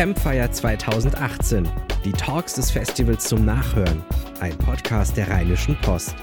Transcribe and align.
Campfire 0.00 0.50
2018. 0.50 1.68
Die 2.06 2.12
Talks 2.12 2.54
des 2.54 2.70
Festivals 2.70 3.28
zum 3.28 3.44
Nachhören. 3.44 4.02
Ein 4.40 4.56
Podcast 4.56 5.14
der 5.14 5.28
Rheinischen 5.28 5.76
Post. 5.82 6.16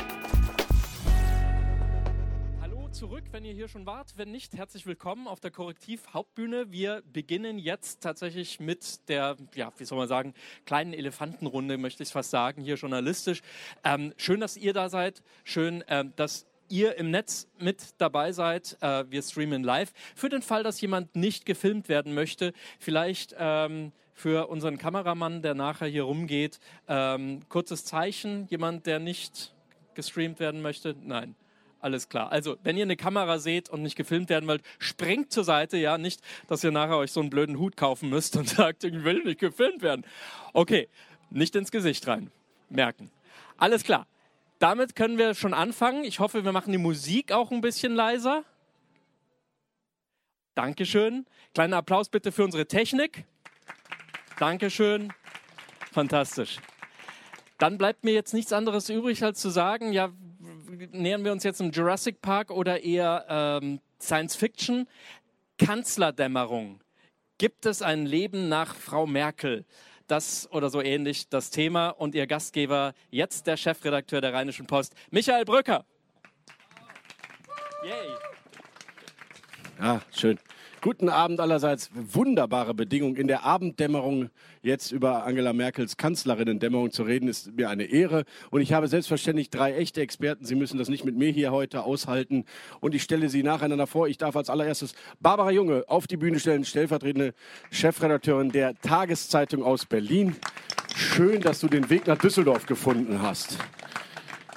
Hallo 2.59 2.90
zurück, 2.90 3.25
wenn 3.29 3.45
ihr 3.45 3.53
hier 3.53 3.67
schon 3.67 3.85
wart. 3.85 4.13
Wenn 4.17 4.32
nicht, 4.32 4.55
herzlich 4.58 4.87
willkommen 4.87 5.27
auf 5.27 5.42
der 5.42 5.51
Korrektiv 5.51 6.08
Hauptbühne. 6.11 6.71
Wir 6.71 7.03
beginnen 7.13 7.59
jetzt 7.59 8.02
tatsächlich 8.02 8.59
mit 8.59 9.07
der, 9.09 9.38
ja, 9.54 9.71
wie 9.78 9.86
soll 9.86 10.00
man 10.00 10.07
sagen, 10.07 10.34
kleinen 10.66 10.94
Elefantenrunde, 10.94 11.78
möchte 11.78 12.02
ich 12.02 12.09
fast 12.09 12.32
sagen, 12.32 12.64
hier 12.64 12.78
journalistisch. 12.78 13.44
Ähm, 13.84 14.12
schön, 14.18 14.39
dass 14.39 14.57
ihr 14.57 14.73
da 14.73 14.89
seid. 14.89 15.21
Schön, 15.44 15.84
ähm, 15.88 16.14
dass 16.16 16.48
ihr 16.70 16.97
im 16.97 17.11
Netz 17.11 17.47
mit 17.59 17.95
dabei 17.97 18.31
seid. 18.31 18.77
Äh, 18.81 19.05
wir 19.09 19.21
streamen 19.21 19.63
live. 19.63 19.91
Für 20.16 20.29
den 20.29 20.41
Fall, 20.41 20.63
dass 20.63 20.81
jemand 20.81 21.16
nicht 21.16 21.45
gefilmt 21.45 21.89
werden 21.89 22.13
möchte, 22.13 22.54
vielleicht 22.79 23.36
ähm, 23.38 23.91
für 24.13 24.47
unseren 24.47 24.77
Kameramann, 24.77 25.41
der 25.41 25.53
nachher 25.53 25.88
hier 25.88 26.03
rumgeht, 26.03 26.59
ähm, 26.88 27.41
kurzes 27.49 27.85
Zeichen. 27.85 28.48
Jemand, 28.49 28.85
der 28.85 28.99
nicht 28.99 29.53
gestreamt 29.93 30.40
werden 30.40 30.62
möchte? 30.62 30.95
Nein. 31.03 31.35
Alles 31.80 32.09
klar. 32.09 32.31
Also, 32.31 32.57
wenn 32.63 32.76
ihr 32.76 32.84
eine 32.84 32.98
Kamera 32.98 33.38
seht 33.38 33.70
und 33.70 33.84
nicht 33.84 33.95
gefilmt 33.95 34.29
werden 34.29 34.48
wollt, 34.48 34.63
springt 34.79 35.31
zur 35.31 35.43
Seite, 35.43 35.77
ja, 35.77 35.99
nicht, 35.99 36.21
dass 36.48 36.63
ihr 36.63 36.71
nachher 36.71 36.98
euch 36.98 37.12
so 37.12 37.20
einen 37.20 37.29
blöden 37.29 37.59
Hut 37.59 37.77
kaufen 37.77 38.09
müsst 38.09 38.35
und 38.35 38.49
sagt, 38.49 38.84
ich 38.84 39.04
will 39.04 39.23
nicht 39.23 39.40
gefilmt 39.40 39.84
werden. 39.84 40.04
Okay, 40.54 40.90
nicht 41.29 41.55
ins 41.55 41.70
Gesicht 41.70 42.07
rein. 42.07 42.31
Merken. 42.70 43.12
Alles 43.57 43.84
klar 43.84 44.07
damit 44.59 44.95
können 44.95 45.17
wir 45.17 45.35
schon 45.35 45.53
anfangen. 45.53 46.03
Ich 46.03 46.20
hoffe, 46.20 46.43
wir 46.43 46.52
machen 46.52 46.71
die 46.71 46.77
Musik 46.77 47.31
auch 47.31 47.52
ein 47.52 47.61
bisschen 47.61 47.93
leiser. 47.93 48.43
Dankeschön. 50.55 51.25
Kleiner 51.53 51.77
Applaus 51.77 52.09
bitte 52.09 52.31
für 52.31 52.43
unsere 52.43 52.65
Technik. 52.65 53.25
Dankeschön. 54.39 55.13
Fantastisch. 55.91 56.57
Dann 57.57 57.77
bleibt 57.77 58.04
mir 58.04 58.13
jetzt 58.13 58.34
nichts 58.34 58.54
anderes 58.54 58.90
übrig, 58.90 59.23
als 59.23 59.40
zu 59.40 59.49
sagen, 59.49 59.91
ja, 59.91 60.12
nähern 60.91 61.23
wir 61.23 61.32
uns 61.32 61.43
jetzt 61.43 61.62
im 61.62 61.71
Jurassic 61.71 62.21
Park 62.21 62.51
oder 62.51 62.84
eher 62.84 63.26
ähm, 63.29 63.79
Science 63.99 64.36
Fiction. 64.36 64.88
Kanzlerdämmerung. 65.58 66.82
Gibt 67.39 67.66
es 67.66 67.82
ein 67.82 68.06
Leben 68.06 68.50
nach 68.50 68.76
Frau 68.76 69.06
Merkel? 69.08 69.66
Das 70.08 70.50
oder 70.52 70.70
so 70.70 70.82
ähnlich 70.82 71.30
das 71.30 71.50
Thema 71.50 71.90
und 71.90 72.16
Ihr 72.16 72.28
Gastgeber, 72.28 72.94
jetzt 73.10 73.48
der 73.48 73.58
Chefredakteur 73.58 74.22
der 74.22 74.34
Rheinischen 74.34 74.66
Post, 74.66 74.96
Michael 75.12 75.46
Brücker. 75.46 75.86
Yay. 77.84 78.16
Ah, 79.80 80.00
schön. 80.16 80.40
Guten 80.80 81.09
Abend 81.09 81.39
allerseits. 81.39 81.89
Wunderbare 81.94 82.75
Bedingungen. 82.75 83.16
In 83.16 83.28
der 83.28 83.44
Abenddämmerung 83.44 84.30
jetzt 84.61 84.92
über 84.92 85.25
Angela 85.25 85.52
Merkels 85.52 85.97
Kanzlerinnendämmerung 85.97 86.92
zu 86.92 87.02
reden, 87.02 87.28
ist 87.28 87.53
mir 87.58 87.70
eine 87.70 87.86
Ehre. 87.86 88.25
Und 88.52 88.61
ich 88.61 88.73
habe 88.73 88.88
selbstverständlich 88.88 89.50
drei 89.50 89.73
echte 89.75 90.02
Experten. 90.02 90.45
Sie 90.45 90.53
müssen 90.53 90.78
das 90.78 90.88
nicht 90.88 91.03
mit 91.03 91.17
mir 91.17 91.31
hier 91.31 91.52
heute 91.52 91.83
aushalten. 91.83 92.45
Und 92.80 92.94
ich 92.94 93.02
stelle 93.02 93.28
sie 93.30 93.42
nacheinander 93.42 93.88
vor. 93.88 94.08
Ich 94.08 94.20
darf 94.20 94.36
als 94.36 94.52
allererstes 94.52 94.94
Barbara 95.20 95.50
Junge 95.50 95.83
auf 95.88 96.05
die 96.05 96.17
Bühne 96.17 96.39
stellen, 96.39 96.64
stellvertretende 96.64 97.33
Chefredakteurin 97.72 98.52
der 98.52 98.80
Tageszeitung 98.80 99.64
aus 99.64 99.88
Berlin. 99.88 100.36
Schön, 100.95 101.42
dass 101.42 101.59
du 101.59 101.67
den 101.67 101.89
Weg 101.89 102.05
nach 102.05 102.20
Düsseldorf 102.20 102.67
gefunden 102.67 103.23
hast. 103.23 103.58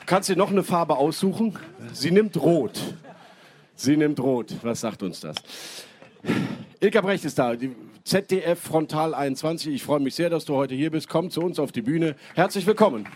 Kannst 0.04 0.28
du 0.28 0.36
noch 0.36 0.50
eine 0.50 0.64
Farbe 0.64 0.96
aussuchen? 0.96 1.58
Sie 1.94 2.10
nimmt 2.10 2.36
Rot. 2.36 2.78
Sie 3.74 3.96
nimmt 3.96 4.20
Rot. 4.20 4.54
Was 4.62 4.80
sagt 4.80 5.02
uns 5.02 5.20
das? 5.20 5.36
Ilka 6.82 7.02
Brecht 7.02 7.26
ist 7.26 7.38
da, 7.38 7.56
die 7.56 7.76
ZDF 8.04 8.58
Frontal 8.58 9.12
21. 9.12 9.74
Ich 9.74 9.82
freue 9.82 10.00
mich 10.00 10.14
sehr, 10.14 10.30
dass 10.30 10.46
du 10.46 10.56
heute 10.56 10.74
hier 10.74 10.90
bist. 10.90 11.10
Komm 11.10 11.30
zu 11.30 11.42
uns 11.42 11.58
auf 11.58 11.72
die 11.72 11.82
Bühne. 11.82 12.16
Herzlich 12.34 12.66
willkommen. 12.66 13.06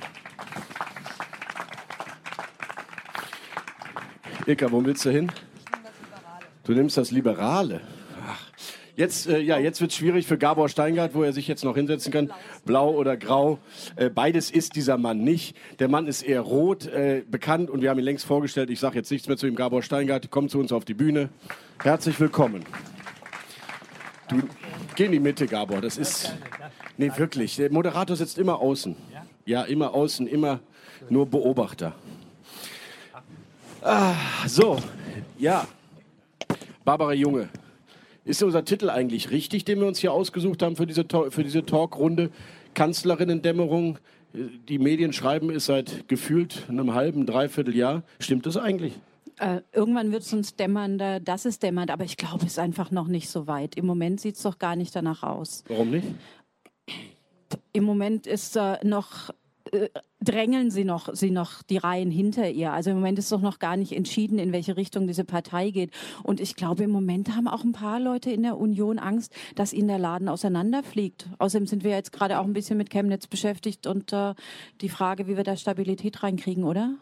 Ilka, 4.44 4.70
wo 4.70 4.84
willst 4.84 5.06
du 5.06 5.10
hin? 5.10 5.32
Du 6.64 6.72
nimmst 6.72 6.98
das 6.98 7.10
Liberale. 7.10 7.80
Ach. 8.28 8.38
Jetzt, 8.96 9.28
äh, 9.28 9.38
ja, 9.38 9.58
jetzt 9.58 9.80
wird 9.80 9.92
es 9.92 9.96
schwierig 9.96 10.26
für 10.26 10.36
Gabor 10.36 10.68
Steingart, 10.68 11.14
wo 11.14 11.22
er 11.22 11.32
sich 11.32 11.48
jetzt 11.48 11.64
noch 11.64 11.74
hinsetzen 11.74 12.12
kann. 12.12 12.30
Blau 12.66 12.90
oder 12.90 13.16
grau. 13.16 13.60
Äh, 13.96 14.10
beides 14.10 14.50
ist 14.50 14.76
dieser 14.76 14.98
Mann 14.98 15.24
nicht. 15.24 15.56
Der 15.78 15.88
Mann 15.88 16.06
ist 16.06 16.20
eher 16.20 16.42
rot 16.42 16.84
äh, 16.84 17.22
bekannt 17.26 17.70
und 17.70 17.80
wir 17.80 17.88
haben 17.88 17.98
ihn 17.98 18.04
längst 18.04 18.26
vorgestellt. 18.26 18.68
Ich 18.68 18.80
sage 18.80 18.96
jetzt 18.96 19.10
nichts 19.10 19.26
mehr 19.26 19.38
zu 19.38 19.46
ihm. 19.46 19.54
Gabor 19.54 19.82
Steingart, 19.82 20.30
komm 20.30 20.50
zu 20.50 20.58
uns 20.58 20.70
auf 20.70 20.84
die 20.84 20.94
Bühne. 20.94 21.30
Herzlich 21.82 22.20
willkommen. 22.20 22.62
Du, 24.28 24.42
geh 24.96 25.06
in 25.06 25.12
die 25.12 25.20
Mitte, 25.20 25.46
Gabor. 25.46 25.80
Das 25.80 25.98
ist. 25.98 26.34
Nee, 26.96 27.10
wirklich. 27.16 27.56
Der 27.56 27.70
Moderator 27.70 28.16
sitzt 28.16 28.38
immer 28.38 28.60
außen. 28.60 28.96
Ja, 29.46 29.62
immer 29.62 29.92
außen, 29.92 30.26
immer 30.26 30.60
nur 31.10 31.26
Beobachter. 31.26 31.94
Ah, 33.82 34.14
so, 34.46 34.78
ja. 35.38 35.66
Barbara 36.84 37.12
Junge. 37.12 37.50
Ist 38.24 38.42
unser 38.42 38.64
Titel 38.64 38.88
eigentlich 38.88 39.30
richtig, 39.30 39.66
den 39.66 39.80
wir 39.80 39.86
uns 39.86 39.98
hier 39.98 40.12
ausgesucht 40.12 40.62
haben 40.62 40.76
für 40.76 40.86
diese, 40.86 41.04
für 41.28 41.44
diese 41.44 41.66
Talkrunde? 41.66 42.30
Kanzlerinnen-Dämmerung. 42.72 43.98
Die 44.32 44.78
Medien 44.78 45.12
schreiben 45.12 45.50
es 45.50 45.66
seit 45.66 46.08
gefühlt 46.08 46.64
einem 46.68 46.94
halben, 46.94 47.26
dreiviertel 47.26 47.76
Jahr. 47.76 48.02
Stimmt 48.18 48.46
das 48.46 48.56
eigentlich? 48.56 48.94
Äh, 49.38 49.62
irgendwann 49.72 50.12
wird 50.12 50.22
es 50.22 50.32
uns 50.32 50.56
dämmern, 50.56 50.98
dass 51.24 51.44
es 51.44 51.58
dämmert, 51.58 51.90
aber 51.90 52.04
ich 52.04 52.16
glaube, 52.16 52.44
es 52.46 52.52
ist 52.52 52.58
einfach 52.58 52.90
noch 52.90 53.08
nicht 53.08 53.28
so 53.28 53.46
weit. 53.46 53.76
Im 53.76 53.86
Moment 53.86 54.20
sieht 54.20 54.36
es 54.36 54.42
doch 54.42 54.58
gar 54.58 54.76
nicht 54.76 54.94
danach 54.94 55.22
aus. 55.22 55.64
Warum 55.68 55.90
nicht? 55.90 56.06
Im 57.72 57.84
Moment 57.84 58.26
ist 58.26 58.56
äh, 58.56 58.78
noch 58.84 59.30
äh, 59.72 59.88
drängeln 60.20 60.70
sie 60.70 60.84
noch, 60.84 61.14
sie 61.14 61.30
noch 61.30 61.62
die 61.62 61.76
Reihen 61.76 62.10
hinter 62.10 62.48
ihr. 62.48 62.72
Also 62.72 62.90
im 62.90 62.96
Moment 62.96 63.18
ist 63.18 63.30
doch 63.30 63.42
noch 63.42 63.58
gar 63.58 63.76
nicht 63.76 63.92
entschieden, 63.92 64.38
in 64.38 64.52
welche 64.52 64.76
Richtung 64.76 65.06
diese 65.06 65.24
Partei 65.24 65.70
geht. 65.70 65.90
Und 66.22 66.40
ich 66.40 66.56
glaube, 66.56 66.84
im 66.84 66.90
Moment 66.90 67.36
haben 67.36 67.46
auch 67.46 67.62
ein 67.62 67.72
paar 67.72 68.00
Leute 68.00 68.30
in 68.30 68.42
der 68.42 68.56
Union 68.56 68.98
Angst, 68.98 69.34
dass 69.54 69.74
ihnen 69.74 69.88
der 69.88 69.98
Laden 69.98 70.30
auseinanderfliegt. 70.30 71.28
Außerdem 71.38 71.66
sind 71.66 71.84
wir 71.84 71.90
jetzt 71.90 72.12
gerade 72.12 72.38
auch 72.38 72.44
ein 72.44 72.54
bisschen 72.54 72.78
mit 72.78 72.88
Chemnitz 72.88 73.26
beschäftigt 73.26 73.86
und 73.86 74.14
äh, 74.14 74.34
die 74.80 74.88
Frage, 74.88 75.26
wie 75.26 75.36
wir 75.36 75.44
da 75.44 75.56
Stabilität 75.56 76.22
reinkriegen, 76.22 76.64
oder? 76.64 76.94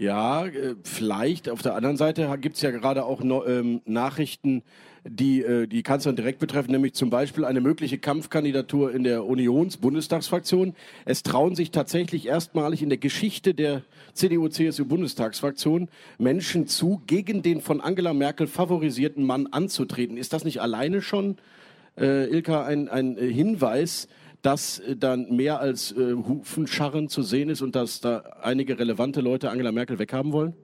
Ja, 0.00 0.46
äh, 0.46 0.76
vielleicht. 0.82 1.50
Auf 1.50 1.60
der 1.60 1.74
anderen 1.74 1.98
Seite 1.98 2.34
gibt 2.40 2.56
es 2.56 2.62
ja 2.62 2.70
gerade 2.70 3.04
auch 3.04 3.20
ähm, 3.22 3.82
Nachrichten, 3.84 4.62
die 5.04 5.42
äh, 5.42 5.66
die 5.66 5.82
Kanzlerin 5.82 6.16
direkt 6.16 6.38
betreffen, 6.38 6.70
nämlich 6.70 6.94
zum 6.94 7.10
Beispiel 7.10 7.44
eine 7.44 7.60
mögliche 7.60 7.98
Kampfkandidatur 7.98 8.94
in 8.94 9.04
der 9.04 9.26
Unions-Bundestagsfraktion. 9.26 10.74
Es 11.04 11.22
trauen 11.22 11.54
sich 11.54 11.70
tatsächlich 11.70 12.28
erstmalig 12.28 12.80
in 12.80 12.88
der 12.88 12.96
Geschichte 12.96 13.52
der 13.52 13.82
CDU-CSU-Bundestagsfraktion 14.14 15.88
Menschen 16.16 16.66
zu, 16.66 17.02
gegen 17.06 17.42
den 17.42 17.60
von 17.60 17.82
Angela 17.82 18.14
Merkel 18.14 18.46
favorisierten 18.46 19.26
Mann 19.26 19.48
anzutreten. 19.48 20.16
Ist 20.16 20.32
das 20.32 20.44
nicht 20.44 20.62
alleine 20.62 21.02
schon, 21.02 21.36
äh, 21.98 22.24
Ilka, 22.24 22.64
ein, 22.64 22.88
ein 22.88 23.18
Hinweis, 23.18 24.08
dass 24.42 24.78
äh, 24.78 24.96
dann 24.96 25.34
mehr 25.34 25.60
als 25.60 25.92
äh, 25.92 26.14
Hufenscharren 26.14 27.08
zu 27.08 27.22
sehen 27.22 27.48
ist 27.50 27.62
und 27.62 27.74
dass 27.74 28.00
da 28.00 28.18
einige 28.42 28.78
relevante 28.78 29.20
Leute 29.20 29.50
Angela 29.50 29.72
Merkel 29.72 29.98
weghaben 29.98 30.32
wollen? 30.32 30.54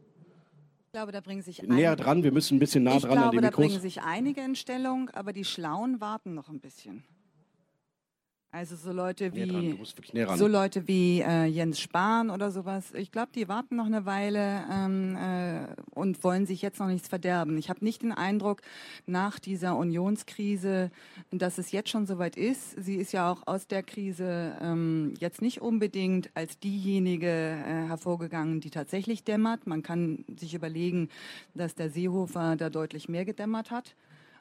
Ich 0.86 0.92
glaube, 0.92 1.12
da 1.12 1.20
bringen 1.20 1.42
sich 1.42 1.62
näher 1.62 1.94
dran. 1.94 2.22
Wir 2.22 2.32
müssen 2.32 2.56
ein 2.56 2.58
bisschen 2.58 2.84
nah 2.84 2.98
dran 2.98 3.12
glaube, 3.12 3.24
an 3.24 3.30
die 3.32 3.36
Mikros. 3.36 3.52
da 3.52 3.56
bringen 3.56 3.80
sich 3.80 4.02
einige 4.02 4.40
in 4.40 4.54
Stellung, 4.54 5.10
aber 5.10 5.32
die 5.34 5.44
Schlauen 5.44 6.00
warten 6.00 6.34
noch 6.34 6.48
ein 6.48 6.60
bisschen. 6.60 7.04
Also 8.56 8.74
so 8.74 8.90
Leute 8.90 9.34
wie 9.34 9.78
so 10.36 10.46
Leute 10.46 10.88
wie 10.88 11.20
äh, 11.20 11.44
Jens 11.44 11.78
Spahn 11.78 12.30
oder 12.30 12.50
sowas. 12.50 12.90
Ich 12.94 13.12
glaube, 13.12 13.28
die 13.34 13.48
warten 13.48 13.76
noch 13.76 13.84
eine 13.84 14.06
Weile 14.06 14.64
ähm, 14.72 15.14
äh, 15.14 15.66
und 15.90 16.24
wollen 16.24 16.46
sich 16.46 16.62
jetzt 16.62 16.80
noch 16.80 16.86
nichts 16.86 17.06
verderben. 17.06 17.58
Ich 17.58 17.68
habe 17.68 17.84
nicht 17.84 18.00
den 18.00 18.12
Eindruck 18.12 18.62
nach 19.04 19.38
dieser 19.38 19.76
Unionskrise, 19.76 20.90
dass 21.30 21.58
es 21.58 21.70
jetzt 21.70 21.90
schon 21.90 22.06
soweit 22.06 22.38
ist. 22.38 22.82
Sie 22.82 22.94
ist 22.94 23.12
ja 23.12 23.30
auch 23.30 23.46
aus 23.46 23.66
der 23.66 23.82
Krise 23.82 24.56
ähm, 24.62 25.12
jetzt 25.20 25.42
nicht 25.42 25.60
unbedingt 25.60 26.30
als 26.32 26.58
diejenige 26.58 27.26
äh, 27.26 27.88
hervorgegangen, 27.88 28.60
die 28.62 28.70
tatsächlich 28.70 29.22
dämmert. 29.22 29.66
Man 29.66 29.82
kann 29.82 30.24
sich 30.34 30.54
überlegen, 30.54 31.10
dass 31.52 31.74
der 31.74 31.90
Seehofer 31.90 32.56
da 32.56 32.70
deutlich 32.70 33.06
mehr 33.10 33.26
gedämmert 33.26 33.70
hat 33.70 33.94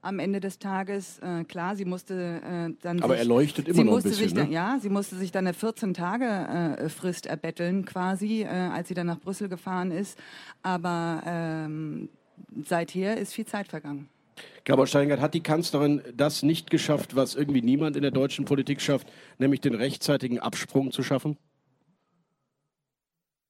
am 0.05 0.19
Ende 0.19 0.39
des 0.39 0.59
Tages. 0.59 1.19
Äh, 1.19 1.43
klar, 1.45 1.75
sie 1.75 1.85
musste 1.85 2.41
äh, 2.43 2.73
dann. 2.81 3.01
Aber 3.01 3.13
sich, 3.15 3.23
er 3.23 3.25
leuchtet 3.25 3.67
immer 3.67 3.83
noch 3.83 3.97
ein 3.97 4.03
bisschen. 4.03 4.33
Dann, 4.33 4.47
ne? 4.49 4.53
Ja, 4.53 4.77
sie 4.79 4.89
musste 4.89 5.15
sich 5.15 5.31
dann 5.31 5.47
eine 5.47 5.55
14-Tage-Frist 5.55 7.25
äh, 7.25 7.29
erbetteln, 7.29 7.85
quasi, 7.85 8.43
äh, 8.43 8.47
als 8.47 8.87
sie 8.87 8.93
dann 8.93 9.07
nach 9.07 9.19
Brüssel 9.19 9.49
gefahren 9.49 9.91
ist. 9.91 10.17
Aber 10.61 11.21
ähm, 11.25 12.09
seither 12.63 13.17
ist 13.17 13.33
viel 13.33 13.45
Zeit 13.45 13.67
vergangen. 13.67 14.07
Gabor 14.63 14.87
Steingart, 14.87 15.21
hat 15.21 15.33
die 15.33 15.43
Kanzlerin 15.43 16.01
das 16.15 16.43
nicht 16.43 16.69
geschafft, 16.69 17.15
was 17.15 17.35
irgendwie 17.35 17.61
niemand 17.61 17.95
in 17.95 18.01
der 18.01 18.11
deutschen 18.11 18.45
Politik 18.45 18.81
schafft, 18.81 19.07
nämlich 19.37 19.61
den 19.61 19.75
rechtzeitigen 19.75 20.39
Absprung 20.39 20.91
zu 20.91 21.03
schaffen? 21.03 21.37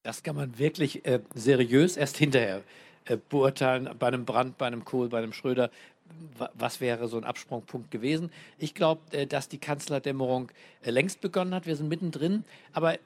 Das 0.03 0.21
kann 0.21 0.35
man 0.35 0.59
wirklich 0.59 1.05
äh, 1.05 1.21
seriös 1.33 1.97
erst 1.97 2.17
hinterher 2.17 2.61
äh, 3.05 3.17
beurteilen, 3.29 3.89
bei 3.97 4.07
einem 4.07 4.25
Brand, 4.25 4.57
bei 4.57 4.67
einem 4.67 4.83
Kohl, 4.83 5.09
bei 5.09 5.19
einem 5.19 5.33
Schröder. 5.33 5.69
Was 6.53 6.81
wäre 6.81 7.07
so 7.07 7.17
ein 7.17 7.23
Absprungpunkt 7.23 7.91
gewesen? 7.91 8.31
Ich 8.57 8.73
glaube, 8.73 9.01
äh, 9.11 9.27
dass 9.27 9.49
die 9.49 9.57
Kanzlerdämmerung 9.57 10.51
äh, 10.83 10.91
längst 10.91 11.21
begonnen 11.21 11.53
hat. 11.53 11.65
Wir 11.65 11.75
sind 11.75 11.89
mittendrin. 11.89 12.43
Aber 12.73 12.97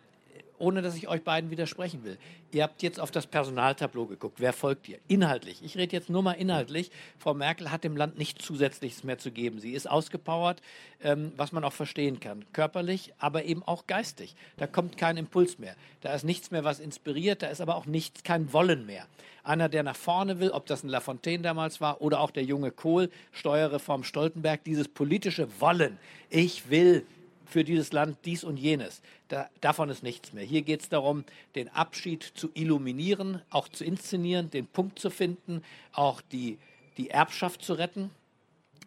ohne 0.59 0.81
dass 0.81 0.95
ich 0.95 1.07
euch 1.07 1.23
beiden 1.23 1.49
widersprechen 1.49 2.03
will. 2.03 2.17
Ihr 2.51 2.63
habt 2.63 2.81
jetzt 2.83 2.99
auf 2.99 3.11
das 3.11 3.27
Personaltableau 3.27 4.05
geguckt. 4.05 4.39
Wer 4.39 4.53
folgt 4.53 4.87
ihr? 4.89 4.99
Inhaltlich. 5.07 5.63
Ich 5.63 5.77
rede 5.77 5.95
jetzt 5.95 6.09
nur 6.09 6.23
mal 6.23 6.33
inhaltlich. 6.33 6.91
Frau 7.17 7.33
Merkel 7.33 7.71
hat 7.71 7.83
dem 7.83 7.95
Land 7.95 8.17
nichts 8.17 8.45
Zusätzliches 8.45 9.03
mehr 9.03 9.17
zu 9.17 9.31
geben. 9.31 9.59
Sie 9.59 9.73
ist 9.73 9.89
ausgepowert, 9.89 10.61
ähm, 11.03 11.31
was 11.37 11.51
man 11.51 11.63
auch 11.63 11.73
verstehen 11.73 12.19
kann. 12.19 12.45
Körperlich, 12.53 13.13
aber 13.19 13.45
eben 13.45 13.63
auch 13.63 13.87
geistig. 13.87 14.35
Da 14.57 14.67
kommt 14.67 14.97
kein 14.97 15.17
Impuls 15.17 15.59
mehr. 15.59 15.75
Da 16.01 16.13
ist 16.13 16.23
nichts 16.23 16.51
mehr, 16.51 16.63
was 16.63 16.79
inspiriert. 16.79 17.41
Da 17.41 17.47
ist 17.47 17.61
aber 17.61 17.75
auch 17.75 17.85
nichts, 17.85 18.23
kein 18.23 18.51
Wollen 18.53 18.85
mehr. 18.85 19.05
Einer, 19.43 19.69
der 19.69 19.83
nach 19.83 19.95
vorne 19.95 20.39
will, 20.39 20.51
ob 20.51 20.65
das 20.65 20.83
ein 20.83 20.89
Lafontaine 20.89 21.43
damals 21.43 21.81
war 21.81 22.01
oder 22.01 22.19
auch 22.19 22.31
der 22.31 22.43
junge 22.43 22.71
Kohl, 22.71 23.09
Steuerreform 23.31 24.03
Stoltenberg, 24.03 24.63
dieses 24.63 24.87
politische 24.87 25.47
Wollen. 25.59 25.97
Ich 26.29 26.69
will 26.69 27.05
für 27.49 27.63
dieses 27.63 27.91
Land 27.91 28.17
dies 28.25 28.43
und 28.43 28.57
jenes. 28.57 29.01
Da, 29.27 29.49
davon 29.61 29.89
ist 29.89 30.03
nichts 30.03 30.33
mehr. 30.33 30.43
Hier 30.43 30.61
geht 30.61 30.81
es 30.81 30.89
darum, 30.89 31.25
den 31.55 31.69
Abschied 31.69 32.23
zu 32.23 32.49
illuminieren, 32.53 33.41
auch 33.49 33.67
zu 33.67 33.83
inszenieren, 33.83 34.49
den 34.51 34.67
Punkt 34.67 34.99
zu 34.99 35.09
finden, 35.09 35.63
auch 35.91 36.21
die, 36.21 36.57
die 36.97 37.09
Erbschaft 37.09 37.63
zu 37.63 37.73
retten. 37.73 38.11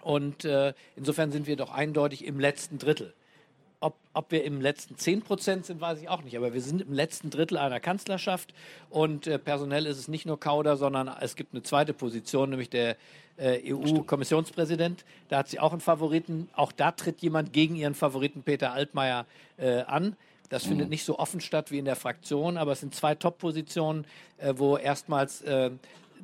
Und 0.00 0.44
äh, 0.44 0.74
insofern 0.96 1.30
sind 1.32 1.46
wir 1.46 1.56
doch 1.56 1.70
eindeutig 1.72 2.24
im 2.24 2.40
letzten 2.40 2.78
Drittel. 2.78 3.14
Ob, 4.14 4.30
wir 4.30 4.44
im 4.44 4.60
letzten 4.60 4.96
10 4.96 5.22
Prozent 5.22 5.66
sind, 5.66 5.80
weiß 5.80 6.00
ich 6.00 6.08
auch 6.08 6.22
nicht. 6.22 6.36
Aber 6.36 6.52
wir 6.52 6.60
sind 6.60 6.82
im 6.82 6.92
letzten 6.92 7.30
Drittel 7.30 7.56
einer 7.58 7.80
Kanzlerschaft. 7.80 8.52
Und 8.90 9.26
äh, 9.26 9.38
personell 9.38 9.86
ist 9.86 9.98
es 9.98 10.08
nicht 10.08 10.26
nur 10.26 10.38
Kauder, 10.38 10.76
sondern 10.76 11.08
es 11.20 11.36
gibt 11.36 11.54
eine 11.54 11.62
zweite 11.62 11.94
Position, 11.94 12.50
nämlich 12.50 12.70
der 12.70 12.96
äh, 13.38 13.72
EU-Kommissionspräsident. 13.72 15.04
Da 15.28 15.38
hat 15.38 15.48
sie 15.48 15.60
auch 15.60 15.72
einen 15.72 15.80
Favoriten. 15.80 16.48
Auch 16.54 16.72
da 16.72 16.92
tritt 16.92 17.20
jemand 17.22 17.52
gegen 17.52 17.74
ihren 17.76 17.94
Favoriten 17.94 18.42
Peter 18.42 18.72
Altmaier 18.72 19.26
äh, 19.56 19.80
an. 19.80 20.16
Das 20.48 20.64
mhm. 20.64 20.70
findet 20.70 20.90
nicht 20.90 21.04
so 21.04 21.18
offen 21.18 21.40
statt 21.40 21.70
wie 21.70 21.78
in 21.78 21.86
der 21.86 21.96
Fraktion, 21.96 22.58
aber 22.58 22.72
es 22.72 22.80
sind 22.80 22.94
zwei 22.94 23.14
Top-Positionen, 23.14 24.04
äh, 24.38 24.52
wo 24.56 24.76
erstmals 24.76 25.40
äh, 25.42 25.70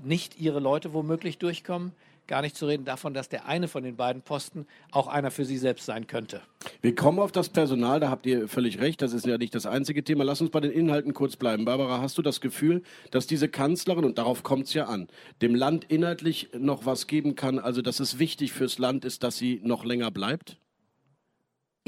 nicht 0.05 0.38
ihre 0.38 0.61
Leute 0.61 0.93
womöglich 0.93 1.38
durchkommen. 1.38 1.93
Gar 2.29 2.43
nicht 2.43 2.57
zu 2.57 2.67
reden 2.67 2.85
davon, 2.85 3.15
dass 3.15 3.31
der 3.31 3.47
eine 3.47 3.69
von 3.69 3.83
den 3.83 3.97
beiden 3.97 4.21
Posten 4.21 4.67
auch 4.93 5.07
einer 5.07 5.31
für 5.31 5.47
sie 5.47 5.57
selbst 5.57 5.87
sein 5.87 6.07
könnte. 6.07 6.43
Wir 6.83 6.95
kommen 6.95 7.21
auf 7.21 7.33
das 7.33 7.49
Personal, 7.49 8.01
da 8.01 8.11
habt 8.11 8.27
ihr 8.27 8.49
völlig 8.49 8.81
recht, 8.81 9.01
das 9.01 9.15
ist 9.15 9.25
ja 9.25 9.39
nicht 9.39 9.55
das 9.55 9.65
einzige 9.65 10.05
Thema. 10.05 10.25
Lass 10.25 10.43
uns 10.43 10.51
bei 10.51 10.61
den 10.61 10.71
Inhalten 10.71 11.15
kurz 11.15 11.37
bleiben. 11.37 11.65
Barbara, 11.65 12.03
hast 12.03 12.19
du 12.19 12.23
das 12.23 12.43
Gefühl, 12.43 12.83
dass 13.11 13.27
diese 13.27 13.49
Kanzlerin, 13.49 14.05
und 14.05 14.19
darauf 14.19 14.43
kommt 14.43 14.67
es 14.67 14.75
ja 14.75 14.85
an, 14.85 15.09
dem 15.41 15.55
Land 15.55 15.85
inhaltlich 15.85 16.51
noch 16.53 16.85
was 16.85 17.07
geben 17.07 17.35
kann, 17.35 17.59
also 17.59 17.81
dass 17.81 17.99
es 17.99 18.19
wichtig 18.19 18.53
fürs 18.53 18.79
Land 18.79 19.07
ist, 19.07 19.23
dass 19.23 19.39
sie 19.39 19.63
noch 19.65 19.87
länger 19.87 20.11
bleibt? 20.11 20.59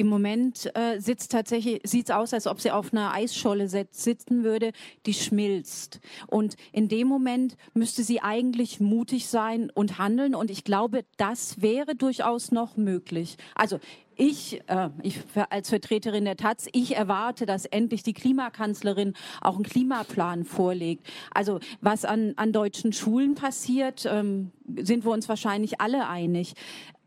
Im 0.00 0.06
Moment 0.06 0.74
äh, 0.74 0.98
sitzt 0.98 1.30
tatsächlich, 1.30 1.82
sieht 1.84 2.08
es 2.08 2.10
aus, 2.10 2.32
als 2.32 2.46
ob 2.46 2.58
sie 2.58 2.70
auf 2.70 2.90
einer 2.90 3.12
Eisscholle 3.12 3.68
sitzen 3.68 4.44
würde, 4.44 4.72
die 5.04 5.12
schmilzt. 5.12 6.00
Und 6.26 6.56
in 6.72 6.88
dem 6.88 7.06
Moment 7.06 7.58
müsste 7.74 8.02
sie 8.02 8.22
eigentlich 8.22 8.80
mutig 8.80 9.28
sein 9.28 9.68
und 9.68 9.98
handeln. 9.98 10.34
Und 10.34 10.50
ich 10.50 10.64
glaube, 10.64 11.04
das 11.18 11.60
wäre 11.60 11.94
durchaus 11.96 12.50
noch 12.50 12.78
möglich. 12.78 13.36
Also 13.54 13.78
ich, 14.16 14.62
äh, 14.68 14.88
ich 15.02 15.20
als 15.50 15.68
Vertreterin 15.68 16.24
der 16.24 16.38
Taz, 16.38 16.66
ich 16.72 16.96
erwarte, 16.96 17.44
dass 17.44 17.66
endlich 17.66 18.02
die 18.02 18.14
Klimakanzlerin 18.14 19.12
auch 19.42 19.56
einen 19.56 19.64
Klimaplan 19.64 20.46
vorlegt. 20.46 21.06
Also 21.30 21.60
was 21.82 22.06
an, 22.06 22.32
an 22.36 22.54
deutschen 22.54 22.94
Schulen 22.94 23.34
passiert, 23.34 24.06
ähm, 24.10 24.50
sind 24.78 25.04
wir 25.04 25.10
uns 25.10 25.28
wahrscheinlich 25.28 25.82
alle 25.82 26.08
einig 26.08 26.54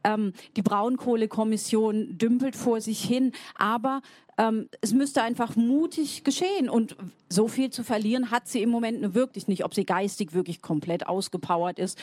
ähm, 0.04 0.34
die 0.56 0.62
Braunkohlekommission 0.62 2.18
dümpelt 2.18 2.56
vor 2.56 2.82
sich 2.82 3.04
hin, 3.04 3.32
aber 3.56 4.02
ähm, 4.38 4.70
es 4.82 4.94
müsste 4.94 5.22
einfach 5.22 5.56
mutig 5.56 6.24
geschehen 6.24 6.70
und 6.70 6.96
so 7.30 7.48
viel 7.48 7.70
zu 7.70 7.84
verlieren 7.84 8.32
hat 8.32 8.48
sie 8.48 8.62
im 8.62 8.70
Moment 8.70 9.14
wirklich 9.14 9.48
nicht. 9.48 9.64
Ob 9.64 9.74
sie 9.74 9.86
geistig 9.86 10.34
wirklich 10.34 10.62
komplett 10.62 11.08
ausgepowert 11.08 11.80
ist, 11.80 11.98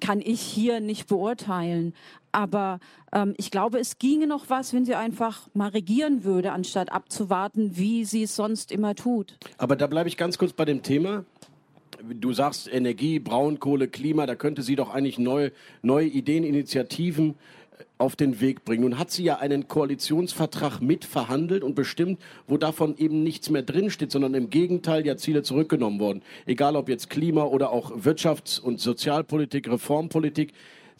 kann 0.00 0.20
ich 0.20 0.40
hier 0.40 0.80
nicht 0.80 1.06
beurteilen. 1.08 1.94
Aber 2.32 2.80
ähm, 3.12 3.34
ich 3.36 3.50
glaube, 3.50 3.78
es 3.78 3.98
ginge 3.98 4.26
noch 4.26 4.48
was, 4.48 4.72
wenn 4.72 4.84
sie 4.84 4.94
einfach 4.94 5.48
mal 5.52 5.68
regieren 5.68 6.24
würde, 6.24 6.52
anstatt 6.52 6.92
abzuwarten, 6.92 7.76
wie 7.76 8.04
sie 8.04 8.22
es 8.24 8.36
sonst 8.36 8.72
immer 8.72 8.94
tut. 8.94 9.36
Aber 9.58 9.76
da 9.76 9.86
bleibe 9.86 10.08
ich 10.08 10.16
ganz 10.16 10.38
kurz 10.38 10.52
bei 10.52 10.64
dem 10.64 10.82
Thema 10.82 11.24
du 12.08 12.32
sagst 12.32 12.72
Energie, 12.72 13.18
Braunkohle, 13.18 13.88
Klima, 13.88 14.26
da 14.26 14.34
könnte 14.34 14.62
sie 14.62 14.76
doch 14.76 14.90
eigentlich 14.90 15.18
neue, 15.18 15.52
neue 15.82 16.06
Ideen, 16.06 16.44
Initiativen 16.44 17.30
äh, 17.78 17.84
auf 17.98 18.16
den 18.16 18.40
Weg 18.40 18.64
bringen. 18.64 18.82
Nun 18.82 18.98
hat 18.98 19.10
sie 19.10 19.24
ja 19.24 19.38
einen 19.38 19.68
Koalitionsvertrag 19.68 20.80
mitverhandelt 20.80 21.62
und 21.62 21.74
bestimmt, 21.74 22.20
wo 22.46 22.56
davon 22.56 22.96
eben 22.96 23.22
nichts 23.22 23.50
mehr 23.50 23.62
drinsteht, 23.62 24.10
sondern 24.10 24.34
im 24.34 24.50
Gegenteil 24.50 25.06
ja 25.06 25.16
Ziele 25.16 25.42
zurückgenommen 25.42 26.00
wurden. 26.00 26.22
Egal 26.46 26.76
ob 26.76 26.88
jetzt 26.88 27.10
Klima 27.10 27.44
oder 27.44 27.70
auch 27.70 27.92
Wirtschafts- 27.92 28.60
und 28.60 28.80
Sozialpolitik, 28.80 29.68
Reformpolitik. 29.68 30.52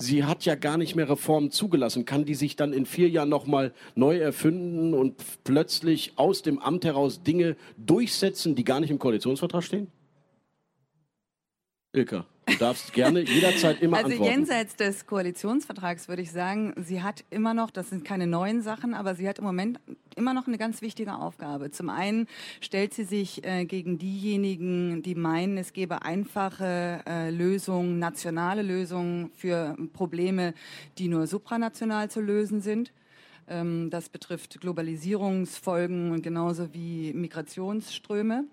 Sie 0.03 0.25
hat 0.25 0.47
ja 0.47 0.55
gar 0.55 0.79
nicht 0.79 0.97
mehr 0.97 1.11
Reformen 1.11 1.51
zugelassen. 1.51 2.07
Kann 2.07 2.25
die 2.25 2.35
sich 2.35 2.57
dann 2.57 2.73
in 2.73 2.87
vier 2.87 3.11
Jahren 3.11 3.29
nochmal 3.29 3.75
neu 3.95 4.17
erfinden 4.17 4.95
und 4.95 5.15
plötzlich 5.45 6.15
aus 6.17 6.41
dem 6.41 6.59
Amt 6.59 6.87
heraus 6.87 7.23
Dinge 7.23 7.55
durchsetzen, 7.77 8.55
die 8.55 8.65
gar 8.65 8.81
nicht 8.81 8.91
im 8.91 8.99
Koalitionsvertrag 8.99 9.63
stehen? 9.63 9.89
Ilka, 11.93 12.25
du 12.47 12.57
darfst 12.57 12.93
gerne 12.93 13.21
jederzeit 13.21 13.83
immer 13.83 13.97
also 13.97 14.11
antworten. 14.11 14.23
Also 14.23 14.39
jenseits 14.39 14.77
des 14.77 15.07
Koalitionsvertrags 15.07 16.09
würde 16.09 16.23
ich 16.23 16.31
sagen, 16.31 16.73
sie 16.77 17.03
hat 17.03 17.25
immer 17.31 17.53
noch, 17.53 17.73
das 17.73 17.91
sind 17.91 18.05
keine 18.05 18.29
neuen 18.29 18.63
Sachen, 18.63 18.95
aber 18.95 19.17
sie 19.17 19.29
hat 19.29 19.41
im 19.41 19.45
Moment 19.45 19.81
immer 20.15 20.33
noch 20.33 20.47
eine 20.47 20.57
ganz 20.57 20.83
wichtige 20.83 21.15
Aufgabe. 21.15 21.73
Zum 21.73 21.91
einen 21.91 22.29
stellt 22.61 22.95
sie 22.95 23.03
sich 23.03 23.45
äh, 23.45 23.65
gegen 23.65 23.99
diejenigen, 23.99 25.03
die 25.03 25.17
meinen, 25.17 25.59
es 25.59 25.73
gebe 25.73 26.03
einfache 26.03 27.01
äh, 27.09 27.31
Lösungen, 27.31 27.99
nationale 27.99 28.63
Lösungen 28.63 29.33
für 29.35 29.77
Probleme, 29.93 30.55
die 30.99 31.09
nur 31.09 31.27
supranational 31.27 32.09
zu 32.09 32.21
lösen 32.21 32.61
sind. 32.61 32.93
Ähm, 33.51 33.91
das 33.91 34.09
betrifft 34.09 34.61
Globalisierungsfolgen 34.61 36.13
und 36.13 36.23
genauso 36.23 36.73
wie 36.73 37.13
Migrationsströme. 37.13 38.45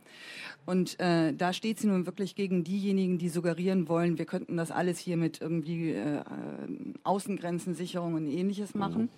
Und 0.66 1.00
äh, 1.00 1.34
da 1.34 1.54
steht 1.54 1.80
sie 1.80 1.88
nun 1.88 2.06
wirklich 2.06 2.36
gegen 2.36 2.64
diejenigen, 2.64 3.18
die 3.18 3.30
suggerieren 3.30 3.88
wollen, 3.88 4.18
wir 4.18 4.26
könnten 4.26 4.58
das 4.58 4.72
alles 4.72 5.00
hier 5.00 5.16
mit 5.16 5.40
irgendwie 5.40 5.92
äh, 5.92 6.22
Außengrenzensicherung 7.04 8.16
und 8.16 8.28
ähnliches 8.28 8.76
machen. 8.76 9.04
Mhm. 9.04 9.10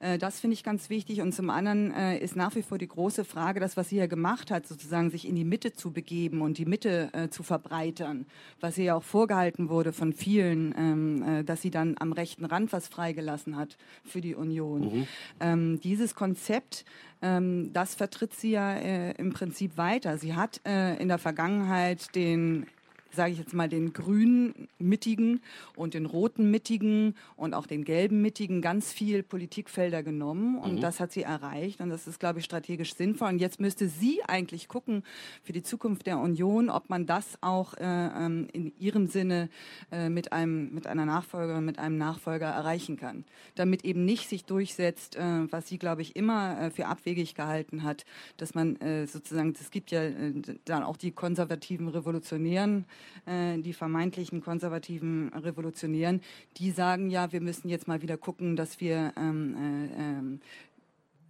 Äh, 0.00 0.18
das 0.18 0.40
finde 0.40 0.54
ich 0.54 0.62
ganz 0.62 0.90
wichtig. 0.90 1.20
Und 1.20 1.32
zum 1.32 1.50
anderen 1.50 1.92
äh, 1.92 2.18
ist 2.18 2.36
nach 2.36 2.54
wie 2.54 2.62
vor 2.62 2.78
die 2.78 2.88
große 2.88 3.24
Frage, 3.24 3.60
das, 3.60 3.76
was 3.76 3.88
sie 3.88 3.96
ja 3.96 4.06
gemacht 4.06 4.50
hat, 4.50 4.66
sozusagen 4.66 5.10
sich 5.10 5.26
in 5.28 5.34
die 5.34 5.44
Mitte 5.44 5.72
zu 5.72 5.92
begeben 5.92 6.42
und 6.42 6.58
die 6.58 6.66
Mitte 6.66 7.10
äh, 7.12 7.28
zu 7.28 7.42
verbreitern, 7.42 8.26
was 8.60 8.78
ihr 8.78 8.84
ja 8.84 8.94
auch 8.94 9.02
vorgehalten 9.02 9.68
wurde 9.68 9.92
von 9.92 10.12
vielen, 10.12 10.74
ähm, 10.76 11.46
dass 11.46 11.62
sie 11.62 11.70
dann 11.70 11.96
am 11.98 12.12
rechten 12.12 12.44
Rand 12.44 12.72
was 12.72 12.88
freigelassen 12.88 13.56
hat 13.56 13.76
für 14.04 14.20
die 14.20 14.34
Union. 14.34 14.80
Mhm. 14.80 15.06
Ähm, 15.40 15.80
dieses 15.80 16.14
Konzept 16.14 16.84
ähm, 17.22 17.72
das 17.72 17.94
vertritt 17.94 18.34
sie 18.34 18.50
ja 18.50 18.74
im 18.74 19.32
Prinzip 19.32 19.76
weiter. 19.76 20.18
Sie 20.18 20.34
hat 20.34 20.60
in 20.64 21.08
der 21.08 21.18
Vergangenheit 21.18 22.14
den 22.14 22.66
sage 23.14 23.32
ich 23.32 23.38
jetzt 23.38 23.54
mal, 23.54 23.68
den 23.68 23.92
grünen 23.92 24.68
Mittigen 24.78 25.40
und 25.76 25.94
den 25.94 26.06
roten 26.06 26.50
Mittigen 26.50 27.14
und 27.36 27.54
auch 27.54 27.66
den 27.66 27.84
gelben 27.84 28.22
Mittigen 28.22 28.60
ganz 28.60 28.92
viel 28.92 29.22
Politikfelder 29.22 30.02
genommen 30.02 30.58
und 30.58 30.76
mhm. 30.76 30.80
das 30.80 31.00
hat 31.00 31.12
sie 31.12 31.22
erreicht 31.22 31.80
und 31.80 31.90
das 31.90 32.06
ist, 32.06 32.20
glaube 32.20 32.38
ich, 32.38 32.44
strategisch 32.44 32.94
sinnvoll. 32.94 33.28
Und 33.28 33.38
jetzt 33.38 33.60
müsste 33.60 33.88
sie 33.88 34.20
eigentlich 34.26 34.68
gucken 34.68 35.02
für 35.42 35.52
die 35.52 35.62
Zukunft 35.62 36.06
der 36.06 36.18
Union, 36.18 36.70
ob 36.70 36.90
man 36.90 37.06
das 37.06 37.38
auch 37.40 37.74
äh, 37.74 37.84
ähm, 37.84 38.48
in 38.52 38.72
ihrem 38.78 39.06
Sinne 39.06 39.48
äh, 39.90 40.08
mit 40.08 40.32
einem 40.32 40.74
mit 40.74 40.86
einer 40.86 41.06
Nachfolgerin, 41.06 41.64
mit 41.64 41.78
einem 41.78 41.98
Nachfolger 41.98 42.46
erreichen 42.46 42.96
kann, 42.96 43.24
damit 43.54 43.84
eben 43.84 44.04
nicht 44.04 44.28
sich 44.28 44.44
durchsetzt, 44.44 45.16
äh, 45.16 45.52
was 45.52 45.68
sie, 45.68 45.78
glaube 45.78 46.02
ich, 46.02 46.16
immer 46.16 46.60
äh, 46.60 46.70
für 46.70 46.86
abwegig 46.86 47.34
gehalten 47.34 47.82
hat, 47.82 48.04
dass 48.36 48.54
man 48.54 48.76
äh, 48.76 49.06
sozusagen, 49.06 49.54
es 49.58 49.70
gibt 49.70 49.90
ja 49.90 50.02
äh, 50.02 50.32
dann 50.64 50.82
auch 50.82 50.96
die 50.96 51.12
konservativen 51.12 51.88
Revolutionären, 51.88 52.84
äh, 53.26 53.58
die 53.58 53.72
vermeintlichen 53.72 54.40
konservativen 54.40 55.32
Revolutionären, 55.32 56.20
die 56.56 56.70
sagen 56.70 57.10
ja, 57.10 57.32
wir 57.32 57.40
müssen 57.40 57.68
jetzt 57.68 57.88
mal 57.88 58.02
wieder 58.02 58.16
gucken, 58.16 58.56
dass 58.56 58.80
wir 58.80 59.12
ähm, 59.16 59.54
äh, 59.56 60.00
ähm, 60.00 60.40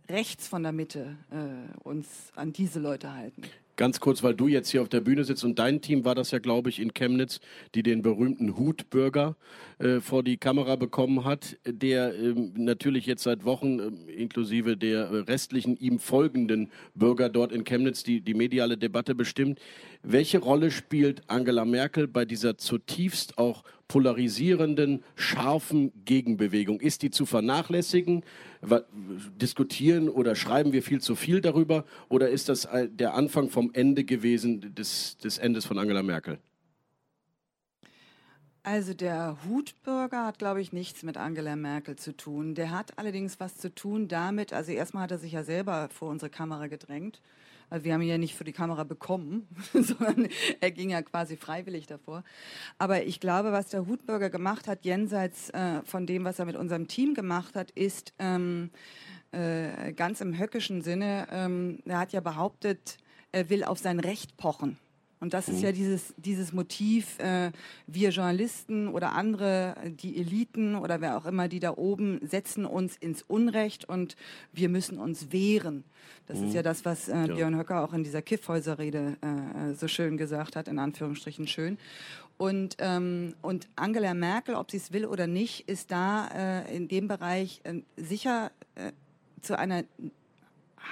rechts 0.08 0.48
von 0.48 0.62
der 0.62 0.72
Mitte 0.72 1.16
äh, 1.30 1.78
uns 1.82 2.32
an 2.36 2.52
diese 2.52 2.80
Leute 2.80 3.12
halten. 3.12 3.42
Ganz 3.76 3.98
kurz, 3.98 4.22
weil 4.22 4.34
du 4.34 4.46
jetzt 4.46 4.70
hier 4.70 4.82
auf 4.82 4.88
der 4.88 5.00
Bühne 5.00 5.24
sitzt 5.24 5.42
und 5.44 5.58
dein 5.58 5.80
Team 5.80 6.04
war 6.04 6.14
das 6.14 6.30
ja, 6.30 6.38
glaube 6.38 6.70
ich, 6.70 6.78
in 6.78 6.94
Chemnitz, 6.94 7.40
die 7.74 7.82
den 7.82 8.02
berühmten 8.02 8.56
Hutbürger 8.56 9.34
äh, 9.80 9.98
vor 9.98 10.22
die 10.22 10.36
Kamera 10.36 10.76
bekommen 10.76 11.24
hat, 11.24 11.56
der 11.66 12.14
äh, 12.14 12.34
natürlich 12.54 13.06
jetzt 13.06 13.24
seit 13.24 13.44
Wochen, 13.44 13.80
äh, 13.80 14.12
inklusive 14.12 14.76
der 14.76 15.26
restlichen 15.26 15.76
ihm 15.76 15.98
folgenden 15.98 16.70
Bürger 16.94 17.28
dort 17.28 17.50
in 17.50 17.64
Chemnitz, 17.64 18.04
die, 18.04 18.20
die 18.20 18.34
mediale 18.34 18.78
Debatte 18.78 19.16
bestimmt. 19.16 19.58
Welche 20.06 20.38
Rolle 20.38 20.70
spielt 20.70 21.22
Angela 21.30 21.64
Merkel 21.64 22.06
bei 22.06 22.26
dieser 22.26 22.58
zutiefst 22.58 23.38
auch 23.38 23.64
polarisierenden, 23.88 25.02
scharfen 25.16 25.92
Gegenbewegung? 26.04 26.78
Ist 26.78 27.00
die 27.00 27.10
zu 27.10 27.24
vernachlässigen? 27.24 28.22
Diskutieren 29.40 30.10
oder 30.10 30.36
schreiben 30.36 30.74
wir 30.74 30.82
viel 30.82 31.00
zu 31.00 31.16
viel 31.16 31.40
darüber? 31.40 31.86
Oder 32.10 32.28
ist 32.28 32.50
das 32.50 32.68
der 32.88 33.14
Anfang 33.14 33.48
vom 33.48 33.70
Ende 33.72 34.04
gewesen, 34.04 34.74
des, 34.74 35.16
des 35.16 35.38
Endes 35.38 35.64
von 35.64 35.78
Angela 35.78 36.02
Merkel? 36.02 36.38
Also 38.62 38.92
der 38.92 39.38
Hutbürger 39.48 40.26
hat, 40.26 40.38
glaube 40.38 40.60
ich, 40.60 40.72
nichts 40.72 41.02
mit 41.02 41.16
Angela 41.16 41.56
Merkel 41.56 41.96
zu 41.96 42.14
tun. 42.14 42.54
Der 42.54 42.70
hat 42.70 42.98
allerdings 42.98 43.40
was 43.40 43.56
zu 43.56 43.74
tun 43.74 44.08
damit, 44.08 44.52
also 44.52 44.72
erstmal 44.72 45.04
hat 45.04 45.12
er 45.12 45.18
sich 45.18 45.32
ja 45.32 45.44
selber 45.44 45.88
vor 45.90 46.10
unsere 46.10 46.30
Kamera 46.30 46.66
gedrängt. 46.66 47.22
Also 47.70 47.84
wir 47.84 47.94
haben 47.94 48.02
ihn 48.02 48.08
ja 48.08 48.18
nicht 48.18 48.34
für 48.34 48.44
die 48.44 48.52
Kamera 48.52 48.84
bekommen, 48.84 49.48
sondern 49.72 50.28
er 50.60 50.70
ging 50.70 50.90
ja 50.90 51.02
quasi 51.02 51.36
freiwillig 51.36 51.86
davor. 51.86 52.24
Aber 52.78 53.04
ich 53.04 53.20
glaube, 53.20 53.52
was 53.52 53.68
der 53.68 53.86
Hutbürger 53.86 54.30
gemacht 54.30 54.68
hat, 54.68 54.84
jenseits 54.84 55.50
äh, 55.50 55.82
von 55.84 56.06
dem, 56.06 56.24
was 56.24 56.38
er 56.38 56.44
mit 56.44 56.56
unserem 56.56 56.88
Team 56.88 57.14
gemacht 57.14 57.56
hat, 57.56 57.70
ist 57.72 58.12
ähm, 58.18 58.70
äh, 59.32 59.92
ganz 59.92 60.20
im 60.20 60.38
höckischen 60.38 60.82
Sinne, 60.82 61.26
ähm, 61.30 61.80
er 61.84 61.98
hat 61.98 62.12
ja 62.12 62.20
behauptet, 62.20 62.98
er 63.32 63.50
will 63.50 63.64
auf 63.64 63.78
sein 63.78 63.98
Recht 63.98 64.36
pochen. 64.36 64.78
Und 65.24 65.32
das 65.32 65.48
ist 65.48 65.60
mhm. 65.60 65.64
ja 65.64 65.72
dieses, 65.72 66.12
dieses 66.18 66.52
Motiv, 66.52 67.18
äh, 67.18 67.50
wir 67.86 68.10
Journalisten 68.10 68.88
oder 68.88 69.12
andere, 69.12 69.74
die 69.86 70.18
Eliten 70.18 70.76
oder 70.76 71.00
wer 71.00 71.16
auch 71.16 71.24
immer, 71.24 71.48
die 71.48 71.60
da 71.60 71.78
oben 71.78 72.20
setzen 72.28 72.66
uns 72.66 72.94
ins 72.98 73.22
Unrecht 73.22 73.88
und 73.88 74.16
wir 74.52 74.68
müssen 74.68 74.98
uns 74.98 75.32
wehren. 75.32 75.84
Das 76.26 76.40
mhm. 76.40 76.48
ist 76.48 76.54
ja 76.54 76.62
das, 76.62 76.84
was 76.84 77.08
äh, 77.08 77.26
Björn 77.26 77.56
Höcker 77.56 77.82
auch 77.82 77.94
in 77.94 78.04
dieser 78.04 78.20
Kiffhäuser-Rede 78.20 79.16
äh, 79.22 79.72
so 79.72 79.88
schön 79.88 80.18
gesagt 80.18 80.56
hat, 80.56 80.68
in 80.68 80.78
Anführungsstrichen 80.78 81.46
schön. 81.46 81.78
Und, 82.36 82.76
ähm, 82.80 83.34
und 83.40 83.66
Angela 83.76 84.12
Merkel, 84.12 84.56
ob 84.56 84.70
sie 84.70 84.76
es 84.76 84.92
will 84.92 85.06
oder 85.06 85.26
nicht, 85.26 85.70
ist 85.70 85.90
da 85.90 86.28
äh, 86.66 86.76
in 86.76 86.86
dem 86.88 87.08
Bereich 87.08 87.62
äh, 87.64 87.80
sicher 87.96 88.52
äh, 88.74 88.92
zu 89.40 89.58
einer 89.58 89.84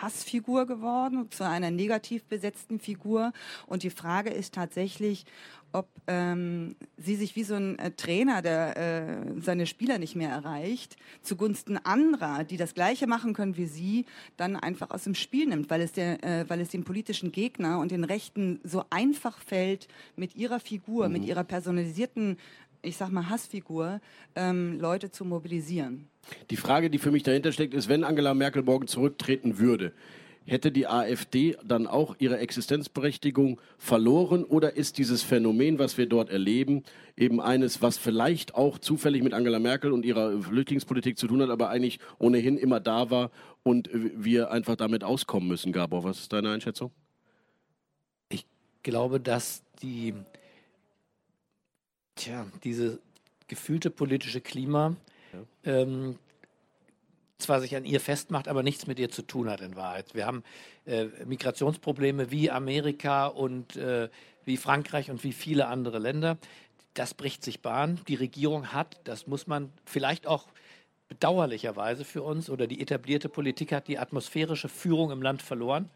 Hassfigur 0.00 0.66
geworden, 0.66 1.30
zu 1.30 1.46
einer 1.46 1.70
negativ 1.70 2.25
besetzten 2.25 2.78
Figur. 2.78 3.32
Und 3.66 3.82
die 3.82 3.90
Frage 3.90 4.30
ist 4.30 4.54
tatsächlich, 4.54 5.25
ob 5.72 5.88
ähm, 6.06 6.76
sie 6.96 7.16
sich 7.16 7.34
wie 7.37 7.44
so 7.44 7.54
ein 7.54 7.78
äh, 7.78 7.90
Trainer, 7.92 8.42
der 8.42 8.76
äh, 8.76 9.40
seine 9.40 9.66
Spieler 9.66 9.99
nicht 9.99 10.16
mehr 10.16 10.30
erreicht, 10.30 10.96
zugunsten 11.22 11.78
anderer, 11.78 12.44
die 12.44 12.56
das 12.56 12.75
Gleiche 12.75 13.06
machen 13.06 13.32
können 13.34 13.56
wie 13.56 13.66
sie, 13.66 14.06
dann 14.37 14.56
einfach 14.56 14.90
aus 14.90 15.04
dem 15.04 15.14
Spiel 15.14 15.46
nimmt, 15.46 15.70
weil 15.70 15.80
es, 15.80 15.92
der, 15.92 16.22
äh, 16.22 16.49
weil 16.49 16.61
es 16.61 16.68
dem 16.68 16.84
politischen 16.84 17.32
Gegner 17.32 17.78
und 17.78 17.90
den 17.90 18.04
Rechten 18.04 18.61
so 18.64 18.84
einfach 18.90 19.38
fällt, 19.38 19.88
mit 20.16 20.37
ihrer 20.37 20.61
Figur, 20.61 21.06
mhm. 21.06 21.14
mit 21.14 21.25
ihrer 21.25 21.44
personalisierten 21.44 22.37
ich 22.82 22.96
sag 22.96 23.10
mal, 23.10 23.28
Hassfigur, 23.28 24.00
ähm, 24.34 24.78
Leute 24.80 25.10
zu 25.10 25.24
mobilisieren. 25.24 26.08
Die 26.50 26.56
Frage, 26.56 26.90
die 26.90 26.98
für 26.98 27.10
mich 27.10 27.22
dahinter 27.22 27.52
steckt, 27.52 27.74
ist, 27.74 27.88
wenn 27.88 28.04
Angela 28.04 28.34
Merkel 28.34 28.62
morgen 28.62 28.86
zurücktreten 28.86 29.58
würde, 29.58 29.92
hätte 30.44 30.72
die 30.72 30.86
AfD 30.86 31.56
dann 31.64 31.86
auch 31.86 32.16
ihre 32.18 32.38
Existenzberechtigung 32.38 33.60
verloren 33.78 34.44
oder 34.44 34.76
ist 34.76 34.98
dieses 34.98 35.22
Phänomen, 35.22 35.78
was 35.78 35.98
wir 35.98 36.06
dort 36.06 36.30
erleben, 36.30 36.82
eben 37.16 37.40
eines, 37.40 37.82
was 37.82 37.96
vielleicht 37.98 38.54
auch 38.54 38.78
zufällig 38.78 39.22
mit 39.22 39.34
Angela 39.34 39.58
Merkel 39.58 39.92
und 39.92 40.04
ihrer 40.04 40.40
Flüchtlingspolitik 40.42 41.18
zu 41.18 41.26
tun 41.26 41.42
hat, 41.42 41.50
aber 41.50 41.68
eigentlich 41.68 42.00
ohnehin 42.18 42.56
immer 42.56 42.80
da 42.80 43.10
war 43.10 43.30
und 43.62 43.88
wir 43.92 44.50
einfach 44.50 44.76
damit 44.76 45.04
auskommen 45.04 45.48
müssen, 45.48 45.72
Gabor? 45.72 46.04
Was 46.04 46.20
ist 46.20 46.32
deine 46.32 46.50
Einschätzung? 46.50 46.90
Ich 48.28 48.46
glaube, 48.82 49.20
dass 49.20 49.62
die 49.82 50.14
tja, 52.16 52.47
diese 52.64 52.99
gefühlte 53.49 53.90
politische 53.90 54.40
Klima 54.40 54.97
ja. 55.33 55.73
ähm, 55.73 56.19
zwar 57.38 57.61
sich 57.61 57.76
an 57.76 57.85
ihr 57.85 58.00
festmacht, 58.00 58.49
aber 58.49 58.62
nichts 58.62 58.87
mit 58.87 58.99
ihr 58.99 59.11
zu 59.11 59.23
tun 59.23 59.50
hat 59.50 59.61
in 59.61 59.76
Wahrheit. 59.76 60.14
Wir 60.14 60.26
haben 60.26 60.45
äh, 60.87 61.07
Migrationsprobleme 61.26 62.31
wie 62.31 62.50
Amerika 62.50 63.26
und 63.26 63.76
äh, 63.76 64.09
wie 64.45 64.57
Frankreich 64.57 65.11
und 65.11 65.25
wie 65.25 65.33
viele 65.33 65.66
andere 65.66 65.99
Länder. 65.99 66.38
Das 66.95 67.14
bricht 67.14 67.42
sich 67.42 67.61
Bahn. 67.61 68.00
Die 68.09 68.14
Regierung 68.14 68.73
hat, 68.73 69.00
das 69.04 69.26
muss 69.26 69.47
man 69.47 69.73
vielleicht 69.85 70.26
auch 70.26 70.47
bedauerlicherweise 71.09 72.04
für 72.04 72.23
uns 72.23 72.49
oder 72.49 72.66
die 72.66 72.81
etablierte 72.81 73.28
Politik 73.28 73.73
hat 73.73 73.88
die 73.88 73.99
atmosphärische 73.99 74.69
Führung 74.69 75.11
im 75.11 75.21
Land 75.21 75.42
verloren. 75.42 75.90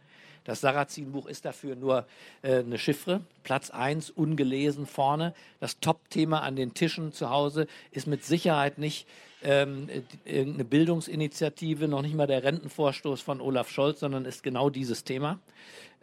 Das 0.46 0.60
Sarrazin-Buch 0.60 1.26
ist 1.26 1.44
dafür 1.44 1.74
nur 1.74 2.06
äh, 2.42 2.60
eine 2.60 2.78
Chiffre. 2.78 3.20
Platz 3.42 3.70
1, 3.70 4.10
ungelesen 4.10 4.86
vorne. 4.86 5.34
Das 5.58 5.80
Top-Thema 5.80 6.42
an 6.42 6.54
den 6.54 6.72
Tischen 6.72 7.12
zu 7.12 7.30
Hause 7.30 7.66
ist 7.90 8.06
mit 8.06 8.24
Sicherheit 8.24 8.78
nicht 8.78 9.08
ähm, 9.42 9.88
irgendeine 10.24 10.64
Bildungsinitiative, 10.64 11.88
noch 11.88 12.02
nicht 12.02 12.14
mal 12.14 12.28
der 12.28 12.44
Rentenvorstoß 12.44 13.20
von 13.20 13.40
Olaf 13.40 13.68
Scholz, 13.68 13.98
sondern 14.00 14.24
ist 14.24 14.44
genau 14.44 14.70
dieses 14.70 15.02
Thema. 15.02 15.40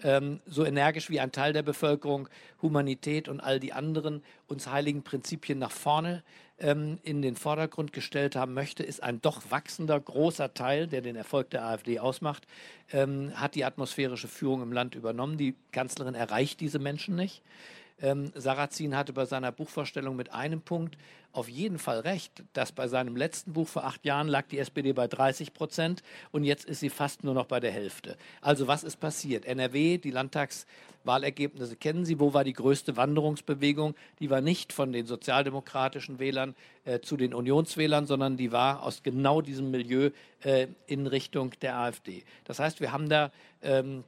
Ähm, 0.03 0.41
so 0.45 0.65
energisch 0.65 1.09
wie 1.09 1.21
ein 1.21 1.31
Teil 1.31 1.53
der 1.53 1.63
Bevölkerung 1.63 2.27
Humanität 2.61 3.29
und 3.29 3.39
all 3.39 3.61
die 3.61 3.71
anderen 3.71 4.23
uns 4.47 4.69
heiligen 4.69 5.03
Prinzipien 5.03 5.57
nach 5.57 5.71
vorne 5.71 6.21
ähm, 6.63 6.97
in 7.03 7.21
den 7.21 7.35
Vordergrund 7.35 7.93
gestellt 7.93 8.35
haben 8.35 8.53
möchte, 8.53 8.83
ist 8.83 9.03
ein 9.03 9.21
doch 9.21 9.41
wachsender 9.51 9.99
großer 9.99 10.53
Teil, 10.53 10.87
der 10.87 11.01
den 11.01 11.15
Erfolg 11.15 11.49
der 11.51 11.65
AfD 11.65 11.99
ausmacht, 11.99 12.47
ähm, 12.91 13.33
hat 13.35 13.55
die 13.55 13.65
atmosphärische 13.65 14.27
Führung 14.27 14.63
im 14.63 14.71
Land 14.71 14.95
übernommen. 14.95 15.37
Die 15.37 15.55
Kanzlerin 15.71 16.15
erreicht 16.15 16.59
diese 16.61 16.79
Menschen 16.79 17.15
nicht. 17.15 17.43
Ähm, 18.03 18.31
Sarrazin 18.35 18.97
hatte 18.97 19.13
bei 19.13 19.25
seiner 19.25 19.53
Buchvorstellung 19.53 20.17
mit 20.17 20.33
einem 20.33 20.61
Punkt 20.61 20.97
auf 21.31 21.49
jeden 21.49 21.79
Fall 21.79 22.01
recht, 22.01 22.43
dass 22.51 22.73
bei 22.73 22.87
seinem 22.87 23.15
letzten 23.15 23.53
Buch 23.53 23.67
vor 23.67 23.85
acht 23.85 24.05
Jahren 24.05 24.27
lag 24.27 24.45
die 24.49 24.59
SPD 24.59 24.91
bei 24.91 25.07
30 25.07 25.53
Prozent 25.53 26.03
und 26.31 26.43
jetzt 26.43 26.65
ist 26.65 26.81
sie 26.81 26.89
fast 26.89 27.23
nur 27.23 27.33
noch 27.33 27.45
bei 27.45 27.61
der 27.61 27.71
Hälfte. 27.71 28.17
Also 28.41 28.67
was 28.67 28.83
ist 28.83 28.97
passiert? 28.97 29.45
NRW, 29.45 29.97
die 29.97 30.11
Landtagswahlergebnisse 30.11 31.77
kennen 31.77 32.03
Sie. 32.03 32.19
Wo 32.19 32.33
war 32.33 32.43
die 32.43 32.53
größte 32.53 32.97
Wanderungsbewegung? 32.97 33.95
Die 34.19 34.29
war 34.29 34.41
nicht 34.41 34.73
von 34.73 34.91
den 34.91 35.07
sozialdemokratischen 35.07 36.19
Wählern 36.19 36.55
äh, 36.83 36.99
zu 36.99 37.15
den 37.15 37.33
Unionswählern, 37.33 38.05
sondern 38.05 38.35
die 38.35 38.51
war 38.51 38.83
aus 38.83 39.01
genau 39.01 39.41
diesem 39.41 39.71
Milieu 39.71 40.11
äh, 40.43 40.67
in 40.87 41.07
Richtung 41.07 41.51
der 41.61 41.77
AfD. 41.77 42.25
Das 42.43 42.59
heißt, 42.59 42.81
wir 42.81 42.91
haben 42.91 43.07
da 43.07 43.31
ähm, 43.61 44.03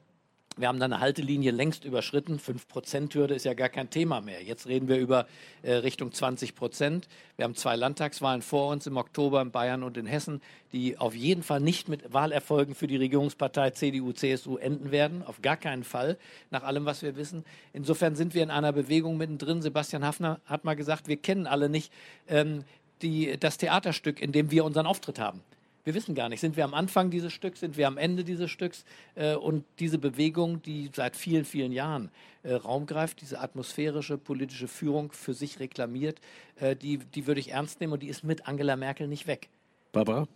wir 0.58 0.68
haben 0.68 0.78
da 0.78 0.86
eine 0.86 1.00
Haltelinie 1.00 1.50
längst 1.50 1.84
überschritten. 1.84 2.38
5%-Hürde 2.38 3.34
ist 3.34 3.44
ja 3.44 3.52
gar 3.52 3.68
kein 3.68 3.90
Thema 3.90 4.22
mehr. 4.22 4.42
Jetzt 4.42 4.66
reden 4.66 4.88
wir 4.88 4.96
über 4.96 5.26
äh, 5.62 5.74
Richtung 5.74 6.12
20 6.12 6.54
Prozent. 6.54 7.08
Wir 7.36 7.44
haben 7.44 7.54
zwei 7.54 7.76
Landtagswahlen 7.76 8.40
vor 8.40 8.70
uns 8.70 8.86
im 8.86 8.96
Oktober 8.96 9.42
in 9.42 9.50
Bayern 9.50 9.82
und 9.82 9.98
in 9.98 10.06
Hessen, 10.06 10.40
die 10.72 10.96
auf 10.96 11.14
jeden 11.14 11.42
Fall 11.42 11.60
nicht 11.60 11.88
mit 11.88 12.12
Wahlerfolgen 12.12 12.74
für 12.74 12.86
die 12.86 12.96
Regierungspartei 12.96 13.70
CDU, 13.70 14.12
CSU 14.12 14.56
enden 14.56 14.90
werden. 14.90 15.22
Auf 15.22 15.42
gar 15.42 15.58
keinen 15.58 15.84
Fall, 15.84 16.16
nach 16.50 16.62
allem, 16.62 16.86
was 16.86 17.02
wir 17.02 17.16
wissen. 17.16 17.44
Insofern 17.74 18.16
sind 18.16 18.32
wir 18.32 18.42
in 18.42 18.50
einer 18.50 18.72
Bewegung 18.72 19.18
mittendrin. 19.18 19.60
Sebastian 19.60 20.04
Hafner 20.04 20.40
hat 20.46 20.64
mal 20.64 20.74
gesagt, 20.74 21.06
wir 21.06 21.18
kennen 21.18 21.46
alle 21.46 21.68
nicht 21.68 21.92
ähm, 22.28 22.64
die, 23.02 23.36
das 23.38 23.58
Theaterstück, 23.58 24.22
in 24.22 24.32
dem 24.32 24.50
wir 24.50 24.64
unseren 24.64 24.86
Auftritt 24.86 25.18
haben. 25.18 25.42
Wir 25.86 25.94
wissen 25.94 26.16
gar 26.16 26.28
nicht, 26.28 26.40
sind 26.40 26.56
wir 26.56 26.64
am 26.64 26.74
Anfang 26.74 27.10
dieses 27.10 27.32
Stücks, 27.32 27.60
sind 27.60 27.76
wir 27.76 27.86
am 27.86 27.96
Ende 27.96 28.24
dieses 28.24 28.50
Stücks 28.50 28.84
äh, 29.14 29.36
und 29.36 29.64
diese 29.78 29.98
Bewegung, 29.98 30.60
die 30.60 30.90
seit 30.92 31.14
vielen, 31.14 31.44
vielen 31.44 31.70
Jahren 31.70 32.10
äh, 32.42 32.54
Raum 32.54 32.86
greift, 32.86 33.20
diese 33.20 33.38
atmosphärische 33.38 34.18
politische 34.18 34.66
Führung 34.66 35.12
für 35.12 35.32
sich 35.32 35.60
reklamiert, 35.60 36.20
äh, 36.56 36.74
die, 36.74 36.98
die 36.98 37.28
würde 37.28 37.38
ich 37.38 37.52
ernst 37.52 37.80
nehmen 37.80 37.92
und 37.92 38.02
die 38.02 38.08
ist 38.08 38.24
mit 38.24 38.48
Angela 38.48 38.74
Merkel 38.74 39.06
nicht 39.06 39.28
weg. 39.28 39.48
Barbara? 39.92 40.26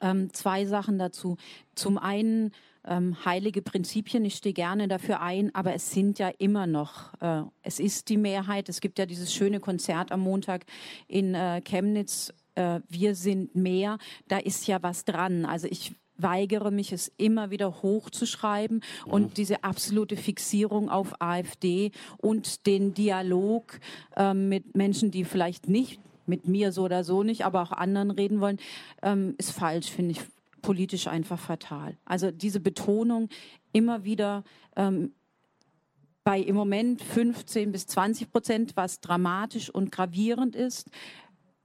Ähm, 0.00 0.32
zwei 0.32 0.64
Sachen 0.64 0.98
dazu. 0.98 1.36
Zum 1.74 1.98
einen 1.98 2.52
ähm, 2.86 3.22
heilige 3.26 3.60
Prinzipien, 3.60 4.24
ich 4.24 4.36
stehe 4.36 4.54
gerne 4.54 4.88
dafür 4.88 5.20
ein, 5.20 5.54
aber 5.54 5.74
es 5.74 5.90
sind 5.90 6.18
ja 6.18 6.30
immer 6.38 6.66
noch, 6.66 7.12
äh, 7.20 7.42
es 7.62 7.78
ist 7.78 8.08
die 8.08 8.16
Mehrheit. 8.16 8.70
Es 8.70 8.80
gibt 8.80 8.98
ja 8.98 9.04
dieses 9.04 9.34
schöne 9.34 9.60
Konzert 9.60 10.12
am 10.12 10.20
Montag 10.20 10.64
in 11.08 11.34
äh, 11.34 11.60
Chemnitz 11.60 12.32
äh, 12.54 12.80
wir 12.88 13.14
sind 13.14 13.54
mehr, 13.54 13.98
da 14.28 14.38
ist 14.38 14.66
ja 14.66 14.82
was 14.82 15.04
dran. 15.04 15.44
Also 15.44 15.68
ich 15.70 15.94
weigere 16.18 16.70
mich, 16.70 16.92
es 16.92 17.12
immer 17.16 17.50
wieder 17.50 17.82
hochzuschreiben 17.82 18.82
und 19.06 19.22
mhm. 19.22 19.34
diese 19.34 19.64
absolute 19.64 20.16
Fixierung 20.16 20.88
auf 20.88 21.20
AfD 21.20 21.90
und 22.18 22.66
den 22.66 22.94
Dialog 22.94 23.80
äh, 24.16 24.34
mit 24.34 24.76
Menschen, 24.76 25.10
die 25.10 25.24
vielleicht 25.24 25.68
nicht 25.68 26.00
mit 26.26 26.46
mir 26.46 26.72
so 26.72 26.84
oder 26.84 27.04
so 27.04 27.22
nicht, 27.22 27.44
aber 27.44 27.62
auch 27.62 27.72
anderen 27.72 28.10
reden 28.10 28.40
wollen, 28.40 28.58
ähm, 29.02 29.34
ist 29.38 29.50
falsch, 29.50 29.90
finde 29.90 30.12
ich 30.12 30.20
politisch 30.60 31.08
einfach 31.08 31.38
fatal. 31.38 31.96
Also 32.04 32.30
diese 32.30 32.60
Betonung 32.60 33.28
immer 33.72 34.04
wieder 34.04 34.44
ähm, 34.76 35.12
bei 36.24 36.38
im 36.38 36.54
Moment 36.54 37.02
15 37.02 37.72
bis 37.72 37.86
20 37.88 38.30
Prozent, 38.30 38.72
was 38.76 39.00
dramatisch 39.00 39.70
und 39.70 39.90
gravierend 39.90 40.54
ist, 40.54 40.88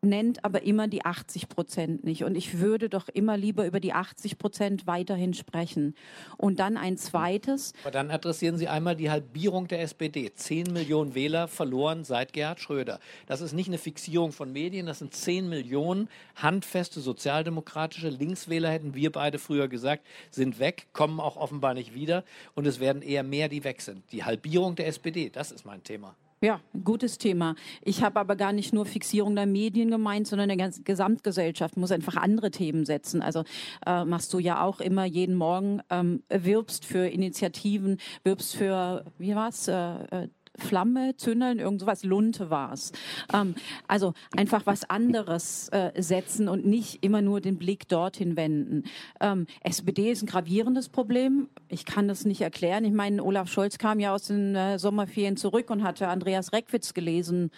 nennt 0.01 0.45
aber 0.45 0.63
immer 0.63 0.87
die 0.87 1.05
80 1.05 1.49
Prozent 1.49 2.03
nicht. 2.03 2.23
Und 2.23 2.35
ich 2.35 2.59
würde 2.59 2.89
doch 2.89 3.09
immer 3.09 3.35
lieber 3.37 3.65
über 3.65 3.79
die 3.79 3.93
80 3.93 4.37
Prozent 4.37 4.87
weiterhin 4.87 5.33
sprechen. 5.33 5.95
Und 6.37 6.59
dann 6.59 6.77
ein 6.77 6.97
zweites. 6.97 7.73
Aber 7.81 7.91
dann 7.91 8.11
adressieren 8.11 8.57
Sie 8.57 8.67
einmal 8.67 8.95
die 8.95 9.09
Halbierung 9.09 9.67
der 9.67 9.81
SPD. 9.81 10.31
Zehn 10.33 10.71
Millionen 10.71 11.15
Wähler 11.15 11.47
verloren 11.47 12.03
seit 12.03 12.33
Gerhard 12.33 12.59
Schröder. 12.59 12.99
Das 13.25 13.41
ist 13.41 13.53
nicht 13.53 13.67
eine 13.67 13.77
Fixierung 13.77 14.31
von 14.31 14.51
Medien, 14.51 14.85
das 14.85 14.99
sind 14.99 15.13
zehn 15.13 15.49
Millionen 15.49 16.09
handfeste 16.35 16.99
sozialdemokratische 16.99 18.09
Linkswähler, 18.09 18.69
hätten 18.69 18.93
wir 18.93 19.11
beide 19.11 19.39
früher 19.39 19.67
gesagt, 19.67 20.05
sind 20.29 20.59
weg, 20.59 20.87
kommen 20.93 21.19
auch 21.19 21.37
offenbar 21.37 21.73
nicht 21.73 21.93
wieder. 21.93 22.23
Und 22.55 22.67
es 22.67 22.79
werden 22.79 23.01
eher 23.01 23.23
mehr, 23.23 23.49
die 23.49 23.63
weg 23.63 23.81
sind. 23.81 24.03
Die 24.11 24.23
Halbierung 24.23 24.75
der 24.75 24.87
SPD, 24.87 25.29
das 25.29 25.51
ist 25.51 25.65
mein 25.65 25.83
Thema. 25.83 26.15
Ja, 26.39 26.61
gutes 26.83 27.17
Thema. 27.17 27.55
Ich 27.81 28.03
habe 28.03 28.19
aber 28.19 28.35
gar 28.35 28.53
nicht 28.53 28.71
nur 28.71 28.85
Fixierung 28.85 29.35
der 29.35 29.47
Medien 29.47 29.89
gemeint, 29.89 30.27
sondern 30.27 30.49
der 30.49 30.57
ganzen 30.57 30.83
Gesamtgesellschaft 30.83 31.77
muss 31.77 31.91
einfach 31.91 32.15
andere 32.15 32.51
Themen 32.51 32.85
setzen. 32.85 33.23
Also 33.23 33.43
äh, 33.87 34.05
machst 34.05 34.31
du 34.33 34.37
ja 34.37 34.63
auch 34.63 34.79
immer 34.79 35.05
jeden 35.05 35.33
Morgen, 35.33 35.81
ähm, 35.89 36.21
wirbst 36.29 36.85
für 36.85 37.07
Initiativen, 37.07 37.97
wirbst 38.23 38.55
für, 38.55 39.03
wie 39.17 39.33
war's, 39.33 39.67
äh, 39.67 39.73
äh 39.73 40.27
Flamme, 40.57 41.15
Zündeln, 41.17 41.59
irgend 41.59 41.81
sowas, 41.81 42.03
Lunte 42.03 42.49
war 42.49 42.73
es. 42.73 42.91
Ähm, 43.33 43.55
also 43.87 44.13
einfach 44.35 44.65
was 44.65 44.89
anderes 44.89 45.69
äh, 45.69 45.91
setzen 46.01 46.47
und 46.49 46.65
nicht 46.65 47.03
immer 47.03 47.21
nur 47.21 47.41
den 47.41 47.57
Blick 47.57 47.87
dorthin 47.87 48.35
wenden. 48.35 48.83
Ähm, 49.19 49.47
SPD 49.61 50.11
ist 50.11 50.23
ein 50.23 50.27
gravierendes 50.27 50.89
Problem. 50.89 51.49
Ich 51.67 51.85
kann 51.85 52.07
das 52.07 52.25
nicht 52.25 52.41
erklären. 52.41 52.85
Ich 52.85 52.93
meine, 52.93 53.23
Olaf 53.23 53.49
Scholz 53.49 53.77
kam 53.77 53.99
ja 53.99 54.13
aus 54.13 54.27
den 54.27 54.55
äh, 54.55 54.79
Sommerferien 54.79 55.37
zurück 55.37 55.69
und 55.69 55.83
hatte 55.83 56.07
Andreas 56.07 56.53
Reckwitz 56.53 56.93
gelesen 56.93 57.51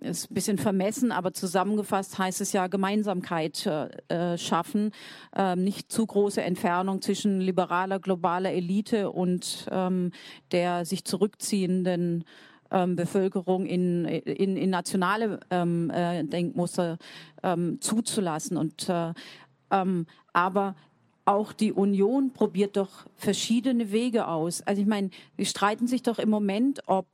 ist 0.00 0.30
ein 0.30 0.34
bisschen 0.34 0.58
vermessen, 0.58 1.12
aber 1.12 1.32
zusammengefasst 1.32 2.18
heißt 2.18 2.40
es 2.40 2.52
ja 2.52 2.66
Gemeinsamkeit 2.66 3.66
äh, 3.66 3.88
äh, 4.08 4.38
schaffen, 4.38 4.92
äh, 5.34 5.56
nicht 5.56 5.90
zu 5.90 6.06
große 6.06 6.42
Entfernung 6.42 7.00
zwischen 7.02 7.40
liberaler 7.40 7.98
globaler 7.98 8.52
Elite 8.52 9.10
und 9.10 9.66
ähm, 9.70 10.12
der 10.52 10.84
sich 10.84 11.04
zurückziehenden 11.04 12.24
ähm, 12.70 12.96
Bevölkerung 12.96 13.66
in, 13.66 14.04
in, 14.04 14.56
in 14.56 14.70
nationale 14.70 15.40
ähm, 15.50 15.90
äh, 15.90 16.22
Denkmuster 16.24 16.98
ähm, 17.42 17.80
zuzulassen. 17.80 18.56
Und 18.56 18.88
äh, 18.88 19.12
ähm, 19.70 20.06
aber 20.32 20.74
auch 21.24 21.52
die 21.52 21.72
Union 21.72 22.32
probiert 22.32 22.76
doch 22.76 23.06
verschiedene 23.16 23.90
Wege 23.92 24.28
aus. 24.28 24.62
Also 24.62 24.80
ich 24.80 24.88
meine, 24.88 25.10
wir 25.36 25.46
streiten 25.46 25.86
sich 25.86 26.02
doch 26.02 26.18
im 26.18 26.30
Moment, 26.30 26.82
ob 26.86 27.06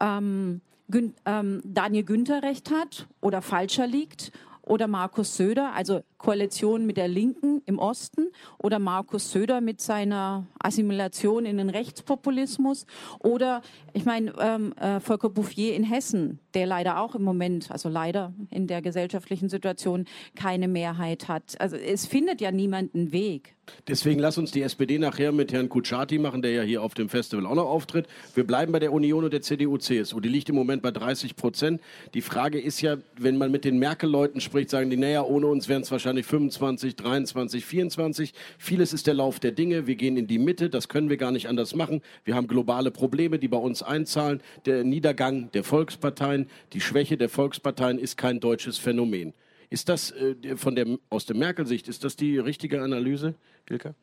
ähm, 0.00 0.60
Gün 0.90 1.14
ähm, 1.26 1.60
Daniel 1.64 2.04
Günther 2.04 2.42
recht 2.42 2.70
hat 2.70 3.06
oder 3.20 3.42
falscher 3.42 3.86
liegt 3.86 4.32
oder 4.62 4.86
Markus 4.86 5.36
Söder, 5.36 5.72
also 5.74 6.02
Koalition 6.18 6.84
mit 6.84 6.96
der 6.96 7.08
Linken 7.08 7.62
im 7.64 7.78
Osten 7.78 8.28
oder 8.58 8.78
Markus 8.78 9.30
Söder 9.30 9.60
mit 9.60 9.80
seiner 9.80 10.46
Assimilation 10.58 11.46
in 11.46 11.56
den 11.58 11.70
Rechtspopulismus 11.70 12.86
oder 13.20 13.62
ich 13.92 14.04
meine 14.04 14.32
ähm, 14.38 14.72
äh, 14.74 15.00
Volker 15.00 15.30
Bouffier 15.30 15.74
in 15.74 15.84
Hessen, 15.84 16.40
der 16.54 16.66
leider 16.66 17.00
auch 17.00 17.14
im 17.14 17.22
Moment, 17.22 17.70
also 17.70 17.88
leider 17.88 18.34
in 18.50 18.66
der 18.66 18.82
gesellschaftlichen 18.82 19.48
Situation 19.48 20.06
keine 20.34 20.68
Mehrheit 20.68 21.28
hat. 21.28 21.60
Also 21.60 21.76
es 21.76 22.06
findet 22.06 22.40
ja 22.40 22.50
niemand 22.50 22.94
einen 22.94 23.12
Weg. 23.12 23.54
Deswegen 23.86 24.18
lass 24.20 24.38
uns 24.38 24.50
die 24.50 24.62
SPD 24.62 24.98
nachher 24.98 25.32
mit 25.32 25.52
Herrn 25.52 25.68
Kutschaty 25.68 26.18
machen, 26.18 26.42
der 26.42 26.52
ja 26.52 26.62
hier 26.62 26.82
auf 26.82 26.94
dem 26.94 27.08
Festival 27.08 27.46
auch 27.46 27.54
noch 27.54 27.66
auftritt. 27.66 28.06
Wir 28.34 28.46
bleiben 28.46 28.72
bei 28.72 28.78
der 28.78 28.92
Union 28.92 29.24
und 29.24 29.32
der 29.32 29.42
CDU-CSU. 29.42 30.20
Die 30.20 30.28
liegt 30.28 30.48
im 30.48 30.54
Moment 30.54 30.82
bei 30.82 30.90
30 30.90 31.36
Prozent. 31.36 31.80
Die 32.14 32.22
Frage 32.22 32.60
ist 32.60 32.80
ja, 32.80 32.96
wenn 33.18 33.36
man 33.36 33.50
mit 33.50 33.64
den 33.64 33.78
Merkel-Leuten 33.78 34.40
spricht, 34.40 34.70
sagen 34.70 34.90
die, 34.90 34.96
naja, 34.96 35.22
ohne 35.22 35.46
uns 35.46 35.68
wären 35.68 35.82
es 35.82 35.90
wahrscheinlich 35.90 36.07
wahrscheinlich 36.08 36.26
25, 36.26 36.96
23, 36.96 37.64
24. 37.66 38.32
Vieles 38.56 38.94
ist 38.94 39.06
der 39.06 39.12
Lauf 39.12 39.40
der 39.40 39.52
Dinge. 39.52 39.86
Wir 39.86 39.94
gehen 39.94 40.16
in 40.16 40.26
die 40.26 40.38
Mitte. 40.38 40.70
Das 40.70 40.88
können 40.88 41.10
wir 41.10 41.18
gar 41.18 41.32
nicht 41.32 41.48
anders 41.48 41.74
machen. 41.74 42.00
Wir 42.24 42.34
haben 42.34 42.46
globale 42.48 42.90
Probleme, 42.90 43.38
die 43.38 43.48
bei 43.48 43.58
uns 43.58 43.82
einzahlen. 43.82 44.40
Der 44.64 44.84
Niedergang 44.84 45.50
der 45.52 45.64
Volksparteien, 45.64 46.48
die 46.72 46.80
Schwäche 46.80 47.18
der 47.18 47.28
Volksparteien 47.28 47.98
ist 47.98 48.16
kein 48.16 48.40
deutsches 48.40 48.78
Phänomen. 48.78 49.34
Ist 49.68 49.90
das 49.90 50.12
äh, 50.12 50.56
von 50.56 50.74
der, 50.74 50.86
aus 51.10 51.26
der 51.26 51.36
Merkel-Sicht, 51.36 51.88
ist 51.88 52.04
das 52.04 52.16
die 52.16 52.38
richtige 52.38 52.80
Analyse, 52.80 53.34
Wilka? 53.66 53.94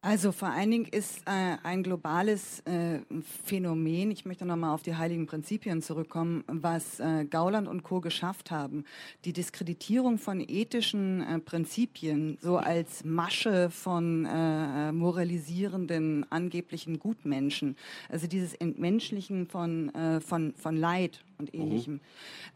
Also 0.00 0.30
vor 0.30 0.50
allen 0.50 0.70
Dingen 0.70 0.84
ist 0.84 1.22
äh, 1.26 1.56
ein 1.64 1.82
globales 1.82 2.60
äh, 2.60 3.00
Phänomen, 3.44 4.12
ich 4.12 4.24
möchte 4.24 4.46
nochmal 4.46 4.72
auf 4.72 4.82
die 4.82 4.94
heiligen 4.94 5.26
Prinzipien 5.26 5.82
zurückkommen, 5.82 6.44
was 6.46 7.00
äh, 7.00 7.24
Gauland 7.24 7.66
und 7.66 7.82
Co. 7.82 8.00
geschafft 8.00 8.52
haben. 8.52 8.84
Die 9.24 9.32
Diskreditierung 9.32 10.18
von 10.18 10.40
ethischen 10.40 11.22
äh, 11.22 11.40
Prinzipien, 11.40 12.38
so 12.40 12.58
als 12.58 13.04
Masche 13.04 13.70
von 13.70 14.24
äh, 14.24 14.92
moralisierenden, 14.92 16.30
angeblichen 16.30 17.00
Gutmenschen. 17.00 17.76
Also 18.08 18.28
dieses 18.28 18.54
Entmenschlichen 18.54 19.48
von, 19.48 19.92
äh, 19.96 20.20
von, 20.20 20.54
von 20.54 20.76
Leid 20.76 21.24
und 21.38 21.54
mhm. 21.54 21.60
ähnlichem. 21.60 21.94
Mhm. 21.94 22.00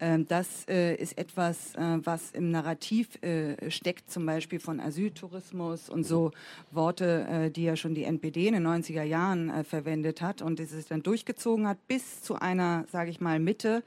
Ähm, 0.01 0.29
das 0.29 0.67
äh, 0.69 0.95
ist 0.97 1.17
etwas, 1.17 1.75
äh, 1.75 1.99
was 2.03 2.31
im 2.33 2.51
Narrativ 2.51 3.23
äh, 3.23 3.71
steckt, 3.71 4.11
zum 4.11 4.27
Beispiel 4.27 4.59
von 4.59 4.81
Asyltourismus 4.81 5.89
und 5.89 6.05
so 6.05 6.33
Worte, 6.71 7.27
äh, 7.29 7.51
die 7.51 7.65
ja 7.65 7.77
schon 7.77 7.95
die 7.95 8.05
NPD 8.05 8.49
in 8.49 8.55
den 8.55 8.67
90er 8.67 9.03
Jahren 9.03 9.51
äh, 9.51 9.65
verwendet 9.65 10.21
hat 10.21 10.43
und 10.43 10.59
die 10.59 10.65
sich 10.65 10.87
dann 10.87 11.03
durchgezogen 11.03 11.67
hat 11.67 11.79
bis 11.87 12.23
zu 12.23 12.35
einer, 12.35 12.85
sage 12.91 13.11
ich 13.11 13.21
mal, 13.21 13.39
Mitte, 13.39 13.83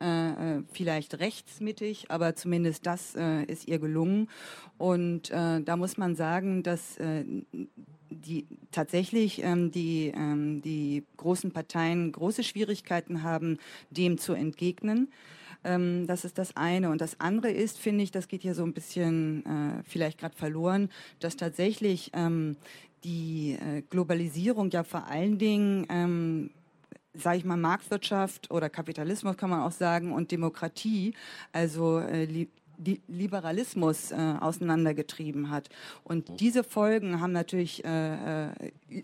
äh, 0.00 0.60
vielleicht 0.72 1.20
rechtsmittig, 1.20 2.10
aber 2.10 2.34
zumindest 2.34 2.86
das 2.86 3.14
ist 3.46 3.68
ihr 3.68 3.78
gelungen. 3.78 4.28
Und 4.78 5.30
da 5.30 5.76
muss 5.76 5.96
man 5.96 6.16
sagen, 6.16 6.62
dass 6.62 6.96
die 8.10 8.46
tatsächlich 8.70 9.42
ähm, 9.42 9.70
die, 9.70 10.12
ähm, 10.14 10.62
die 10.62 11.04
großen 11.16 11.52
Parteien 11.52 12.12
große 12.12 12.42
Schwierigkeiten 12.42 13.22
haben, 13.22 13.58
dem 13.90 14.18
zu 14.18 14.32
entgegnen. 14.32 15.08
Ähm, 15.64 16.06
das 16.06 16.24
ist 16.24 16.38
das 16.38 16.56
eine. 16.56 16.90
Und 16.90 17.00
das 17.00 17.20
andere 17.20 17.50
ist, 17.50 17.78
finde 17.78 18.04
ich, 18.04 18.10
das 18.10 18.28
geht 18.28 18.42
hier 18.42 18.54
so 18.54 18.64
ein 18.64 18.72
bisschen 18.72 19.44
äh, 19.46 19.82
vielleicht 19.84 20.18
gerade 20.18 20.36
verloren, 20.36 20.90
dass 21.20 21.36
tatsächlich 21.36 22.10
ähm, 22.14 22.56
die 23.04 23.52
äh, 23.60 23.82
Globalisierung 23.88 24.70
ja 24.70 24.84
vor 24.84 25.06
allen 25.06 25.38
Dingen 25.38 25.86
ähm, 25.88 26.50
sage 27.14 27.38
ich 27.38 27.44
mal, 27.44 27.56
Marktwirtschaft 27.56 28.50
oder 28.50 28.70
Kapitalismus 28.70 29.36
kann 29.36 29.50
man 29.50 29.62
auch 29.62 29.72
sagen 29.72 30.12
und 30.12 30.30
Demokratie, 30.30 31.14
also 31.52 31.98
äh, 31.98 32.46
Liberalismus 33.08 34.10
äh, 34.10 34.16
auseinandergetrieben 34.40 35.50
hat. 35.50 35.68
Und 36.04 36.28
mhm. 36.28 36.36
diese 36.36 36.64
Folgen 36.64 37.20
haben 37.20 37.32
natürlich, 37.32 37.84
äh, 37.84 38.48
äh, 38.48 38.52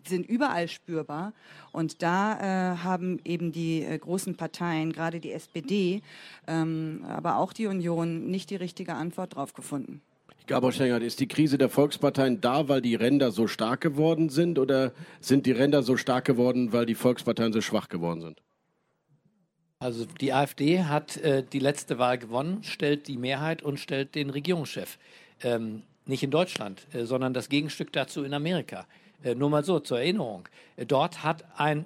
sind 0.06 0.28
überall 0.28 0.68
spürbar. 0.68 1.32
Und 1.72 2.02
da 2.02 2.72
äh, 2.72 2.76
haben 2.78 3.20
eben 3.24 3.52
die 3.52 3.82
äh, 3.82 3.98
großen 3.98 4.36
Parteien, 4.36 4.92
gerade 4.92 5.20
die 5.20 5.32
SPD, 5.32 6.02
ähm, 6.46 7.04
aber 7.08 7.36
auch 7.36 7.52
die 7.52 7.66
Union, 7.66 8.30
nicht 8.30 8.50
die 8.50 8.56
richtige 8.56 8.94
Antwort 8.94 9.36
drauf 9.36 9.52
gefunden. 9.52 10.00
Gabor 10.46 10.70
Schengert, 10.70 11.02
ist 11.02 11.18
die 11.18 11.26
Krise 11.26 11.58
der 11.58 11.68
Volksparteien 11.68 12.40
da, 12.40 12.68
weil 12.68 12.80
die 12.80 12.94
Ränder 12.94 13.32
so 13.32 13.48
stark 13.48 13.80
geworden 13.80 14.28
sind 14.28 14.60
oder 14.60 14.92
sind 15.20 15.44
die 15.44 15.50
Ränder 15.50 15.82
so 15.82 15.96
stark 15.96 16.24
geworden, 16.24 16.72
weil 16.72 16.86
die 16.86 16.94
Volksparteien 16.94 17.52
so 17.52 17.60
schwach 17.60 17.88
geworden 17.88 18.20
sind? 18.20 18.42
Also 19.78 20.06
die 20.06 20.32
AfD 20.32 20.84
hat 20.84 21.18
äh, 21.18 21.42
die 21.42 21.58
letzte 21.58 21.98
Wahl 21.98 22.16
gewonnen, 22.16 22.62
stellt 22.62 23.08
die 23.08 23.18
Mehrheit 23.18 23.62
und 23.62 23.78
stellt 23.78 24.14
den 24.14 24.30
Regierungschef. 24.30 24.98
Ähm, 25.42 25.82
nicht 26.06 26.22
in 26.22 26.30
Deutschland, 26.30 26.86
äh, 26.94 27.04
sondern 27.04 27.34
das 27.34 27.48
Gegenstück 27.50 27.92
dazu 27.92 28.24
in 28.24 28.32
Amerika. 28.32 28.86
Äh, 29.22 29.34
nur 29.34 29.50
mal 29.50 29.64
so 29.64 29.80
zur 29.80 29.98
Erinnerung. 29.98 30.48
Äh, 30.76 30.86
dort 30.86 31.22
hat 31.22 31.44
ein 31.58 31.84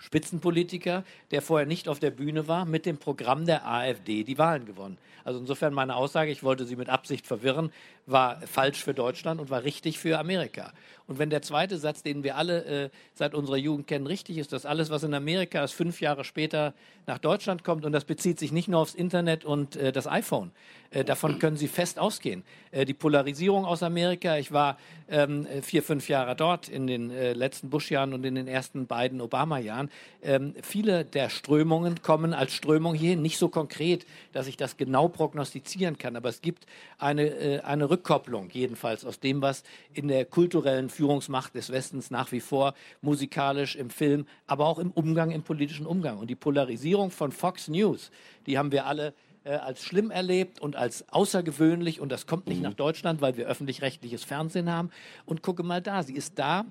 Spitzenpolitiker, 0.00 1.04
der 1.30 1.42
vorher 1.42 1.66
nicht 1.66 1.88
auf 1.88 1.98
der 1.98 2.10
Bühne 2.10 2.48
war, 2.48 2.64
mit 2.64 2.86
dem 2.86 2.96
Programm 2.96 3.46
der 3.46 3.66
AfD 3.66 4.24
die 4.24 4.38
Wahlen 4.38 4.64
gewonnen. 4.64 4.98
Also 5.24 5.38
insofern 5.38 5.74
meine 5.74 5.94
Aussage, 5.94 6.30
ich 6.30 6.42
wollte 6.42 6.64
Sie 6.64 6.76
mit 6.76 6.88
Absicht 6.88 7.26
verwirren, 7.26 7.70
war 8.06 8.40
falsch 8.46 8.82
für 8.82 8.94
Deutschland 8.94 9.40
und 9.40 9.50
war 9.50 9.62
richtig 9.62 9.98
für 9.98 10.18
Amerika. 10.18 10.72
Und 11.06 11.18
wenn 11.18 11.28
der 11.28 11.42
zweite 11.42 11.76
Satz, 11.76 12.02
den 12.02 12.24
wir 12.24 12.36
alle 12.36 12.64
äh, 12.64 12.90
seit 13.14 13.34
unserer 13.34 13.56
Jugend 13.56 13.86
kennen, 13.86 14.06
richtig 14.06 14.38
ist, 14.38 14.52
dass 14.52 14.64
alles, 14.64 14.90
was 14.90 15.02
in 15.02 15.12
Amerika 15.12 15.62
ist, 15.62 15.72
fünf 15.72 16.00
Jahre 16.00 16.24
später 16.24 16.72
nach 17.06 17.18
Deutschland 17.18 17.62
kommt 17.62 17.84
und 17.84 17.92
das 17.92 18.04
bezieht 18.04 18.38
sich 18.38 18.52
nicht 18.52 18.68
nur 18.68 18.80
aufs 18.80 18.94
Internet 18.94 19.44
und 19.44 19.76
äh, 19.76 19.92
das 19.92 20.06
iPhone. 20.06 20.50
Äh, 20.90 21.04
davon 21.04 21.38
können 21.38 21.56
Sie 21.56 21.68
fest 21.68 21.98
ausgehen. 21.98 22.42
Äh, 22.72 22.84
die 22.84 22.94
Polarisierung 22.94 23.64
aus 23.64 23.82
Amerika, 23.82 24.38
ich 24.38 24.50
war 24.50 24.76
ähm, 25.08 25.46
vier, 25.62 25.84
fünf 25.84 26.08
Jahre 26.08 26.34
dort 26.34 26.68
in 26.68 26.88
den 26.88 27.10
äh, 27.10 27.32
letzten 27.32 27.70
Bush-Jahren 27.70 28.12
und 28.12 28.24
in 28.24 28.34
den 28.34 28.48
ersten 28.48 28.86
beiden 28.86 29.20
Obama-Jahren. 29.20 29.88
Ähm, 30.22 30.54
viele 30.62 31.04
der 31.04 31.28
Strömungen 31.28 32.02
kommen 32.02 32.34
als 32.34 32.54
Strömung 32.54 32.94
hierhin. 32.94 33.22
Nicht 33.22 33.38
so 33.38 33.48
konkret, 33.48 34.04
dass 34.32 34.48
ich 34.48 34.56
das 34.56 34.76
genau 34.76 35.06
prognostizieren 35.08 35.96
kann, 35.96 36.16
aber 36.16 36.28
es 36.28 36.40
gibt 36.40 36.66
eine, 36.98 37.28
äh, 37.28 37.60
eine 37.60 37.88
Rückkopplung, 37.88 38.50
jedenfalls 38.50 39.04
aus 39.04 39.20
dem, 39.20 39.42
was 39.42 39.62
in 39.94 40.08
der 40.08 40.24
kulturellen 40.24 40.90
Führungsmacht 40.90 41.54
des 41.54 41.70
Westens 41.70 42.10
nach 42.10 42.32
wie 42.32 42.40
vor 42.40 42.74
musikalisch, 43.00 43.76
im 43.76 43.90
Film, 43.90 44.26
aber 44.48 44.66
auch 44.66 44.80
im 44.80 44.90
Umgang, 44.90 45.30
im 45.30 45.42
politischen 45.42 45.86
Umgang. 45.86 46.18
Und 46.18 46.28
die 46.28 46.34
Polarisierung 46.34 47.12
von 47.12 47.30
Fox 47.30 47.68
News, 47.68 48.10
die 48.46 48.58
haben 48.58 48.72
wir 48.72 48.86
alle 48.86 49.14
äh, 49.44 49.50
als 49.50 49.82
schlimm 49.82 50.10
erlebt 50.10 50.60
und 50.60 50.76
als 50.76 51.08
außergewöhnlich 51.12 52.00
und 52.00 52.10
das 52.10 52.26
kommt 52.26 52.46
nicht 52.46 52.58
mhm. 52.58 52.64
nach 52.64 52.74
Deutschland, 52.74 53.20
weil 53.20 53.36
wir 53.36 53.46
öffentlich-rechtliches 53.46 54.24
Fernsehen 54.24 54.70
haben. 54.70 54.90
Und 55.24 55.42
gucke 55.42 55.62
mal 55.62 55.80
da, 55.80 56.02
sie 56.02 56.14
ist 56.14 56.38
da, 56.38 56.64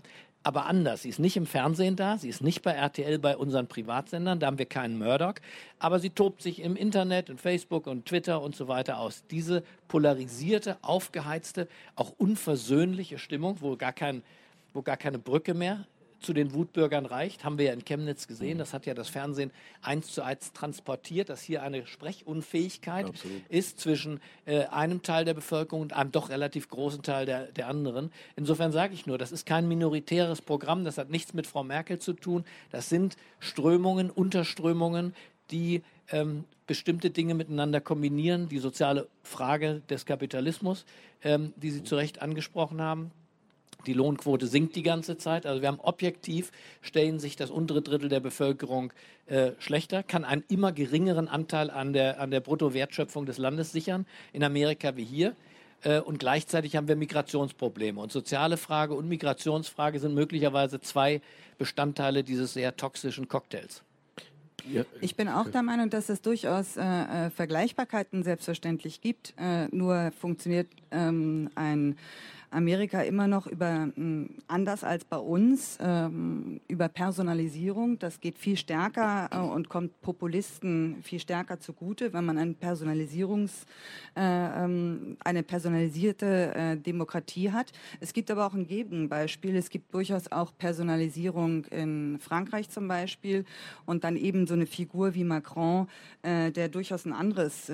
aber 0.43 0.65
anders. 0.67 1.01
Sie 1.01 1.09
ist 1.09 1.19
nicht 1.19 1.35
im 1.35 1.45
Fernsehen 1.45 1.95
da, 1.95 2.17
sie 2.17 2.29
ist 2.29 2.41
nicht 2.41 2.61
bei 2.61 2.71
RTL, 2.71 3.19
bei 3.19 3.35
unseren 3.35 3.67
Privatsendern, 3.67 4.39
da 4.39 4.47
haben 4.47 4.57
wir 4.57 4.65
keinen 4.65 4.97
Murdoch, 4.97 5.35
aber 5.79 5.99
sie 5.99 6.11
tobt 6.11 6.41
sich 6.41 6.61
im 6.61 6.75
Internet, 6.75 7.29
in 7.29 7.37
Facebook 7.37 7.87
und 7.87 8.05
Twitter 8.05 8.41
und 8.41 8.55
so 8.55 8.67
weiter 8.67 8.99
aus. 8.99 9.23
Diese 9.31 9.63
polarisierte, 9.87 10.77
aufgeheizte, 10.81 11.67
auch 11.95 12.13
unversöhnliche 12.17 13.17
Stimmung, 13.17 13.57
wo 13.61 13.75
gar, 13.75 13.93
kein, 13.93 14.23
wo 14.73 14.81
gar 14.81 14.97
keine 14.97 15.19
Brücke 15.19 15.53
mehr 15.53 15.85
zu 16.19 16.33
den 16.33 16.53
Wutbürgern 16.53 17.05
reicht, 17.05 17.43
haben 17.43 17.57
wir 17.57 17.65
ja 17.65 17.73
in 17.73 17.85
Chemnitz 17.85 18.27
gesehen. 18.27 18.57
Das 18.57 18.73
hat 18.73 18.85
ja 18.85 18.93
das 18.93 19.09
Fernsehen 19.09 19.51
eins 19.81 20.07
zu 20.07 20.21
eins 20.21 20.53
transportiert, 20.53 21.29
dass 21.29 21.41
hier 21.41 21.63
eine 21.63 21.85
Sprechunfähigkeit 21.85 23.07
Absolut. 23.07 23.41
ist 23.49 23.79
zwischen 23.79 24.19
äh, 24.45 24.65
einem 24.65 25.01
Teil 25.01 25.25
der 25.25 25.33
Bevölkerung 25.33 25.81
und 25.81 25.93
einem 25.93 26.11
doch 26.11 26.29
relativ 26.29 26.69
großen 26.69 27.03
Teil 27.03 27.25
der, 27.25 27.47
der 27.51 27.67
anderen. 27.67 28.11
Insofern 28.35 28.71
sage 28.71 28.93
ich 28.93 29.05
nur, 29.05 29.17
das 29.17 29.31
ist 29.31 29.45
kein 29.45 29.67
minoritäres 29.67 30.41
Programm, 30.41 30.83
das 30.83 30.97
hat 30.97 31.09
nichts 31.09 31.33
mit 31.33 31.47
Frau 31.47 31.63
Merkel 31.63 31.99
zu 31.99 32.13
tun. 32.13 32.45
Das 32.71 32.89
sind 32.89 33.15
Strömungen, 33.39 34.09
Unterströmungen, 34.09 35.13
die 35.51 35.83
ähm, 36.11 36.45
bestimmte 36.67 37.09
Dinge 37.09 37.33
miteinander 37.33 37.81
kombinieren. 37.81 38.49
Die 38.49 38.59
soziale 38.59 39.07
Frage 39.23 39.81
des 39.89 40.05
Kapitalismus, 40.05 40.85
ähm, 41.23 41.53
die 41.55 41.71
Sie 41.71 41.83
zu 41.83 41.95
Recht 41.95 42.21
angesprochen 42.21 42.81
haben, 42.81 43.11
die 43.85 43.93
Lohnquote 43.93 44.47
sinkt 44.47 44.75
die 44.75 44.83
ganze 44.83 45.17
Zeit. 45.17 45.45
Also 45.45 45.61
wir 45.61 45.67
haben 45.67 45.79
objektiv, 45.79 46.51
stellen 46.81 47.19
sich 47.19 47.35
das 47.35 47.49
untere 47.49 47.81
Drittel 47.81 48.09
der 48.09 48.19
Bevölkerung 48.19 48.91
äh, 49.27 49.51
schlechter, 49.59 50.03
kann 50.03 50.25
einen 50.25 50.43
immer 50.49 50.71
geringeren 50.71 51.27
Anteil 51.27 51.69
an 51.69 51.93
der, 51.93 52.19
an 52.19 52.31
der 52.31 52.41
Bruttowertschöpfung 52.41 53.25
des 53.25 53.37
Landes 53.37 53.71
sichern, 53.71 54.05
in 54.33 54.43
Amerika 54.43 54.95
wie 54.95 55.05
hier. 55.05 55.35
Äh, 55.83 55.99
und 55.99 56.19
gleichzeitig 56.19 56.75
haben 56.75 56.87
wir 56.87 56.95
Migrationsprobleme. 56.95 57.99
Und 58.01 58.11
soziale 58.11 58.57
Frage 58.57 58.93
und 58.95 59.07
Migrationsfrage 59.07 59.99
sind 59.99 60.13
möglicherweise 60.13 60.81
zwei 60.81 61.21
Bestandteile 61.57 62.23
dieses 62.23 62.53
sehr 62.53 62.75
toxischen 62.75 63.27
Cocktails. 63.27 63.83
Ich 64.99 65.15
bin 65.15 65.29
auch 65.29 65.49
der 65.49 65.63
Meinung, 65.63 65.89
dass 65.89 66.09
es 66.09 66.21
durchaus 66.21 66.75
äh, 66.75 66.81
äh 66.83 67.29
Vergleichbarkeiten 67.29 68.23
selbstverständlich 68.23 69.01
gibt. 69.01 69.33
Äh, 69.37 69.67
nur 69.71 70.11
funktioniert 70.11 70.67
ähm, 70.91 71.49
ein 71.55 71.97
Amerika 72.51 73.01
immer 73.01 73.27
noch 73.27 73.47
über, 73.47 73.89
hm, 73.93 74.29
anders 74.47 74.83
als 74.83 75.05
bei 75.05 75.17
uns, 75.17 75.77
ähm, 75.81 76.59
über 76.67 76.89
Personalisierung. 76.89 77.99
Das 77.99 78.19
geht 78.19 78.37
viel 78.37 78.57
stärker 78.57 79.29
äh, 79.31 79.37
und 79.37 79.69
kommt 79.69 80.01
Populisten 80.01 80.97
viel 81.03 81.19
stärker 81.19 81.59
zugute, 81.59 82.13
wenn 82.13 82.25
man 82.25 82.37
ein 82.37 82.55
Personalisierungs, 82.55 83.65
äh, 84.15 84.21
ähm, 84.21 85.17
eine 85.23 85.43
personalisierte 85.43 86.55
äh, 86.55 86.77
Demokratie 86.77 87.51
hat. 87.51 87.71
Es 87.99 88.13
gibt 88.13 88.31
aber 88.31 88.47
auch 88.47 88.53
ein 88.53 88.67
Gegenbeispiel. 88.67 89.55
Es 89.55 89.69
gibt 89.69 89.93
durchaus 89.93 90.31
auch 90.31 90.51
Personalisierung 90.57 91.65
in 91.65 92.19
Frankreich 92.19 92.69
zum 92.69 92.87
Beispiel 92.87 93.45
und 93.85 94.03
dann 94.03 94.15
eben 94.15 94.47
so 94.47 94.53
eine 94.53 94.65
Figur 94.65 95.13
wie 95.13 95.23
Macron, 95.23 95.87
der 96.23 96.69
durchaus 96.69 97.05
ein 97.05 97.13
anderes 97.13 97.71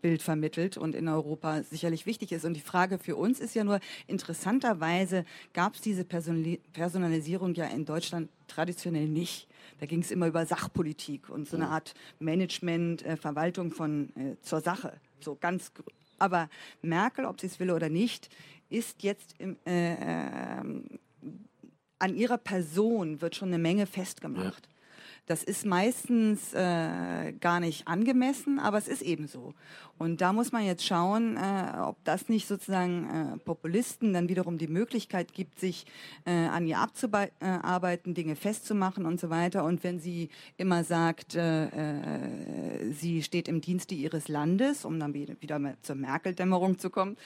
Bild 0.00 0.22
vermittelt 0.22 0.76
und 0.76 0.94
in 0.94 1.08
Europa 1.08 1.62
sicherlich 1.62 2.06
wichtig 2.06 2.32
ist. 2.32 2.44
Und 2.44 2.54
die 2.54 2.60
Frage 2.60 2.98
für 2.98 3.16
uns 3.16 3.40
ist 3.40 3.54
ja 3.54 3.64
nur, 3.64 3.80
Interessanterweise 4.06 5.24
gab 5.52 5.74
es 5.74 5.80
diese 5.80 6.04
Personalisierung 6.04 7.54
ja 7.54 7.66
in 7.66 7.84
Deutschland 7.84 8.30
traditionell 8.46 9.08
nicht. 9.08 9.48
Da 9.80 9.86
ging 9.86 10.00
es 10.00 10.10
immer 10.10 10.26
über 10.26 10.46
Sachpolitik 10.46 11.28
und 11.28 11.48
so 11.48 11.56
eine 11.56 11.68
Art 11.68 11.94
Management, 12.18 13.04
äh, 13.04 13.16
Verwaltung 13.16 13.72
von 13.72 14.10
äh, 14.16 14.36
zur 14.40 14.60
Sache. 14.60 15.00
So 15.20 15.36
ganz. 15.36 15.72
Aber 16.18 16.48
Merkel, 16.82 17.26
ob 17.26 17.40
sie 17.40 17.46
es 17.46 17.60
will 17.60 17.70
oder 17.70 17.88
nicht, 17.88 18.30
ist 18.70 19.02
jetzt 19.02 19.34
im, 19.38 19.56
äh, 19.66 19.94
ähm, 19.94 20.84
an 21.98 22.14
ihrer 22.14 22.38
Person 22.38 23.20
wird 23.20 23.36
schon 23.36 23.48
eine 23.48 23.58
Menge 23.58 23.86
festgemacht. 23.86 24.66
Ja. 24.66 24.75
Das 25.26 25.42
ist 25.42 25.66
meistens 25.66 26.54
äh, 26.54 27.32
gar 27.40 27.58
nicht 27.58 27.88
angemessen, 27.88 28.60
aber 28.60 28.78
es 28.78 28.86
ist 28.86 29.02
eben 29.02 29.26
so. 29.26 29.54
Und 29.98 30.20
da 30.20 30.32
muss 30.32 30.52
man 30.52 30.64
jetzt 30.64 30.84
schauen, 30.84 31.36
äh, 31.36 31.80
ob 31.80 31.96
das 32.04 32.28
nicht 32.28 32.46
sozusagen 32.46 33.34
äh, 33.34 33.38
Populisten 33.38 34.12
dann 34.12 34.28
wiederum 34.28 34.58
die 34.58 34.68
Möglichkeit 34.68 35.32
gibt, 35.32 35.58
sich 35.58 35.86
äh, 36.26 36.30
an 36.30 36.66
ihr 36.66 36.78
abzuarbeiten, 36.78 38.14
Dinge 38.14 38.36
festzumachen 38.36 39.06
und 39.06 39.18
so 39.18 39.30
weiter. 39.30 39.64
Und 39.64 39.82
wenn 39.84 39.98
sie 39.98 40.28
immer 40.58 40.84
sagt, 40.84 41.34
äh, 41.34 41.64
äh, 41.64 42.92
sie 42.92 43.22
steht 43.22 43.48
im 43.48 43.60
Dienste 43.60 43.94
ihres 43.94 44.28
Landes, 44.28 44.84
um 44.84 45.00
dann 45.00 45.14
wieder 45.14 45.58
mal 45.58 45.76
zur 45.82 45.96
Merkel-Dämmerung 45.96 46.78
zu 46.78 46.90
kommen, 46.90 47.16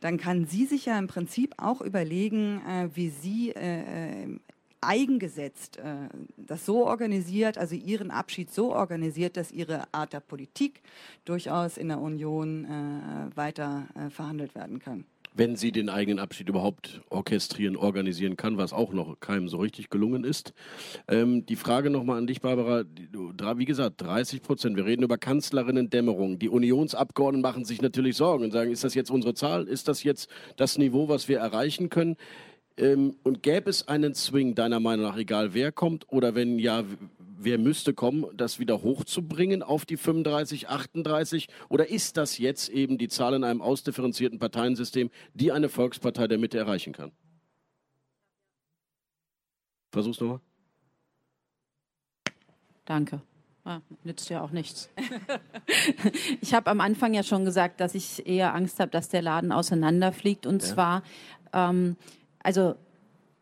dann 0.00 0.16
kann 0.16 0.46
sie 0.46 0.66
sich 0.66 0.86
ja 0.86 0.98
im 0.98 1.08
Prinzip 1.08 1.54
auch 1.58 1.80
überlegen, 1.80 2.62
äh, 2.66 2.88
wie 2.94 3.10
sie 3.10 3.50
äh, 3.50 4.38
eigengesetzt, 4.80 5.78
äh, 5.78 6.08
das 6.36 6.66
so 6.66 6.86
organisiert, 6.86 7.58
also 7.58 7.74
ihren 7.74 8.10
Abschied 8.10 8.52
so 8.52 8.74
organisiert, 8.74 9.36
dass 9.36 9.52
ihre 9.52 9.84
Art 9.92 10.12
der 10.12 10.20
Politik 10.20 10.82
durchaus 11.24 11.76
in 11.76 11.88
der 11.88 12.00
Union 12.00 12.64
äh, 12.64 13.36
weiter 13.36 13.88
äh, 13.94 14.10
verhandelt 14.10 14.54
werden 14.54 14.78
kann. 14.78 15.04
Wenn 15.32 15.54
sie 15.54 15.70
den 15.70 15.88
eigenen 15.88 16.18
Abschied 16.18 16.48
überhaupt 16.48 17.02
orchestrieren, 17.08 17.76
organisieren 17.76 18.36
kann, 18.36 18.56
was 18.56 18.72
auch 18.72 18.92
noch 18.92 19.20
keinem 19.20 19.48
so 19.48 19.58
richtig 19.58 19.88
gelungen 19.88 20.24
ist. 20.24 20.52
Ähm, 21.06 21.46
die 21.46 21.54
Frage 21.54 21.88
nochmal 21.88 22.18
an 22.18 22.26
dich, 22.26 22.40
Barbara. 22.40 22.82
Wie 23.56 23.64
gesagt, 23.64 24.02
30 24.02 24.42
Prozent. 24.42 24.76
Wir 24.76 24.86
reden 24.86 25.04
über 25.04 25.18
Kanzlerinnen-Dämmerung. 25.18 26.40
Die 26.40 26.48
Unionsabgeordneten 26.48 27.42
machen 27.42 27.64
sich 27.64 27.80
natürlich 27.80 28.16
Sorgen 28.16 28.44
und 28.44 28.50
sagen, 28.50 28.72
ist 28.72 28.82
das 28.82 28.94
jetzt 28.94 29.10
unsere 29.12 29.34
Zahl? 29.34 29.68
Ist 29.68 29.86
das 29.86 30.02
jetzt 30.02 30.28
das 30.56 30.78
Niveau, 30.78 31.08
was 31.08 31.28
wir 31.28 31.38
erreichen 31.38 31.90
können? 31.90 32.16
Ähm, 32.76 33.16
und 33.22 33.42
gäbe 33.42 33.68
es 33.70 33.88
einen 33.88 34.14
Swing, 34.14 34.54
deiner 34.54 34.80
Meinung 34.80 35.06
nach, 35.06 35.16
egal 35.16 35.54
wer 35.54 35.72
kommt, 35.72 36.06
oder 36.08 36.34
wenn 36.34 36.58
ja, 36.58 36.84
wer 37.38 37.58
müsste 37.58 37.94
kommen, 37.94 38.26
das 38.36 38.58
wieder 38.58 38.82
hochzubringen 38.82 39.62
auf 39.62 39.84
die 39.84 39.96
35, 39.96 40.68
38? 40.68 41.48
Oder 41.68 41.88
ist 41.88 42.16
das 42.16 42.38
jetzt 42.38 42.68
eben 42.68 42.98
die 42.98 43.08
Zahl 43.08 43.34
in 43.34 43.44
einem 43.44 43.62
ausdifferenzierten 43.62 44.38
Parteiensystem, 44.38 45.10
die 45.34 45.52
eine 45.52 45.68
Volkspartei 45.68 46.28
der 46.28 46.38
Mitte 46.38 46.58
erreichen 46.58 46.92
kann? 46.92 47.12
Versuch's 49.92 50.20
nochmal. 50.20 50.40
Danke. 52.84 53.22
Ah, 53.64 53.80
nützt 54.04 54.30
ja 54.30 54.40
auch 54.40 54.52
nichts. 54.52 54.88
ich 56.40 56.54
habe 56.54 56.70
am 56.70 56.80
Anfang 56.80 57.12
ja 57.12 57.22
schon 57.22 57.44
gesagt, 57.44 57.80
dass 57.80 57.94
ich 57.94 58.26
eher 58.26 58.54
Angst 58.54 58.80
habe, 58.80 58.90
dass 58.90 59.08
der 59.08 59.22
Laden 59.22 59.52
auseinanderfliegt. 59.52 60.46
Und 60.46 60.62
ja. 60.62 60.68
zwar 60.68 61.02
ähm, 61.52 61.96
also 62.42 62.74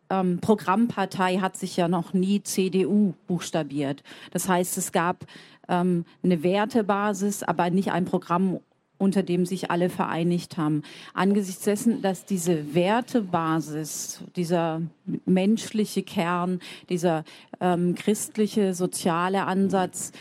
ähm, 0.09 0.39
Programmpartei 0.39 1.37
hat 1.37 1.57
sich 1.57 1.77
ja 1.77 1.87
noch 1.87 2.13
nie 2.13 2.41
CDU 2.41 3.13
buchstabiert. 3.27 4.03
Das 4.31 4.49
heißt, 4.49 4.77
es 4.77 4.91
gab 4.91 5.25
ähm, 5.67 6.05
eine 6.23 6.43
Wertebasis, 6.43 7.43
aber 7.43 7.69
nicht 7.69 7.91
ein 7.91 8.05
Programm, 8.05 8.59
unter 8.97 9.23
dem 9.23 9.45
sich 9.45 9.71
alle 9.71 9.89
vereinigt 9.89 10.57
haben. 10.57 10.83
Angesichts 11.13 11.63
dessen, 11.63 12.01
dass 12.01 12.25
diese 12.25 12.75
Wertebasis, 12.75 14.21
dieser 14.35 14.81
menschliche 15.25 16.03
Kern, 16.03 16.59
dieser 16.89 17.23
ähm, 17.61 17.95
christliche, 17.95 18.73
soziale 18.73 19.45
Ansatz 19.45 20.11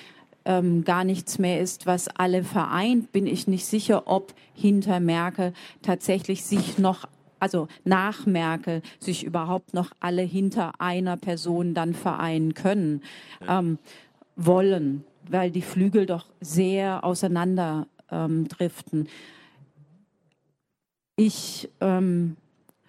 ähm, 0.45 0.85
gar 0.85 1.03
nichts 1.03 1.39
mehr 1.39 1.61
ist, 1.61 1.87
was 1.87 2.09
alle 2.09 2.45
vereint, 2.45 3.11
bin 3.11 3.27
ich 3.27 3.49
nicht 3.49 3.67
sicher, 3.67 4.05
ob 4.07 4.33
hinter 4.55 5.01
Merkel 5.01 5.53
tatsächlich 5.83 6.45
sich 6.45 6.79
noch 6.79 7.07
also 7.41 7.69
nach 7.85 8.27
Merkel, 8.27 8.83
sich 8.99 9.25
überhaupt 9.25 9.75
noch 9.75 9.91
alle 10.01 10.23
hinter 10.23 10.73
einer 10.81 11.17
Person 11.17 11.75
dann 11.75 11.95
vereinen 11.95 12.55
können, 12.55 13.03
ähm, 13.49 13.79
wollen, 14.37 15.05
weil 15.29 15.51
die 15.51 15.63
Flügel 15.63 16.07
doch 16.07 16.27
sehr 16.41 17.05
auseinander 17.05 17.87
ähm, 18.11 18.49
driften. 18.49 19.09
Ich 21.17 21.69
ähm, 21.81 22.37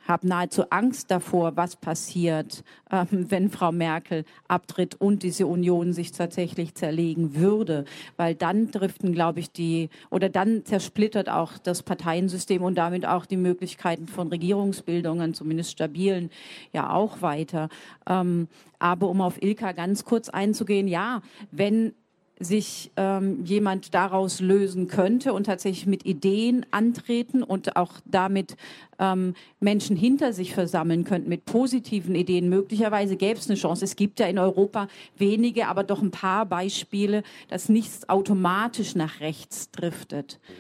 habe 0.10 0.28
nahezu 0.28 0.64
Angst 0.72 1.12
davor, 1.12 1.56
was 1.56 1.76
passiert, 1.76 2.64
ähm, 2.92 3.28
wenn 3.30 3.50
Frau 3.50 3.72
Merkel 3.72 4.26
abtritt 4.48 5.00
und 5.00 5.22
diese 5.22 5.46
Union 5.46 5.94
sich 5.94 6.12
tatsächlich 6.12 6.74
zerlegen 6.74 7.36
würde, 7.36 7.86
weil 8.18 8.34
dann 8.34 8.72
driften, 8.72 9.14
glaube 9.14 9.40
ich, 9.40 9.52
die 9.52 9.90
oder 10.10 10.28
dann 10.28 10.66
zersplittert 10.66 11.30
auch 11.30 11.60
das 11.60 11.84
Parteiensystem 11.84 12.64
und 12.64 12.76
damit 12.76 13.06
auch 13.06 13.28
die 13.28 13.38
Möglichkeiten 13.38 14.08
von 14.08 14.30
Regierungsbildungen, 14.30 15.36
zumindest 15.36 15.72
stabilen, 15.72 16.32
ja 16.74 16.92
auch 16.92 17.22
weiter. 17.22 17.70
Ähm, 18.08 18.48
aber 18.80 19.10
um 19.10 19.22
auf 19.22 19.42
Ilka 19.42 19.74
ganz 19.74 20.06
kurz 20.06 20.30
einzugehen, 20.30 20.88
ja, 20.88 21.22
wenn 21.52 21.94
sich 22.40 22.92
ähm, 22.96 23.44
jemand 23.44 23.94
daraus 23.94 24.40
lösen 24.40 24.88
könnte 24.88 25.34
und 25.34 25.46
tatsächlich 25.46 25.86
mit 25.86 26.06
Ideen 26.06 26.66
antreten 26.72 27.44
und 27.44 27.76
auch 27.76 27.94
damit 28.06 28.56
ähm, 28.98 29.34
Menschen 29.60 29.98
hinter 29.98 30.32
sich 30.32 30.54
versammeln 30.54 31.04
könnten 31.04 31.28
mit 31.28 31.44
positiven 31.46 32.16
Ideen. 32.16 32.48
Möglicherweise 32.48 33.18
gäbe 33.18 33.40
es 33.40 33.50
eine 33.50 33.58
Chance. 33.58 33.84
Es 33.84 33.98
gibt 33.98 34.20
ja 34.22 34.28
in 34.28 34.40
Europa 34.40 34.88
wenige, 35.18 35.68
aber 35.68 35.84
doch 35.84 36.02
ein 36.02 36.12
paar 36.12 36.46
Beispiele, 36.46 37.24
dass 37.50 37.68
nichts 37.68 38.08
automatisch 38.08 38.96
nach 38.96 39.20
rechts 39.20 39.70
driftet. 39.72 40.40
Mhm. 40.48 40.54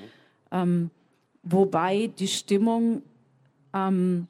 Ähm, 0.51 0.89
wobei 1.43 2.07
die 2.19 2.27
Stimmung 2.27 3.03
ähm, 3.73 4.27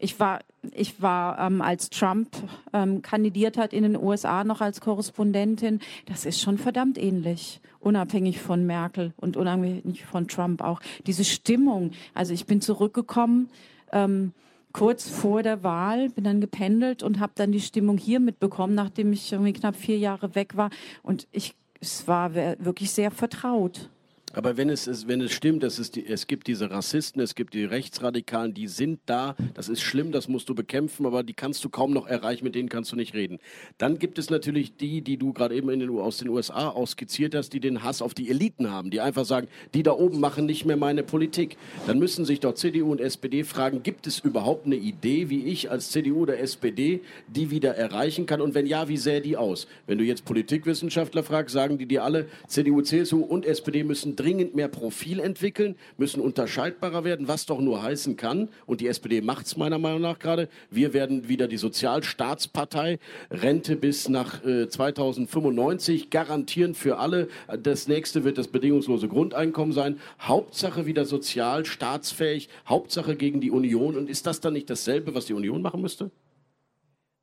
ich 0.00 0.18
war, 0.18 0.40
ich 0.72 1.00
war 1.02 1.38
ähm, 1.38 1.62
als 1.62 1.90
Trump 1.90 2.28
ähm, 2.72 3.02
kandidiert 3.02 3.56
hat 3.56 3.72
in 3.72 3.82
den 3.82 3.96
USA 3.96 4.44
noch 4.44 4.60
als 4.60 4.80
Korrespondentin. 4.80 5.80
Das 6.06 6.24
ist 6.24 6.40
schon 6.40 6.58
verdammt 6.58 6.98
ähnlich, 6.98 7.60
unabhängig 7.78 8.40
von 8.40 8.66
Merkel 8.66 9.12
und 9.16 9.36
unabhängig 9.36 10.04
von 10.04 10.26
Trump 10.26 10.62
auch. 10.62 10.80
Diese 11.06 11.24
Stimmung. 11.24 11.92
Also 12.14 12.32
ich 12.32 12.46
bin 12.46 12.60
zurückgekommen. 12.60 13.50
Ähm, 13.92 14.32
kurz 14.72 15.08
vor 15.08 15.42
der 15.42 15.62
Wahl, 15.62 16.10
bin 16.10 16.24
dann 16.24 16.40
gependelt 16.40 17.02
und 17.02 17.18
habe 17.18 17.32
dann 17.34 17.52
die 17.52 17.60
Stimmung 17.60 17.98
hier 17.98 18.20
mitbekommen, 18.20 18.74
nachdem 18.74 19.12
ich 19.12 19.32
irgendwie 19.32 19.52
knapp 19.52 19.76
vier 19.76 19.98
Jahre 19.98 20.34
weg 20.34 20.56
war. 20.56 20.70
Und 21.02 21.26
ich, 21.32 21.54
es 21.80 22.06
war 22.06 22.34
wirklich 22.34 22.92
sehr 22.92 23.10
vertraut. 23.10 23.90
Aber 24.32 24.56
wenn 24.56 24.70
es, 24.70 25.08
wenn 25.08 25.20
es 25.20 25.32
stimmt, 25.32 25.64
es, 25.64 25.90
die, 25.90 26.06
es 26.06 26.28
gibt 26.28 26.46
diese 26.46 26.70
Rassisten, 26.70 27.20
es 27.20 27.34
gibt 27.34 27.52
die 27.52 27.64
Rechtsradikalen, 27.64 28.54
die 28.54 28.68
sind 28.68 29.00
da, 29.06 29.34
das 29.54 29.68
ist 29.68 29.80
schlimm, 29.80 30.12
das 30.12 30.28
musst 30.28 30.48
du 30.48 30.54
bekämpfen, 30.54 31.04
aber 31.04 31.24
die 31.24 31.34
kannst 31.34 31.64
du 31.64 31.68
kaum 31.68 31.92
noch 31.92 32.06
erreichen, 32.06 32.44
mit 32.44 32.54
denen 32.54 32.68
kannst 32.68 32.92
du 32.92 32.96
nicht 32.96 33.14
reden. 33.14 33.40
Dann 33.78 33.98
gibt 33.98 34.18
es 34.18 34.30
natürlich 34.30 34.76
die, 34.76 35.00
die 35.00 35.16
du 35.16 35.32
gerade 35.32 35.56
eben 35.56 35.68
den, 35.68 35.90
aus 35.98 36.18
den 36.18 36.28
USA 36.28 36.68
ausskizziert 36.68 37.34
hast, 37.34 37.52
die 37.52 37.60
den 37.60 37.82
Hass 37.82 38.02
auf 38.02 38.14
die 38.14 38.30
Eliten 38.30 38.70
haben, 38.70 38.90
die 38.90 39.00
einfach 39.00 39.24
sagen, 39.24 39.48
die 39.74 39.82
da 39.82 39.92
oben 39.92 40.20
machen 40.20 40.46
nicht 40.46 40.64
mehr 40.64 40.76
meine 40.76 41.02
Politik. 41.02 41.56
Dann 41.88 41.98
müssen 41.98 42.24
sich 42.24 42.38
doch 42.38 42.54
CDU 42.54 42.92
und 42.92 43.00
SPD 43.00 43.42
fragen, 43.42 43.82
gibt 43.82 44.06
es 44.06 44.20
überhaupt 44.20 44.66
eine 44.66 44.76
Idee, 44.76 45.28
wie 45.28 45.44
ich 45.46 45.72
als 45.72 45.90
CDU 45.90 46.22
oder 46.22 46.38
SPD 46.38 47.00
die 47.26 47.50
wieder 47.50 47.74
erreichen 47.74 48.26
kann? 48.26 48.40
Und 48.40 48.54
wenn 48.54 48.66
ja, 48.66 48.88
wie 48.88 48.96
sähe 48.96 49.20
die 49.20 49.36
aus? 49.36 49.66
Wenn 49.88 49.98
du 49.98 50.04
jetzt 50.04 50.24
Politikwissenschaftler 50.24 51.24
fragst, 51.24 51.52
sagen 51.52 51.78
die 51.78 51.86
dir 51.86 52.04
alle, 52.04 52.28
CDU, 52.46 52.82
CSU 52.82 53.22
und 53.22 53.44
SPD 53.44 53.82
müssen 53.82 54.14
dringend 54.20 54.54
mehr 54.54 54.68
Profil 54.68 55.18
entwickeln, 55.18 55.76
müssen 55.96 56.20
unterscheidbarer 56.20 57.04
werden, 57.04 57.26
was 57.26 57.46
doch 57.46 57.60
nur 57.60 57.82
heißen 57.82 58.16
kann, 58.16 58.48
und 58.66 58.82
die 58.82 58.86
SPD 58.86 59.22
macht 59.22 59.46
es 59.46 59.56
meiner 59.56 59.78
Meinung 59.78 60.02
nach 60.02 60.18
gerade, 60.18 60.48
wir 60.70 60.92
werden 60.92 61.28
wieder 61.28 61.48
die 61.48 61.56
Sozialstaatspartei, 61.56 62.98
Rente 63.30 63.76
bis 63.76 64.08
nach 64.10 64.44
äh, 64.44 64.68
2095 64.68 66.10
garantieren 66.10 66.74
für 66.74 66.98
alle. 66.98 67.28
Das 67.62 67.88
nächste 67.88 68.24
wird 68.24 68.36
das 68.36 68.48
bedingungslose 68.48 69.08
Grundeinkommen 69.08 69.72
sein. 69.72 69.98
Hauptsache 70.20 70.84
wieder 70.84 71.06
sozial, 71.06 71.64
staatsfähig, 71.64 72.48
Hauptsache 72.66 73.16
gegen 73.16 73.40
die 73.40 73.50
Union. 73.50 73.96
Und 73.96 74.10
ist 74.10 74.26
das 74.26 74.40
dann 74.40 74.52
nicht 74.52 74.68
dasselbe, 74.68 75.14
was 75.14 75.26
die 75.26 75.34
Union 75.34 75.62
machen 75.62 75.80
müsste? 75.80 76.10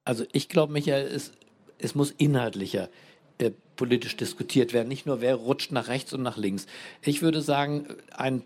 Also 0.04 0.26
ich 0.32 0.50
glaube, 0.50 0.74
Michael, 0.74 1.08
es, 1.08 1.34
es 1.78 1.94
muss 1.94 2.12
inhaltlicher 2.12 2.90
politisch 3.78 4.18
diskutiert 4.18 4.74
werden. 4.74 4.90
Nicht 4.90 5.06
nur, 5.06 5.22
wer 5.22 5.36
rutscht 5.36 5.72
nach 5.72 5.88
rechts 5.88 6.12
und 6.12 6.24
nach 6.24 6.36
links. 6.36 6.66
Ich 7.02 7.22
würde 7.22 7.42
sagen, 7.42 7.88
ein 8.12 8.44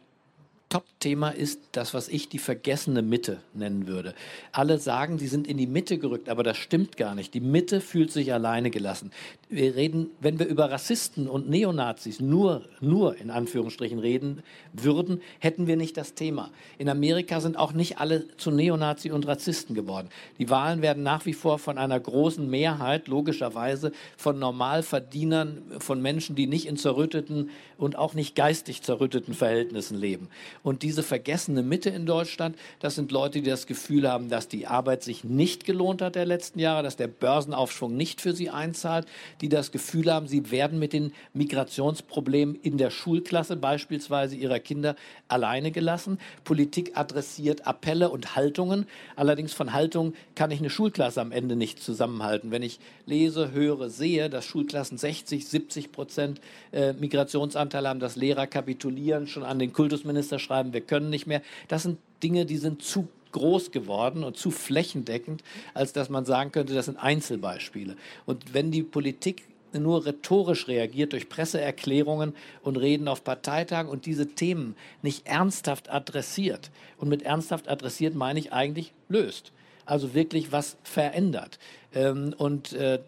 Top-Thema 0.71 1.31
ist 1.31 1.59
das, 1.73 1.93
was 1.93 2.07
ich 2.07 2.29
die 2.29 2.39
vergessene 2.39 3.01
Mitte 3.01 3.41
nennen 3.53 3.87
würde. 3.87 4.15
Alle 4.53 4.79
sagen, 4.79 5.19
sie 5.19 5.27
sind 5.27 5.45
in 5.45 5.57
die 5.57 5.67
Mitte 5.67 5.97
gerückt, 5.97 6.29
aber 6.29 6.43
das 6.43 6.55
stimmt 6.55 6.95
gar 6.95 7.13
nicht. 7.13 7.33
Die 7.33 7.41
Mitte 7.41 7.81
fühlt 7.81 8.09
sich 8.09 8.31
alleine 8.31 8.71
gelassen. 8.71 9.11
Wir 9.49 9.75
reden, 9.75 10.11
wenn 10.21 10.39
wir 10.39 10.45
über 10.45 10.71
Rassisten 10.71 11.27
und 11.27 11.49
Neonazis 11.49 12.21
nur, 12.21 12.63
nur 12.79 13.17
in 13.17 13.31
Anführungsstrichen 13.31 13.99
reden 13.99 14.43
würden, 14.71 15.19
hätten 15.39 15.67
wir 15.67 15.75
nicht 15.75 15.97
das 15.97 16.13
Thema. 16.13 16.51
In 16.77 16.87
Amerika 16.87 17.41
sind 17.41 17.57
auch 17.57 17.73
nicht 17.73 17.99
alle 17.99 18.25
zu 18.37 18.49
Neonazi 18.49 19.11
und 19.11 19.27
Rassisten 19.27 19.75
geworden. 19.75 20.07
Die 20.39 20.49
Wahlen 20.49 20.81
werden 20.81 21.03
nach 21.03 21.25
wie 21.25 21.33
vor 21.33 21.59
von 21.59 21.77
einer 21.77 21.99
großen 21.99 22.49
Mehrheit, 22.49 23.09
logischerweise, 23.09 23.91
von 24.15 24.39
Normalverdienern, 24.39 25.63
von 25.79 26.01
Menschen, 26.01 26.37
die 26.37 26.47
nicht 26.47 26.65
in 26.65 26.77
zerrütteten 26.77 27.49
und 27.77 27.97
auch 27.97 28.13
nicht 28.13 28.35
geistig 28.37 28.83
zerrütteten 28.83 29.33
Verhältnissen 29.33 29.97
leben. 29.97 30.29
Und 30.63 30.83
diese 30.83 31.03
vergessene 31.03 31.63
Mitte 31.63 31.89
in 31.89 32.05
Deutschland, 32.05 32.55
das 32.79 32.95
sind 32.95 33.11
Leute, 33.11 33.41
die 33.41 33.49
das 33.49 33.65
Gefühl 33.65 34.09
haben, 34.09 34.29
dass 34.29 34.47
die 34.47 34.67
Arbeit 34.67 35.03
sich 35.03 35.23
nicht 35.23 35.65
gelohnt 35.65 36.01
hat 36.01 36.15
der 36.15 36.25
letzten 36.25 36.59
Jahre, 36.59 36.83
dass 36.83 36.95
der 36.95 37.07
Börsenaufschwung 37.07 37.95
nicht 37.95 38.21
für 38.21 38.33
sie 38.33 38.49
einzahlt, 38.49 39.07
die 39.41 39.49
das 39.49 39.71
Gefühl 39.71 40.11
haben, 40.13 40.27
sie 40.27 40.51
werden 40.51 40.79
mit 40.79 40.93
den 40.93 41.13
Migrationsproblemen 41.33 42.55
in 42.55 42.77
der 42.77 42.91
Schulklasse 42.91 43.55
beispielsweise 43.55 44.35
ihrer 44.35 44.59
Kinder 44.59 44.95
alleine 45.27 45.71
gelassen. 45.71 46.19
Politik 46.43 46.91
adressiert 46.95 47.65
Appelle 47.65 48.09
und 48.09 48.35
Haltungen. 48.35 48.85
Allerdings 49.15 49.53
von 49.53 49.73
Haltungen 49.73 50.13
kann 50.35 50.51
ich 50.51 50.59
eine 50.59 50.69
Schulklasse 50.69 51.21
am 51.21 51.31
Ende 51.31 51.55
nicht 51.55 51.81
zusammenhalten. 51.81 52.51
Wenn 52.51 52.63
ich 52.63 52.79
lese, 53.05 53.51
höre, 53.51 53.89
sehe, 53.89 54.29
dass 54.29 54.45
Schulklassen 54.45 54.97
60, 54.97 55.47
70 55.47 55.91
Prozent 55.91 56.41
äh, 56.71 56.93
Migrationsanteil 56.93 57.87
haben, 57.87 57.99
dass 57.99 58.15
Lehrer 58.15 58.47
kapitulieren, 58.47 59.27
schon 59.27 59.43
an 59.43 59.59
den 59.59 59.73
Kultusminister 59.73 60.39
schreiben, 60.39 60.50
wir 60.73 60.81
können 60.81 61.09
nicht 61.09 61.27
mehr. 61.27 61.41
Das 61.67 61.83
sind 61.83 61.97
Dinge, 62.23 62.45
die 62.45 62.57
sind 62.57 62.81
zu 62.81 63.07
groß 63.31 63.71
geworden 63.71 64.23
und 64.23 64.37
zu 64.37 64.51
flächendeckend, 64.51 65.43
als 65.73 65.93
dass 65.93 66.09
man 66.09 66.25
sagen 66.25 66.51
könnte, 66.51 66.73
das 66.73 66.85
sind 66.85 66.97
Einzelbeispiele. 66.97 67.95
Und 68.25 68.53
wenn 68.53 68.71
die 68.71 68.83
Politik 68.83 69.43
nur 69.79 70.05
rhetorisch 70.05 70.67
reagiert 70.67 71.13
durch 71.13 71.29
Presseerklärungen 71.29 72.33
und 72.61 72.77
Reden 72.77 73.07
auf 73.07 73.23
Parteitagen 73.23 73.89
und 73.89 74.05
diese 74.05 74.27
Themen 74.27 74.75
nicht 75.01 75.27
ernsthaft 75.27 75.89
adressiert. 75.89 76.71
Und 76.97 77.07
mit 77.07 77.21
ernsthaft 77.21 77.69
adressiert 77.69 78.13
meine 78.13 78.39
ich 78.39 78.51
eigentlich 78.51 78.91
löst. 79.07 79.53
Also 79.85 80.13
wirklich 80.13 80.51
was 80.51 80.75
verändert. 80.83 81.57
Ähm, 81.93 82.35
und 82.37 82.73
äh, 82.73 82.99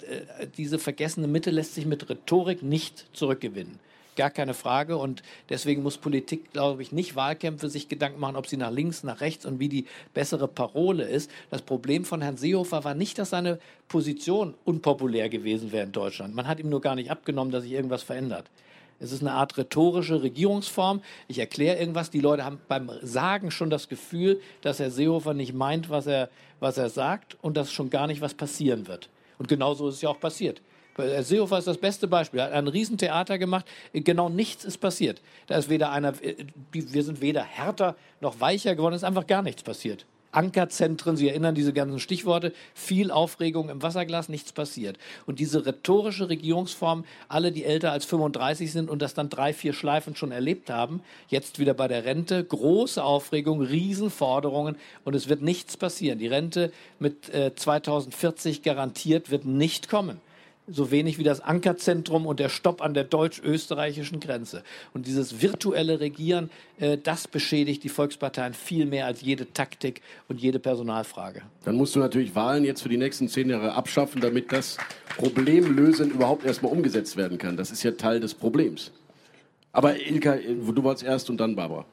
diese 0.57 0.79
vergessene 0.79 1.27
Mitte 1.27 1.51
lässt 1.51 1.75
sich 1.75 1.85
mit 1.85 2.09
Rhetorik 2.09 2.63
nicht 2.63 3.07
zurückgewinnen 3.13 3.79
gar 4.15 4.29
keine 4.29 4.53
Frage. 4.53 4.97
Und 4.97 5.23
deswegen 5.49 5.83
muss 5.83 5.97
Politik, 5.97 6.51
glaube 6.51 6.81
ich, 6.81 6.91
nicht 6.91 7.15
Wahlkämpfe 7.15 7.69
sich 7.69 7.89
Gedanken 7.89 8.19
machen, 8.19 8.35
ob 8.35 8.47
sie 8.47 8.57
nach 8.57 8.71
links, 8.71 9.03
nach 9.03 9.21
rechts 9.21 9.45
und 9.45 9.59
wie 9.59 9.69
die 9.69 9.85
bessere 10.13 10.47
Parole 10.47 11.03
ist. 11.03 11.29
Das 11.49 11.61
Problem 11.61 12.05
von 12.05 12.21
Herrn 12.21 12.37
Seehofer 12.37 12.83
war 12.83 12.95
nicht, 12.95 13.17
dass 13.19 13.31
seine 13.31 13.59
Position 13.87 14.53
unpopulär 14.65 15.29
gewesen 15.29 15.71
wäre 15.71 15.85
in 15.85 15.91
Deutschland. 15.91 16.35
Man 16.35 16.47
hat 16.47 16.59
ihm 16.59 16.69
nur 16.69 16.81
gar 16.81 16.95
nicht 16.95 17.11
abgenommen, 17.11 17.51
dass 17.51 17.63
sich 17.63 17.73
irgendwas 17.73 18.03
verändert. 18.03 18.49
Es 18.99 19.11
ist 19.11 19.21
eine 19.21 19.33
Art 19.33 19.57
rhetorische 19.57 20.23
Regierungsform. 20.23 21.01
Ich 21.27 21.39
erkläre 21.39 21.77
irgendwas. 21.77 22.09
Die 22.09 22.21
Leute 22.21 22.45
haben 22.45 22.59
beim 22.67 22.89
Sagen 23.01 23.51
schon 23.51 23.69
das 23.69 23.89
Gefühl, 23.89 24.39
dass 24.61 24.79
Herr 24.79 24.91
Seehofer 24.91 25.33
nicht 25.33 25.53
meint, 25.53 25.89
was 25.89 26.07
er, 26.07 26.29
was 26.59 26.77
er 26.77 26.89
sagt 26.89 27.37
und 27.41 27.57
dass 27.57 27.71
schon 27.71 27.89
gar 27.89 28.07
nicht 28.07 28.21
was 28.21 28.33
passieren 28.33 28.87
wird. 28.87 29.09
Und 29.39 29.49
genau 29.49 29.73
so 29.73 29.89
ist 29.89 29.95
es 29.95 30.01
ja 30.01 30.09
auch 30.09 30.19
passiert. 30.19 30.61
Herr 30.95 31.23
Seehofer 31.23 31.57
ist 31.57 31.67
das 31.67 31.77
beste 31.77 32.07
Beispiel. 32.07 32.39
Er 32.39 32.47
hat 32.47 32.53
ein 32.53 32.67
Riesentheater 32.67 33.37
gemacht. 33.37 33.65
Genau 33.93 34.29
nichts 34.29 34.63
ist 34.63 34.77
passiert. 34.77 35.21
Da 35.47 35.57
ist 35.57 35.69
weder 35.69 35.91
einer, 35.91 36.13
äh, 36.23 36.35
wir 36.71 37.03
sind 37.03 37.21
weder 37.21 37.43
härter 37.43 37.95
noch 38.21 38.39
weicher 38.39 38.75
geworden. 38.75 38.93
Es 38.93 39.01
ist 39.01 39.07
einfach 39.07 39.27
gar 39.27 39.41
nichts 39.41 39.63
passiert. 39.63 40.05
Ankerzentren, 40.33 41.15
Sie 41.15 41.29
erinnern 41.29 41.53
diese 41.53 41.73
ganzen 41.73 41.99
Stichworte, 41.99 42.53
viel 42.73 43.11
Aufregung 43.11 43.69
im 43.69 43.83
Wasserglas, 43.83 44.29
nichts 44.29 44.51
passiert. 44.51 44.97
Und 45.27 45.39
diese 45.39 45.65
rhetorische 45.65 46.27
Regierungsform, 46.27 47.05
alle, 47.27 47.51
die 47.51 47.63
älter 47.63 47.91
als 47.91 48.05
35 48.05 48.71
sind 48.71 48.89
und 48.89 49.01
das 49.01 49.13
dann 49.13 49.29
drei, 49.29 49.53
vier 49.53 49.73
Schleifen 49.73 50.15
schon 50.15 50.31
erlebt 50.31 50.71
haben, 50.71 51.01
jetzt 51.29 51.59
wieder 51.59 51.75
bei 51.75 51.87
der 51.87 52.05
Rente, 52.05 52.43
große 52.43 53.03
Aufregung, 53.03 53.61
Riesenforderungen 53.61 54.75
und 55.03 55.13
es 55.13 55.29
wird 55.29 55.43
nichts 55.43 55.77
passieren. 55.77 56.17
Die 56.17 56.27
Rente 56.27 56.71
mit 56.97 57.31
äh, 57.31 57.53
2040 57.53 58.63
garantiert 58.63 59.29
wird 59.29 59.45
nicht 59.45 59.87
kommen 59.87 60.19
so 60.67 60.91
wenig 60.91 61.17
wie 61.17 61.23
das 61.23 61.41
Ankerzentrum 61.41 62.25
und 62.25 62.39
der 62.39 62.49
Stopp 62.49 62.81
an 62.81 62.93
der 62.93 63.03
deutsch-österreichischen 63.03 64.19
Grenze. 64.19 64.63
Und 64.93 65.07
dieses 65.07 65.41
virtuelle 65.41 65.99
Regieren, 65.99 66.49
äh, 66.79 66.97
das 66.97 67.27
beschädigt 67.27 67.83
die 67.83 67.89
Volksparteien 67.89 68.53
viel 68.53 68.85
mehr 68.85 69.05
als 69.05 69.21
jede 69.21 69.51
Taktik 69.51 70.01
und 70.29 70.41
jede 70.41 70.59
Personalfrage. 70.59 71.41
Dann 71.65 71.75
musst 71.75 71.95
du 71.95 71.99
natürlich 71.99 72.33
Wahlen 72.35 72.63
jetzt 72.63 72.81
für 72.81 72.89
die 72.89 72.97
nächsten 72.97 73.27
zehn 73.27 73.49
Jahre 73.49 73.73
abschaffen, 73.73 74.21
damit 74.21 74.51
das 74.51 74.77
Problemlösen 75.17 76.11
überhaupt 76.11 76.45
erstmal 76.45 76.71
umgesetzt 76.71 77.17
werden 77.17 77.37
kann. 77.37 77.57
Das 77.57 77.71
ist 77.71 77.83
ja 77.83 77.91
Teil 77.91 78.19
des 78.19 78.33
Problems. 78.33 78.91
Aber 79.71 79.99
Ilka, 79.99 80.35
du 80.35 80.83
warst 80.83 81.03
erst 81.03 81.29
und 81.29 81.37
dann 81.37 81.55
Barbara. 81.55 81.85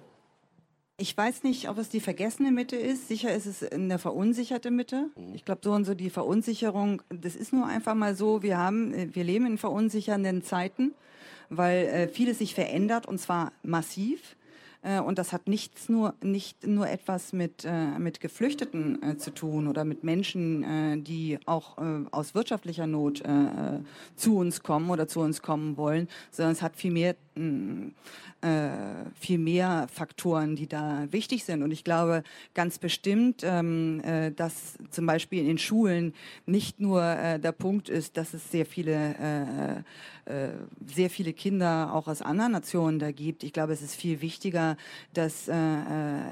Ich 1.00 1.16
weiß 1.16 1.42
nicht, 1.44 1.68
ob 1.68 1.78
es 1.78 1.88
die 1.88 2.00
vergessene 2.00 2.52
Mitte 2.52 2.76
ist. 2.76 3.08
Sicher 3.08 3.34
ist 3.34 3.46
es 3.46 3.62
eine 3.62 3.98
verunsicherte 3.98 4.70
Mitte. 4.70 5.10
Mhm. 5.16 5.34
Ich 5.34 5.44
glaube, 5.44 5.62
so 5.64 5.72
und 5.72 5.84
so 5.84 5.94
die 5.94 6.10
Verunsicherung, 6.10 7.02
das 7.08 7.34
ist 7.34 7.52
nur 7.52 7.66
einfach 7.66 7.94
mal 7.94 8.14
so, 8.14 8.42
wir 8.42 8.58
haben, 8.58 8.92
äh, 8.92 9.08
wir 9.12 9.24
leben 9.24 9.46
in 9.46 9.58
verunsichernden 9.58 10.42
Zeiten, 10.42 10.92
weil 11.48 11.86
äh, 11.86 12.08
vieles 12.08 12.38
sich 12.38 12.54
verändert 12.54 13.06
und 13.06 13.18
zwar 13.18 13.52
massiv. 13.62 14.36
Äh, 14.82 15.00
und 15.00 15.18
das 15.18 15.32
hat 15.32 15.48
nichts 15.48 15.88
nur, 15.88 16.14
nicht 16.22 16.66
nur 16.66 16.88
etwas 16.88 17.32
mit, 17.32 17.64
äh, 17.64 17.98
mit 17.98 18.20
Geflüchteten 18.20 19.02
äh, 19.02 19.16
zu 19.16 19.32
tun 19.32 19.68
oder 19.68 19.84
mit 19.84 20.04
Menschen, 20.04 21.04
die 21.04 21.38
auch 21.46 21.76
aus 22.10 22.34
wirtschaftlicher 22.34 22.86
Not 22.86 23.22
zu 24.16 24.36
uns 24.36 24.62
kommen 24.62 24.90
oder 24.90 25.08
zu 25.08 25.20
uns 25.20 25.42
kommen 25.42 25.76
wollen, 25.76 26.08
sondern 26.30 26.52
es 26.52 26.62
hat 26.62 26.76
viel 26.76 26.90
mehr 26.90 27.16
mm, 27.40 27.92
äh, 28.42 28.70
viel 29.18 29.38
mehr 29.38 29.86
Faktoren, 29.92 30.56
die 30.56 30.66
da 30.66 31.06
wichtig 31.10 31.44
sind. 31.44 31.62
Und 31.62 31.72
ich 31.72 31.84
glaube 31.84 32.22
ganz 32.54 32.78
bestimmt, 32.78 33.42
ähm, 33.44 34.00
äh, 34.00 34.30
dass 34.30 34.78
zum 34.90 35.04
Beispiel 35.04 35.40
in 35.40 35.46
den 35.46 35.58
Schulen 35.58 36.14
nicht 36.46 36.80
nur 36.80 37.02
äh, 37.02 37.38
der 37.38 37.52
Punkt 37.52 37.90
ist, 37.90 38.16
dass 38.16 38.32
es 38.32 38.50
sehr 38.50 38.64
viele, 38.64 39.84
äh, 40.26 40.32
äh, 40.32 40.52
sehr 40.86 41.10
viele 41.10 41.34
Kinder 41.34 41.92
auch 41.92 42.08
aus 42.08 42.22
anderen 42.22 42.52
Nationen 42.52 42.98
da 42.98 43.12
gibt. 43.12 43.44
Ich 43.44 43.52
glaube, 43.52 43.74
es 43.74 43.82
ist 43.82 43.94
viel 43.94 44.22
wichtiger, 44.22 44.78
dass 45.12 45.48
äh, 45.48 45.54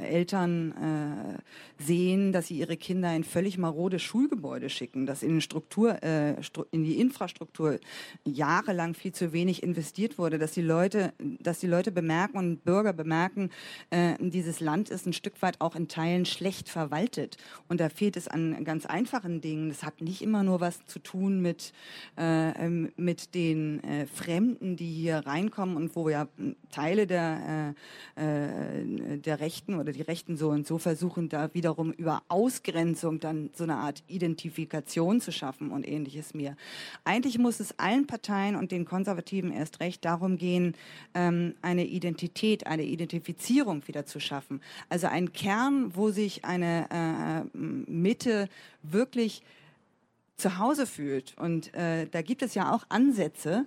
Eltern 0.09 1.39
sehen, 1.79 2.33
dass 2.33 2.49
sie 2.49 2.59
ihre 2.59 2.77
Kinder 2.77 3.15
in 3.15 3.25
völlig 3.25 3.59
marode 3.59 3.99
Schulgebäude 3.99 4.71
schicken, 4.71 5.07
dass 5.07 5.23
in, 5.23 5.41
Struktur, 5.41 5.99
in 6.03 6.85
die 6.85 7.01
Infrastruktur 7.01 7.79
jahrelang 8.25 8.95
viel 8.95 9.13
zu 9.13 9.33
wenig 9.33 9.63
investiert 9.63 10.19
wurde, 10.19 10.39
dass 10.39 10.53
die 10.53 10.63
Leute, 10.63 10.98
dass 11.19 11.61
die 11.61 11.67
Leute 11.67 11.93
bemerken 11.93 12.39
und 12.39 12.65
Bürger 12.65 12.93
bemerken, 12.93 13.51
äh, 13.91 14.15
dieses 14.21 14.61
Land 14.61 14.91
ist 14.91 15.07
ein 15.07 15.13
Stück 15.13 15.41
weit 15.43 15.61
auch 15.61 15.75
in 15.75 15.89
Teilen 15.89 16.27
schlecht 16.27 16.69
verwaltet. 16.69 17.37
Und 17.69 17.81
da 17.81 17.89
fehlt 17.89 18.17
es 18.17 18.29
an 18.29 18.65
ganz 18.65 18.87
einfachen 18.87 19.41
Dingen. 19.41 19.69
Das 19.69 19.83
hat 19.83 20.01
nicht 20.01 20.23
immer 20.23 20.43
nur 20.43 20.61
was 20.61 20.85
zu 20.87 20.99
tun 20.99 21.41
mit, 21.41 21.73
äh, 22.17 22.51
ähm, 22.65 22.93
mit 22.97 23.35
den 23.35 23.83
äh, 23.85 24.07
Fremden, 24.07 24.77
die 24.77 24.93
hier 24.93 25.19
reinkommen 25.19 25.77
und 25.77 25.95
wo 25.97 26.09
ja 26.09 26.29
Teile 26.71 27.07
der, 27.07 27.75
äh, 28.17 28.23
äh, 28.23 29.19
der 29.19 29.41
Rechten 29.41 29.75
oder 29.75 29.93
die 29.93 30.03
Rechten 30.03 30.37
so 30.37 30.51
und 30.51 30.67
so 30.67 30.79
versuchen, 30.79 31.29
da 31.29 31.53
wiederum 31.55 31.93
über 31.93 32.23
Ausgrenzung 32.29 33.21
dann 33.21 33.51
so 33.55 33.65
eine 33.65 33.77
Art 33.77 34.03
Identifikation 34.09 35.21
zu 35.21 35.33
schaffen 35.33 35.71
und 35.71 35.87
ähnliches 35.87 36.35
mehr. 36.35 36.57
Eigentlich 37.05 37.39
muss 37.39 37.61
es 37.61 37.79
allen 37.79 38.07
Parteien 38.07 38.57
und 38.57 38.73
den 38.73 38.85
Konservativen 38.85 39.53
erst 39.53 39.81
recht 39.81 40.05
darum 40.05 40.37
gehen, 40.37 40.75
ähm, 41.15 41.55
eine 41.63 41.87
Identität, 41.87 42.67
eine 42.67 42.85
Identifizierung 42.85 43.87
wieder 43.89 44.07
zu 44.07 44.21
schaffen. 44.21 44.61
Also 44.89 45.07
ein 45.07 45.33
Kern, 45.33 45.95
wo 45.95 46.11
sich 46.11 46.45
eine 46.45 47.45
äh, 47.55 47.59
Mitte 47.59 48.49
wirklich 48.83 49.43
zu 50.39 50.59
Hause 50.59 50.87
fühlt. 50.87 51.37
Und 51.37 51.75
äh, 51.75 52.07
da 52.07 52.23
gibt 52.23 52.43
es 52.43 52.55
ja 52.55 52.73
auch 52.73 52.85
Ansätze, 52.89 53.67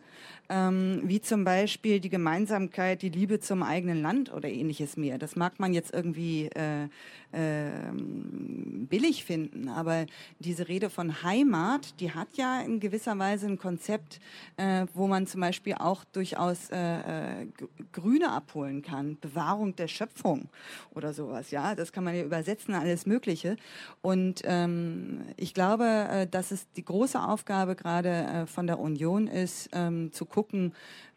ähm, 0.51 1.01
wie 1.05 1.21
zum 1.21 1.45
Beispiel 1.45 2.01
die 2.01 2.09
Gemeinsamkeit, 2.09 3.01
die 3.01 3.09
Liebe 3.09 3.39
zum 3.39 3.63
eigenen 3.63 4.01
Land 4.01 4.33
oder 4.33 4.49
ähnliches 4.49 4.97
mehr. 4.97 5.17
Das 5.17 5.37
mag 5.37 5.59
man 5.59 5.73
jetzt 5.73 5.93
irgendwie 5.93 6.47
äh, 6.47 6.89
äh, 7.31 7.69
billig 7.93 9.23
finden, 9.23 9.69
aber 9.69 10.05
diese 10.39 10.67
Rede 10.67 10.89
von 10.89 11.23
Heimat, 11.23 11.99
die 12.01 12.11
hat 12.11 12.27
ja 12.35 12.59
in 12.61 12.81
gewisser 12.81 13.17
Weise 13.17 13.47
ein 13.47 13.57
Konzept, 13.57 14.19
äh, 14.57 14.85
wo 14.93 15.07
man 15.07 15.25
zum 15.25 15.39
Beispiel 15.39 15.75
auch 15.75 16.03
durchaus 16.03 16.69
äh, 16.71 17.41
äh 17.41 17.47
Grüne 17.93 18.31
abholen 18.31 18.81
kann, 18.81 19.17
Bewahrung 19.19 19.75
der 19.75 19.87
Schöpfung 19.87 20.49
oder 20.93 21.13
sowas. 21.13 21.51
Ja, 21.51 21.75
das 21.75 21.91
kann 21.91 22.03
man 22.03 22.15
ja 22.15 22.23
übersetzen, 22.23 22.73
alles 22.73 23.05
Mögliche. 23.05 23.55
Und 24.01 24.41
ähm, 24.43 25.21
ich 25.37 25.53
glaube, 25.53 25.85
äh, 25.85 26.27
dass 26.27 26.51
es 26.51 26.69
die 26.73 26.83
große 26.83 27.21
Aufgabe 27.21 27.75
gerade 27.75 28.09
äh, 28.09 28.45
von 28.45 28.67
der 28.67 28.79
Union 28.79 29.27
ist, 29.27 29.69
ähm, 29.73 30.11
zu 30.11 30.25
gucken, 30.25 30.40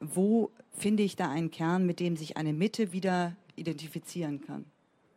wo 0.01 0.51
finde 0.73 1.03
ich 1.03 1.17
da 1.17 1.31
einen 1.31 1.51
Kern, 1.51 1.87
mit 1.87 2.01
dem 2.01 2.17
sich 2.17 2.37
eine 2.37 2.53
Mitte 2.53 2.93
wieder 2.93 3.37
identifizieren 3.57 4.41
kann. 4.41 4.65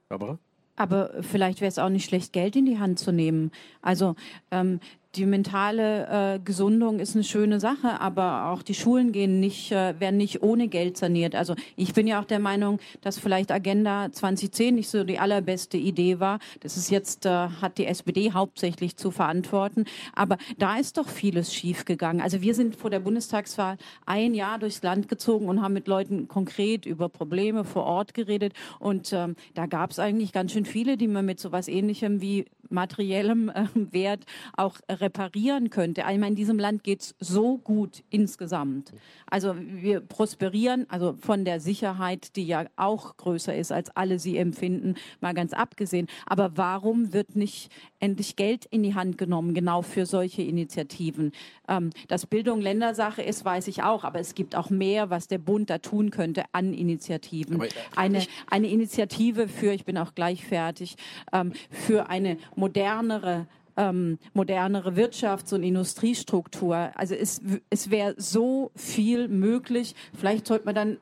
Barbara? 0.09 0.39
Aber 0.75 1.11
vielleicht 1.21 1.59
wäre 1.59 1.69
es 1.69 1.79
auch 1.79 1.89
nicht 1.89 2.05
schlecht, 2.05 2.33
Geld 2.33 2.55
in 2.55 2.65
die 2.65 2.77
Hand 2.77 2.99
zu 2.99 3.11
nehmen. 3.11 3.51
Also 3.81 4.15
ähm, 4.51 4.79
die 5.15 5.25
mentale 5.25 6.35
äh, 6.35 6.39
Gesundung 6.39 6.99
ist 6.99 7.15
eine 7.15 7.23
schöne 7.23 7.59
Sache, 7.59 7.99
aber 8.01 8.51
auch 8.51 8.61
die 8.61 8.73
Schulen 8.73 9.11
gehen 9.11 9.39
nicht, 9.39 9.71
äh, 9.71 9.99
werden 9.99 10.17
nicht 10.17 10.43
ohne 10.43 10.67
Geld 10.67 10.97
saniert. 10.97 11.35
Also 11.35 11.55
ich 11.75 11.93
bin 11.93 12.07
ja 12.07 12.21
auch 12.21 12.25
der 12.25 12.39
Meinung, 12.39 12.79
dass 13.01 13.17
vielleicht 13.17 13.51
Agenda 13.51 14.11
2010 14.11 14.75
nicht 14.75 14.89
so 14.89 15.03
die 15.03 15.19
allerbeste 15.19 15.77
Idee 15.77 16.19
war. 16.19 16.39
Das 16.59 16.77
ist 16.77 16.91
jetzt, 16.91 17.25
äh, 17.25 17.29
hat 17.29 17.77
die 17.77 17.85
SPD 17.85 18.31
hauptsächlich 18.33 18.97
zu 18.97 19.11
verantworten. 19.11 19.85
Aber 20.13 20.37
da 20.57 20.77
ist 20.77 20.97
doch 20.97 21.07
vieles 21.07 21.53
schiefgegangen. 21.53 22.21
Also 22.21 22.41
wir 22.41 22.53
sind 22.53 22.75
vor 22.75 22.89
der 22.89 22.99
Bundestagswahl 22.99 23.77
ein 24.05 24.33
Jahr 24.33 24.59
durchs 24.59 24.83
Land 24.83 25.07
gezogen 25.07 25.47
und 25.47 25.61
haben 25.61 25.73
mit 25.73 25.87
Leuten 25.87 26.27
konkret 26.27 26.85
über 26.85 27.09
Probleme 27.09 27.63
vor 27.63 27.83
Ort 27.85 28.13
geredet. 28.13 28.53
Und 28.79 29.13
ähm, 29.13 29.35
da 29.53 29.65
gab 29.65 29.91
es 29.91 29.99
eigentlich 29.99 30.31
ganz 30.33 30.51
schön 30.51 30.65
viele, 30.65 30.97
die 30.97 31.07
man 31.07 31.25
mit 31.25 31.39
so 31.39 31.51
was 31.51 31.67
Ähnlichem 31.67 32.21
wie 32.21 32.45
materiellem 32.69 33.49
äh, 33.49 33.65
Wert 33.73 34.25
auch 34.55 34.75
reparieren 35.01 35.69
könnte. 35.69 36.03
Meine, 36.03 36.27
in 36.27 36.35
diesem 36.35 36.59
Land 36.59 36.83
geht 36.83 37.01
es 37.01 37.15
so 37.19 37.57
gut 37.57 38.03
insgesamt. 38.09 38.93
Also 39.29 39.55
wir 39.57 39.99
prosperieren, 39.99 40.85
also 40.89 41.15
von 41.19 41.45
der 41.45 41.59
Sicherheit, 41.59 42.35
die 42.35 42.47
ja 42.47 42.65
auch 42.75 43.17
größer 43.17 43.55
ist, 43.55 43.71
als 43.71 43.95
alle 43.95 44.19
sie 44.19 44.37
empfinden, 44.37 44.95
mal 45.21 45.33
ganz 45.33 45.53
abgesehen. 45.53 46.07
Aber 46.25 46.57
warum 46.57 47.13
wird 47.13 47.35
nicht 47.35 47.71
endlich 47.99 48.35
Geld 48.35 48.65
in 48.65 48.83
die 48.83 48.95
Hand 48.95 49.17
genommen, 49.17 49.53
genau 49.53 49.81
für 49.81 50.05
solche 50.05 50.41
Initiativen? 50.41 51.31
Ähm, 51.67 51.91
dass 52.07 52.25
Bildung 52.25 52.61
Ländersache 52.61 53.21
ist, 53.21 53.43
weiß 53.43 53.67
ich 53.67 53.83
auch, 53.83 54.03
aber 54.03 54.19
es 54.19 54.35
gibt 54.35 54.55
auch 54.55 54.69
mehr, 54.69 55.09
was 55.09 55.27
der 55.27 55.39
Bund 55.39 55.69
da 55.69 55.79
tun 55.79 56.11
könnte 56.11 56.43
an 56.51 56.73
Initiativen. 56.73 57.63
Eine, 57.95 58.25
eine 58.49 58.67
Initiative 58.67 59.47
für, 59.47 59.73
ich 59.73 59.85
bin 59.85 59.97
auch 59.97 60.15
gleich 60.15 60.45
fertig, 60.45 60.95
ähm, 61.33 61.53
für 61.69 62.09
eine 62.09 62.37
modernere 62.55 63.47
ähm, 63.77 64.17
modernere 64.33 64.91
Wirtschafts- 64.95 65.53
und 65.53 65.63
Industriestruktur. 65.63 66.91
Also 66.95 67.15
es, 67.15 67.41
es 67.69 67.89
wäre 67.89 68.15
so 68.17 68.71
viel 68.75 69.27
möglich. 69.27 69.95
Vielleicht 70.17 70.47
sollte 70.47 70.65
man 70.65 70.75
dann 70.75 70.97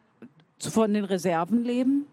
von 0.60 0.94
den 0.94 1.06
Reserven 1.06 1.64
leben. 1.64 2.06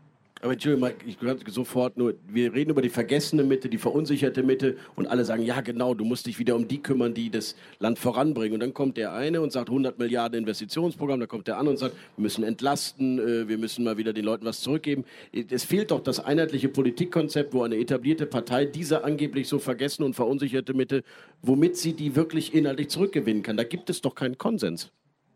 Aber 0.42 0.54
Entschuldigung, 0.54 0.90
ich 1.06 1.20
gehöre 1.20 1.36
sofort 1.46 1.96
nur, 1.96 2.14
wir 2.26 2.52
reden 2.52 2.72
über 2.72 2.82
die 2.82 2.88
vergessene 2.88 3.44
Mitte, 3.44 3.68
die 3.68 3.78
verunsicherte 3.78 4.42
Mitte 4.42 4.76
und 4.96 5.06
alle 5.06 5.24
sagen, 5.24 5.44
ja 5.44 5.60
genau, 5.60 5.94
du 5.94 6.04
musst 6.04 6.26
dich 6.26 6.40
wieder 6.40 6.56
um 6.56 6.66
die 6.66 6.82
kümmern, 6.82 7.14
die 7.14 7.30
das 7.30 7.54
Land 7.78 8.00
voranbringen. 8.00 8.54
Und 8.54 8.60
dann 8.60 8.74
kommt 8.74 8.96
der 8.96 9.12
eine 9.12 9.40
und 9.40 9.52
sagt 9.52 9.68
100 9.68 10.00
Milliarden 10.00 10.40
Investitionsprogramm, 10.40 11.20
dann 11.20 11.28
kommt 11.28 11.46
der 11.46 11.58
andere 11.58 11.74
und 11.74 11.78
sagt, 11.78 11.94
wir 12.16 12.22
müssen 12.24 12.42
entlasten, 12.42 13.20
äh, 13.20 13.48
wir 13.48 13.56
müssen 13.56 13.84
mal 13.84 13.98
wieder 13.98 14.12
den 14.12 14.24
Leuten 14.24 14.44
was 14.44 14.62
zurückgeben. 14.62 15.04
Es 15.32 15.62
fehlt 15.62 15.92
doch 15.92 16.00
das 16.00 16.18
einheitliche 16.18 16.68
Politikkonzept, 16.68 17.54
wo 17.54 17.62
eine 17.62 17.76
etablierte 17.76 18.26
Partei 18.26 18.64
diese 18.64 19.04
angeblich 19.04 19.46
so 19.46 19.60
vergessene 19.60 20.06
und 20.06 20.14
verunsicherte 20.14 20.74
Mitte, 20.74 21.04
womit 21.42 21.76
sie 21.76 21.92
die 21.92 22.16
wirklich 22.16 22.52
inhaltlich 22.52 22.88
zurückgewinnen 22.88 23.44
kann. 23.44 23.56
Da 23.56 23.62
gibt 23.62 23.90
es 23.90 24.00
doch 24.00 24.16
keinen 24.16 24.38
Konsens. 24.38 24.90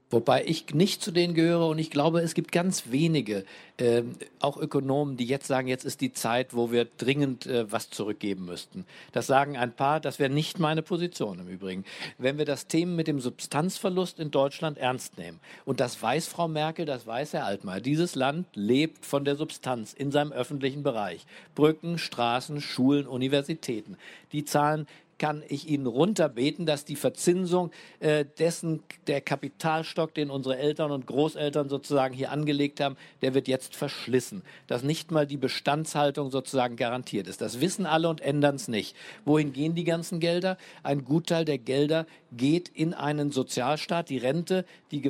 Wobei 0.08 0.44
ich 0.44 0.72
nicht 0.72 1.02
zu 1.02 1.10
denen 1.10 1.34
gehöre 1.34 1.66
und 1.66 1.80
ich 1.80 1.90
glaube, 1.90 2.20
es 2.20 2.34
gibt 2.34 2.52
ganz 2.52 2.92
wenige, 2.92 3.44
äh, 3.76 4.02
auch 4.38 4.56
Ökonomen, 4.56 5.16
die 5.16 5.24
jetzt 5.24 5.48
sagen, 5.48 5.66
jetzt 5.66 5.84
ist 5.84 6.00
die 6.00 6.12
Zeit, 6.12 6.54
wo 6.54 6.70
wir 6.70 6.84
dringend 6.84 7.46
äh, 7.46 7.70
was 7.72 7.90
zurückgeben 7.90 8.44
müssten. 8.44 8.86
Das 9.10 9.26
sagen 9.26 9.56
ein 9.56 9.72
paar, 9.72 9.98
das 9.98 10.20
wäre 10.20 10.30
nicht 10.30 10.60
meine 10.60 10.82
Position 10.82 11.40
im 11.40 11.48
Übrigen. 11.48 11.84
Wenn 12.18 12.38
wir 12.38 12.44
das 12.44 12.68
Thema 12.68 12.92
mit 12.92 13.08
dem 13.08 13.18
Substanzverlust 13.18 14.20
in 14.20 14.30
Deutschland 14.30 14.78
ernst 14.78 15.18
nehmen, 15.18 15.40
und 15.64 15.80
das 15.80 16.00
weiß 16.00 16.28
Frau 16.28 16.46
Merkel, 16.46 16.86
das 16.86 17.04
weiß 17.04 17.32
Herr 17.32 17.46
Altmaier, 17.46 17.80
dieses 17.80 18.14
Land 18.14 18.46
lebt 18.54 19.04
von 19.04 19.24
der 19.24 19.34
Substanz 19.34 19.92
in 19.92 20.12
seinem 20.12 20.30
öffentlichen 20.30 20.84
Bereich. 20.84 21.26
Brücken, 21.56 21.98
Straßen, 21.98 22.60
Schulen, 22.60 23.08
Universitäten. 23.08 23.96
Die 24.30 24.44
zahlen 24.44 24.86
kann 25.18 25.42
ich 25.48 25.68
Ihnen 25.68 25.86
runterbeten, 25.86 26.66
dass 26.66 26.84
die 26.84 26.96
Verzinsung 26.96 27.70
äh, 28.00 28.24
dessen, 28.38 28.82
der 29.06 29.20
Kapitalstock, 29.20 30.14
den 30.14 30.30
unsere 30.30 30.58
Eltern 30.58 30.90
und 30.90 31.06
Großeltern 31.06 31.68
sozusagen 31.68 32.14
hier 32.14 32.30
angelegt 32.30 32.80
haben, 32.80 32.96
der 33.22 33.34
wird 33.34 33.48
jetzt 33.48 33.74
verschlissen. 33.74 34.42
Dass 34.66 34.82
nicht 34.82 35.10
mal 35.10 35.26
die 35.26 35.36
Bestandshaltung 35.36 36.30
sozusagen 36.30 36.76
garantiert 36.76 37.28
ist. 37.28 37.40
Das 37.40 37.60
wissen 37.60 37.86
alle 37.86 38.08
und 38.08 38.20
ändern 38.20 38.56
es 38.56 38.68
nicht. 38.68 38.96
Wohin 39.24 39.52
gehen 39.52 39.74
die 39.74 39.84
ganzen 39.84 40.20
Gelder? 40.20 40.58
Ein 40.82 41.04
Gutteil 41.04 41.44
der 41.44 41.58
Gelder 41.58 42.06
geht 42.32 42.68
in 42.68 42.94
einen 42.94 43.30
Sozialstaat. 43.30 44.10
Die 44.10 44.18
Rente, 44.18 44.64
die 44.90 45.00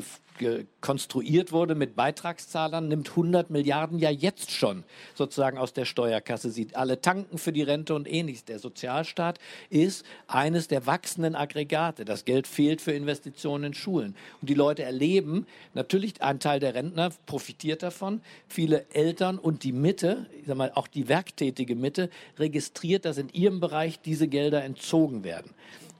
konstruiert 0.80 1.52
wurde 1.52 1.74
mit 1.74 1.96
Beitragszahlern, 1.96 2.88
nimmt 2.88 3.10
100 3.10 3.50
Milliarden 3.50 3.98
ja 3.98 4.10
jetzt 4.10 4.50
schon 4.50 4.84
sozusagen 5.14 5.58
aus 5.58 5.72
der 5.72 5.84
Steuerkasse. 5.84 6.50
Sie 6.50 6.68
alle 6.74 7.00
tanken 7.00 7.38
für 7.38 7.52
die 7.52 7.62
Rente 7.62 7.94
und 7.94 8.10
ähnliches. 8.10 8.44
Der 8.44 8.58
Sozialstaat 8.58 9.38
ist 9.70 10.04
eines 10.26 10.68
der 10.68 10.86
wachsenden 10.86 11.34
Aggregate. 11.34 12.04
Das 12.04 12.24
Geld 12.24 12.46
fehlt 12.46 12.80
für 12.80 12.92
Investitionen 12.92 13.64
in 13.64 13.74
Schulen. 13.74 14.16
Und 14.40 14.48
die 14.48 14.54
Leute 14.54 14.82
erleben, 14.82 15.46
natürlich 15.74 16.22
ein 16.22 16.40
Teil 16.40 16.60
der 16.60 16.74
Rentner 16.74 17.10
profitiert 17.26 17.82
davon. 17.82 18.20
Viele 18.48 18.86
Eltern 18.90 19.38
und 19.38 19.64
die 19.64 19.72
Mitte, 19.72 20.26
ich 20.40 20.46
sag 20.46 20.56
mal, 20.56 20.72
auch 20.74 20.86
die 20.86 21.08
werktätige 21.08 21.74
Mitte, 21.74 22.10
registriert, 22.38 23.04
dass 23.04 23.18
in 23.18 23.28
ihrem 23.30 23.60
Bereich 23.60 24.00
diese 24.00 24.28
Gelder 24.28 24.64
entzogen 24.64 25.24
werden. 25.24 25.52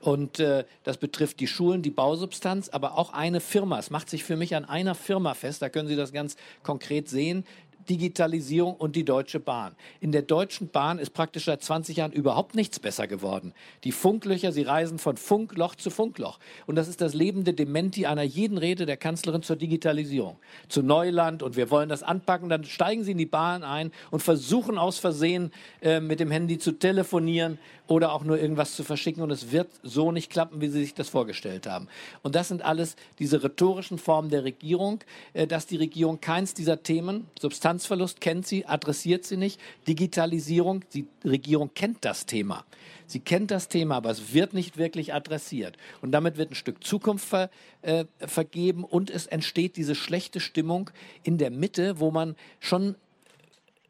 Und 0.06 0.38
äh, 0.38 0.64
das 0.84 0.98
betrifft 0.98 1.40
die 1.40 1.48
Schulen, 1.48 1.82
die 1.82 1.90
Bausubstanz, 1.90 2.68
aber 2.68 2.96
auch 2.96 3.12
eine 3.12 3.40
Firma. 3.40 3.76
Es 3.80 3.90
macht 3.90 4.08
sich 4.08 4.22
für 4.22 4.36
mich 4.36 4.54
an 4.54 4.64
einer 4.64 4.94
Firma 4.94 5.34
fest. 5.34 5.62
Da 5.62 5.68
können 5.68 5.88
Sie 5.88 5.96
das 5.96 6.12
ganz 6.12 6.36
konkret 6.62 7.08
sehen. 7.08 7.44
Digitalisierung 7.88 8.74
und 8.74 8.96
die 8.96 9.04
Deutsche 9.04 9.40
Bahn. 9.40 9.74
In 10.00 10.12
der 10.12 10.22
Deutschen 10.22 10.68
Bahn 10.68 10.98
ist 10.98 11.10
praktisch 11.10 11.46
seit 11.46 11.62
20 11.62 11.96
Jahren 11.96 12.12
überhaupt 12.12 12.54
nichts 12.54 12.78
besser 12.78 13.06
geworden. 13.06 13.52
Die 13.84 13.92
Funklöcher, 13.92 14.52
sie 14.52 14.62
reisen 14.62 14.98
von 14.98 15.16
Funkloch 15.16 15.74
zu 15.74 15.90
Funkloch. 15.90 16.38
Und 16.66 16.76
das 16.76 16.88
ist 16.88 17.00
das 17.00 17.14
lebende 17.14 17.54
Dementi 17.54 18.06
einer 18.06 18.22
jeden 18.22 18.58
Rede 18.58 18.86
der 18.86 18.96
Kanzlerin 18.96 19.42
zur 19.42 19.56
Digitalisierung. 19.56 20.36
Zu 20.68 20.82
Neuland 20.82 21.42
und 21.42 21.56
wir 21.56 21.70
wollen 21.70 21.88
das 21.88 22.02
anpacken. 22.02 22.48
Dann 22.48 22.64
steigen 22.64 23.04
sie 23.04 23.12
in 23.12 23.18
die 23.18 23.26
Bahn 23.26 23.62
ein 23.62 23.92
und 24.10 24.22
versuchen 24.22 24.78
aus 24.78 24.98
Versehen 24.98 25.52
äh, 25.80 26.00
mit 26.00 26.20
dem 26.20 26.30
Handy 26.30 26.58
zu 26.58 26.72
telefonieren 26.72 27.58
oder 27.86 28.12
auch 28.12 28.24
nur 28.24 28.38
irgendwas 28.38 28.74
zu 28.74 28.84
verschicken. 28.84 29.22
Und 29.22 29.30
es 29.30 29.52
wird 29.52 29.68
so 29.82 30.12
nicht 30.12 30.30
klappen, 30.30 30.60
wie 30.60 30.68
sie 30.68 30.80
sich 30.80 30.94
das 30.94 31.08
vorgestellt 31.08 31.66
haben. 31.66 31.88
Und 32.22 32.34
das 32.34 32.48
sind 32.48 32.62
alles 32.62 32.96
diese 33.18 33.42
rhetorischen 33.42 33.98
Formen 33.98 34.30
der 34.30 34.44
Regierung, 34.44 35.00
äh, 35.32 35.46
dass 35.46 35.66
die 35.66 35.76
Regierung 35.76 36.20
keins 36.20 36.54
dieser 36.54 36.82
Themen, 36.82 37.26
Substanz 37.38 37.75
Substanzverlust 37.78 38.20
kennt 38.20 38.46
sie, 38.46 38.66
adressiert 38.66 39.24
sie 39.24 39.36
nicht. 39.36 39.60
Digitalisierung, 39.86 40.84
die 40.94 41.06
Regierung 41.24 41.70
kennt 41.74 42.04
das 42.04 42.26
Thema. 42.26 42.64
Sie 43.06 43.20
kennt 43.20 43.50
das 43.50 43.68
Thema, 43.68 43.96
aber 43.96 44.10
es 44.10 44.32
wird 44.32 44.54
nicht 44.54 44.76
wirklich 44.76 45.14
adressiert. 45.14 45.76
Und 46.00 46.12
damit 46.12 46.36
wird 46.36 46.50
ein 46.50 46.54
Stück 46.54 46.82
Zukunft 46.82 47.28
ver, 47.28 47.50
äh, 47.82 48.06
vergeben 48.18 48.84
und 48.84 49.10
es 49.10 49.26
entsteht 49.26 49.76
diese 49.76 49.94
schlechte 49.94 50.40
Stimmung 50.40 50.90
in 51.22 51.38
der 51.38 51.50
Mitte, 51.50 52.00
wo 52.00 52.10
man 52.10 52.34
schon 52.60 52.96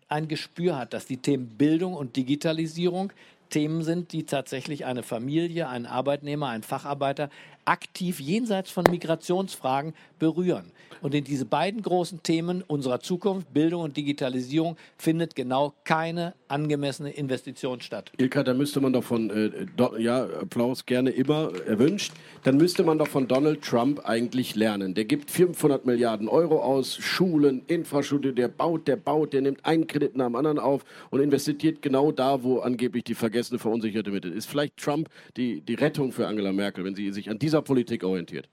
ein 0.08 0.28
Gespür 0.28 0.76
hat, 0.76 0.92
dass 0.92 1.06
die 1.06 1.16
Themen 1.16 1.48
Bildung 1.56 1.94
und 1.94 2.16
Digitalisierung 2.16 3.12
Themen 3.48 3.82
sind, 3.82 4.12
die 4.12 4.24
tatsächlich 4.24 4.84
eine 4.84 5.04
Familie, 5.04 5.68
einen 5.68 5.86
Arbeitnehmer, 5.86 6.48
einen 6.48 6.64
Facharbeiter 6.64 7.30
aktiv 7.66 8.20
jenseits 8.20 8.70
von 8.70 8.84
Migrationsfragen 8.90 9.94
berühren. 10.18 10.72
Und 11.02 11.14
in 11.14 11.24
diese 11.24 11.44
beiden 11.44 11.82
großen 11.82 12.22
Themen 12.22 12.62
unserer 12.62 13.00
Zukunft, 13.00 13.52
Bildung 13.52 13.82
und 13.82 13.96
Digitalisierung, 13.96 14.76
findet 14.96 15.34
genau 15.36 15.74
keine 15.84 16.34
angemessene 16.48 17.10
Investition 17.10 17.80
statt. 17.80 18.10
Ilka, 18.16 18.42
da 18.42 18.54
müsste 18.54 18.80
man 18.80 18.92
doch 18.92 19.04
von, 19.04 19.30
äh, 19.30 19.66
do, 19.76 19.96
ja, 19.98 20.24
Applaus 20.24 20.86
gerne 20.86 21.10
immer 21.10 21.52
erwünscht, 21.66 22.12
dann 22.44 22.56
müsste 22.56 22.84
man 22.84 22.98
doch 22.98 23.08
von 23.08 23.28
Donald 23.28 23.62
Trump 23.62 24.00
eigentlich 24.04 24.54
lernen. 24.54 24.94
Der 24.94 25.04
gibt 25.04 25.30
500 25.30 25.84
Milliarden 25.86 26.28
Euro 26.28 26.62
aus, 26.62 26.96
Schulen, 26.96 27.62
Infrastruktur, 27.66 28.32
der 28.32 28.48
baut, 28.48 28.88
der 28.88 28.96
baut, 28.96 29.32
der 29.32 29.42
nimmt 29.42 29.64
einen 29.64 29.86
Kredit 29.86 30.16
nach 30.16 30.26
dem 30.26 30.36
anderen 30.36 30.58
auf 30.58 30.84
und 31.10 31.20
investiert 31.20 31.82
genau 31.82 32.12
da, 32.12 32.42
wo 32.42 32.60
angeblich 32.60 33.04
die 33.04 33.14
vergessene, 33.14 33.58
verunsicherte 33.58 34.10
Mitte 34.10 34.28
ist. 34.28 34.46
Vielleicht 34.46 34.76
Trump 34.76 35.08
die, 35.36 35.60
die 35.60 35.74
Rettung 35.74 36.12
für 36.12 36.26
Angela 36.26 36.52
Merkel, 36.52 36.84
wenn 36.84 36.94
sie 36.94 37.12
sich 37.12 37.28
an 37.30 37.38
dieser 37.38 37.55
Politik 37.62 38.04
orientiert. 38.04 38.48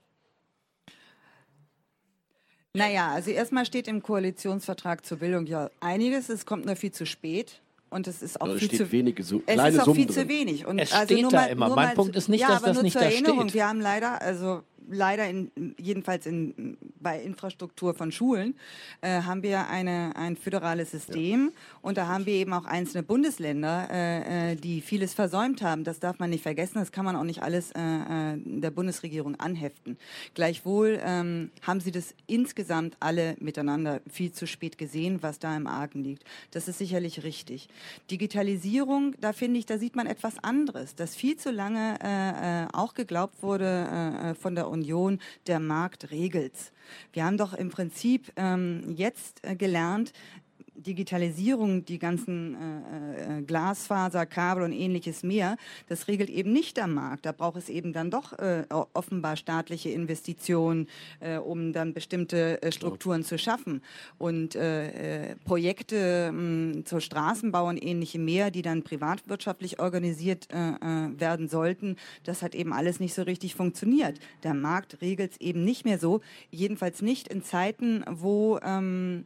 Naja, 2.75 3.09
also 3.11 3.29
erstmal 3.29 3.65
steht 3.65 3.87
im 3.87 4.01
Koalitionsvertrag 4.01 5.05
zur 5.05 5.19
Bildung 5.19 5.45
ja 5.45 5.69
einiges. 5.79 6.29
Es 6.29 6.45
kommt 6.45 6.65
nur 6.65 6.75
viel 6.75 6.91
zu 6.91 7.05
spät. 7.05 7.61
Und 7.91 8.07
es 8.07 8.23
ist 8.23 8.41
auch 8.41 8.55
viel 8.55 8.71
zu 8.71 8.91
wenige, 8.91 9.21
so 9.21 9.43
es 9.45 9.53
kleine 9.53 9.69
ist 9.75 9.81
auch 9.81 9.85
Summen 9.85 9.97
viel 9.97 10.05
drin. 10.07 10.15
zu 10.15 10.27
wenig. 10.27 10.65
Und 10.65 10.79
Es 10.79 10.91
also 10.91 11.13
steht 11.13 11.21
nur 11.21 11.29
da 11.29 11.41
mal, 11.41 11.45
immer. 11.45 11.67
Nur 11.67 11.75
Mein 11.75 11.89
mal, 11.89 11.93
Punkt 11.95 12.15
ist 12.15 12.27
nicht, 12.27 12.41
ja, 12.41 12.47
dass 12.47 12.57
aber 12.57 12.67
das 12.69 12.73
nur 12.77 12.83
nicht 12.83 12.93
zur 12.93 13.01
da 13.03 13.07
Erinnerung. 13.07 13.41
steht. 13.41 13.53
Wir 13.53 13.67
haben 13.67 13.81
leider, 13.81 14.19
also 14.19 14.63
leider 14.89 15.27
in, 15.27 15.51
jedenfalls 15.77 16.25
in, 16.25 16.77
bei 16.99 17.21
Infrastruktur 17.21 17.93
von 17.93 18.11
Schulen, 18.11 18.55
äh, 19.01 19.21
haben 19.21 19.43
wir 19.43 19.67
eine, 19.67 20.15
ein 20.15 20.35
föderales 20.35 20.91
System 20.91 21.51
ja. 21.53 21.79
und 21.81 21.97
da 21.97 22.07
haben 22.07 22.25
wir 22.25 22.33
eben 22.33 22.53
auch 22.53 22.65
einzelne 22.65 23.03
Bundesländer, 23.03 23.87
äh, 23.91 24.51
äh, 24.51 24.55
die 24.55 24.81
vieles 24.81 25.13
versäumt 25.13 25.61
haben. 25.61 25.83
Das 25.83 25.99
darf 25.99 26.19
man 26.19 26.29
nicht 26.29 26.43
vergessen. 26.43 26.75
Das 26.75 26.91
kann 26.91 27.05
man 27.05 27.15
auch 27.15 27.23
nicht 27.23 27.41
alles 27.41 27.71
äh, 27.71 27.79
äh, 27.79 28.37
der 28.37 28.71
Bundesregierung 28.71 29.35
anheften. 29.39 29.97
Gleichwohl 30.33 30.99
ähm, 31.03 31.51
haben 31.61 31.79
sie 31.79 31.91
das 31.91 32.13
insgesamt 32.27 32.97
alle 32.99 33.35
miteinander 33.39 34.01
viel 34.09 34.31
zu 34.31 34.47
spät 34.47 34.77
gesehen, 34.77 35.19
was 35.21 35.39
da 35.39 35.55
im 35.55 35.67
Argen 35.67 36.03
liegt. 36.03 36.23
Das 36.51 36.67
ist 36.67 36.77
sicherlich 36.77 37.23
richtig. 37.23 37.67
Digitalisierung, 38.09 39.15
da 39.19 39.33
finde 39.33 39.59
ich, 39.59 39.65
da 39.65 39.77
sieht 39.77 39.95
man 39.95 40.07
etwas 40.07 40.43
anderes, 40.43 40.95
dass 40.95 41.15
viel 41.15 41.37
zu 41.37 41.51
lange 41.51 41.99
äh, 42.01 42.75
auch 42.75 42.93
geglaubt 42.93 43.41
wurde 43.41 44.35
von 44.39 44.55
der 44.55 44.67
Union, 44.73 45.19
der 45.47 45.59
Markt 45.59 46.11
regelt's. 46.11 46.71
Wir 47.13 47.23
haben 47.23 47.37
doch 47.37 47.53
im 47.53 47.69
Prinzip 47.69 48.33
ähm, 48.35 48.93
jetzt 48.95 49.43
äh, 49.45 49.55
gelernt, 49.55 50.11
Digitalisierung, 50.75 51.85
die 51.85 51.99
ganzen 51.99 52.55
äh, 52.55 53.39
äh, 53.39 53.41
Glasfaser, 53.43 54.25
Kabel 54.25 54.63
und 54.63 54.73
ähnliches 54.73 55.23
mehr, 55.23 55.57
das 55.87 56.07
regelt 56.07 56.29
eben 56.29 56.51
nicht 56.51 56.77
der 56.77 56.87
Markt. 56.87 57.25
Da 57.25 57.31
braucht 57.31 57.57
es 57.57 57.69
eben 57.69 57.93
dann 57.93 58.09
doch 58.09 58.33
äh, 58.33 58.65
offenbar 58.93 59.35
staatliche 59.35 59.89
Investitionen, 59.89 60.87
äh, 61.19 61.37
um 61.37 61.73
dann 61.73 61.93
bestimmte 61.93 62.61
äh, 62.61 62.71
Strukturen 62.71 63.23
zu 63.23 63.37
schaffen. 63.37 63.81
Und 64.17 64.55
äh, 64.55 65.35
Projekte 65.45 66.31
mh, 66.31 66.85
zur 66.85 67.01
Straßenbau 67.01 67.67
und 67.69 67.83
ähnlichem 67.83 68.25
mehr, 68.25 68.49
die 68.49 68.61
dann 68.61 68.83
privatwirtschaftlich 68.83 69.79
organisiert 69.79 70.47
werden 70.53 71.47
sollten, 71.47 71.97
das 72.23 72.41
hat 72.41 72.55
eben 72.55 72.73
alles 72.73 72.99
nicht 72.99 73.13
so 73.13 73.21
richtig 73.23 73.55
funktioniert. 73.55 74.19
Der 74.43 74.53
Markt 74.53 75.01
regelt 75.01 75.33
es 75.33 75.41
eben 75.41 75.63
nicht 75.63 75.85
mehr 75.85 75.97
so, 75.97 76.21
jedenfalls 76.51 77.01
nicht 77.01 77.27
in 77.27 77.43
Zeiten, 77.43 78.03
wo, 78.09 78.59
ähm, 78.63 79.23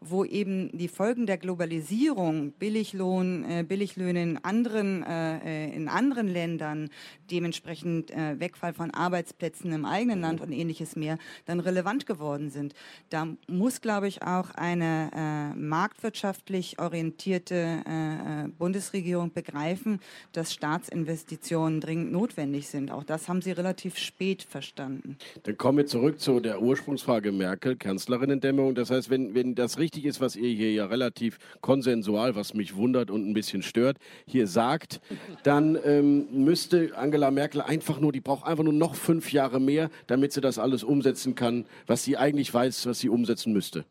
wo 0.00 0.24
eben 0.24 0.43
die 0.44 0.88
Folgen 0.88 1.26
der 1.26 1.38
Globalisierung, 1.38 2.52
Billiglohn, 2.52 3.44
äh, 3.44 3.64
Billiglöhne 3.64 4.22
in 4.22 4.44
anderen, 4.44 5.02
äh, 5.02 5.74
in 5.74 5.88
anderen 5.88 6.28
Ländern, 6.28 6.90
dementsprechend 7.30 8.10
äh, 8.10 8.38
Wegfall 8.38 8.74
von 8.74 8.90
Arbeitsplätzen 8.90 9.72
im 9.72 9.84
eigenen 9.84 10.20
Land 10.20 10.40
und 10.40 10.52
ähnliches 10.52 10.96
mehr, 10.96 11.18
dann 11.46 11.60
relevant 11.60 12.06
geworden 12.06 12.50
sind. 12.50 12.74
Da 13.10 13.28
muss, 13.48 13.80
glaube 13.80 14.08
ich, 14.08 14.22
auch 14.22 14.50
eine 14.50 15.10
äh, 15.14 15.58
marktwirtschaftlich 15.58 16.78
orientierte 16.78 17.82
äh, 17.86 18.44
äh, 18.44 18.48
Bundesregierung 18.58 19.32
begreifen, 19.32 20.00
dass 20.32 20.52
Staatsinvestitionen 20.52 21.80
dringend 21.80 22.12
notwendig 22.12 22.68
sind. 22.68 22.90
Auch 22.90 23.04
das 23.04 23.28
haben 23.28 23.42
sie 23.42 23.52
relativ 23.52 23.98
spät 23.98 24.42
verstanden. 24.42 25.16
Dann 25.42 25.56
kommen 25.56 25.78
wir 25.78 25.86
zurück 25.86 26.20
zu 26.20 26.40
der 26.40 26.60
Ursprungsfrage 26.60 27.32
Merkel, 27.32 27.76
Kanzlerinnendämmerung. 27.76 28.74
Das 28.74 28.90
heißt, 28.90 29.10
wenn, 29.10 29.34
wenn 29.34 29.54
das 29.54 29.78
richtig 29.78 30.04
ist, 30.04 30.20
was 30.24 30.36
ihr 30.36 30.48
hier 30.48 30.72
ja 30.72 30.86
relativ 30.86 31.38
konsensual, 31.60 32.34
was 32.34 32.54
mich 32.54 32.74
wundert 32.74 33.10
und 33.10 33.28
ein 33.28 33.34
bisschen 33.34 33.62
stört, 33.62 33.98
hier 34.26 34.46
sagt, 34.46 35.00
dann 35.42 35.78
ähm, 35.84 36.26
müsste 36.32 36.96
Angela 36.96 37.30
Merkel 37.30 37.60
einfach 37.60 38.00
nur, 38.00 38.10
die 38.10 38.20
braucht 38.20 38.46
einfach 38.46 38.64
nur 38.64 38.72
noch 38.72 38.94
fünf 38.94 39.32
Jahre 39.32 39.60
mehr, 39.60 39.90
damit 40.06 40.32
sie 40.32 40.40
das 40.40 40.58
alles 40.58 40.82
umsetzen 40.82 41.34
kann, 41.34 41.66
was 41.86 42.04
sie 42.04 42.16
eigentlich 42.16 42.52
weiß, 42.52 42.86
was 42.86 43.00
sie 43.00 43.08
umsetzen 43.08 43.52
müsste. 43.52 43.84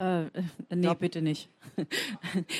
Äh, 0.00 0.26
nee, 0.70 0.86
ja. 0.86 0.94
bitte 0.94 1.22
nicht. 1.22 1.48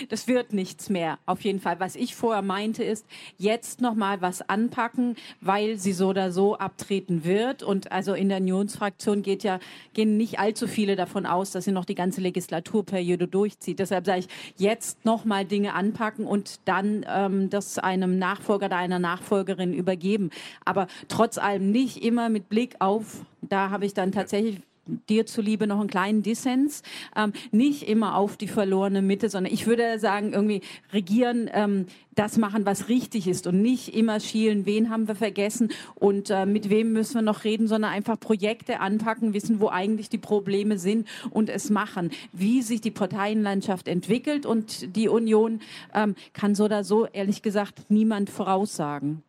Das 0.09 0.27
wird 0.27 0.53
nichts 0.53 0.91
mehr. 0.91 1.19
Auf 1.27 1.43
jeden 1.43 1.61
Fall. 1.61 1.79
Was 1.81 1.95
ich 1.95 2.15
vorher 2.15 2.43
meinte, 2.43 2.83
ist 2.83 3.07
jetzt 3.37 3.81
noch 3.81 3.95
mal 3.95 4.21
was 4.21 4.49
anpacken, 4.49 5.17
weil 5.41 5.79
sie 5.79 5.93
so 5.93 6.09
oder 6.09 6.33
so 6.33 6.57
abtreten 6.57 7.25
wird. 7.25 7.63
Und 7.63 7.93
also 7.93 8.15
in 8.15 8.29
der 8.29 8.39
Unionsfraktion 8.39 9.23
geht 9.23 9.45
ja 9.45 9.61
gehen 9.95 10.17
nicht 10.17 10.39
allzu 10.39 10.67
viele 10.67 10.97
davon 10.97 11.27
aus, 11.27 11.51
dass 11.51 11.65
sie 11.65 11.73
noch 11.73 11.85
die 11.85 11.95
ganze 11.95 12.21
Legislaturperiode 12.21 13.29
durchzieht. 13.29 13.79
Deshalb 13.79 14.07
sage 14.07 14.21
ich 14.21 14.29
jetzt 14.57 15.05
noch 15.05 15.25
mal 15.25 15.45
Dinge 15.45 15.75
anpacken 15.75 16.27
und 16.27 16.61
dann 16.65 17.05
ähm, 17.09 17.51
das 17.51 17.79
einem 17.79 18.19
Nachfolger 18.19 18.67
oder 18.67 18.77
einer 18.77 18.99
Nachfolgerin 18.99 19.73
übergeben. 19.73 20.31
Aber 20.65 20.87
trotz 21.09 21.39
allem 21.39 21.71
nicht 21.71 22.03
immer 22.03 22.31
mit 22.31 22.49
Blick 22.49 22.77
auf. 22.81 23.25
Da 23.43 23.71
habe 23.71 23.87
ich 23.87 23.95
dann 23.95 24.11
tatsächlich 24.11 24.61
dir 25.09 25.27
zuliebe 25.27 25.67
noch 25.67 25.81
einen 25.81 25.89
kleinen 25.89 26.23
Dissens. 26.23 26.83
Ähm, 27.17 27.33
nicht 27.51 27.89
immer 27.89 28.17
auf 28.17 28.37
die 28.37 28.49
verlorene 28.49 29.03
Mitte, 29.03 29.29
sondern 29.29 29.53
ich 29.53 29.67
würde 29.67 29.99
sagen, 29.99 30.33
irgendwie 30.33 30.63
regieren, 30.93 31.51
ähm, 31.53 31.87
das 32.19 32.37
machen, 32.37 32.67
was 32.67 32.89
richtig 32.89 33.29
ist 33.29 33.47
und 33.47 33.63
nicht 33.63 33.95
immer 33.95 34.19
schielen, 34.19 34.67
wen 34.67 34.91
haben 34.91 35.07
wir 35.07 35.15
vergessen 35.15 35.71
und 35.95 36.31
äh, 36.31 36.47
mit 36.47 36.69
wem 36.69 36.93
müssen 36.93 37.15
wir 37.15 37.23
noch 37.23 37.45
reden, 37.45 37.69
sondern 37.69 37.93
einfach 37.93 38.19
Projekte 38.19 38.81
anpacken, 38.81 39.35
wissen, 39.35 39.61
wo 39.61 39.69
eigentlich 39.69 40.09
die 40.09 40.19
Probleme 40.19 40.79
sind 40.79 41.07
und 41.31 41.49
es 41.49 41.71
machen. 41.71 42.11
Wie 42.33 42.63
sich 42.63 42.81
die 42.81 42.91
Parteienlandschaft 42.91 43.87
entwickelt 43.87 44.47
und 44.47 44.97
die 44.97 45.09
Union 45.09 45.61
ähm, 45.95 46.17
kann 46.33 46.57
so 46.57 46.65
oder 46.65 46.83
so, 46.83 47.07
ehrlich 47.07 47.43
gesagt, 47.43 47.89
niemand 47.89 48.31
voraussagen. 48.31 49.23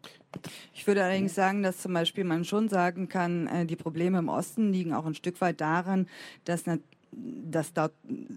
Ich 0.73 0.85
würde 0.85 1.03
allerdings 1.03 1.35
sagen, 1.35 1.63
dass 1.63 1.79
zum 1.79 1.93
Beispiel 1.93 2.23
man 2.23 2.45
schon 2.45 2.69
sagen 2.69 3.09
kann, 3.09 3.47
äh, 3.47 3.65
die 3.65 3.75
Probleme 3.75 4.19
im 4.19 4.29
Osten 4.29 4.71
liegen 4.71 4.93
auch 4.93 5.05
ein 5.05 5.15
Stück 5.15 5.41
weit 5.41 5.59
daran, 5.61 6.07
dass 6.45 6.65
dass 7.11 7.73
dort 7.73 7.93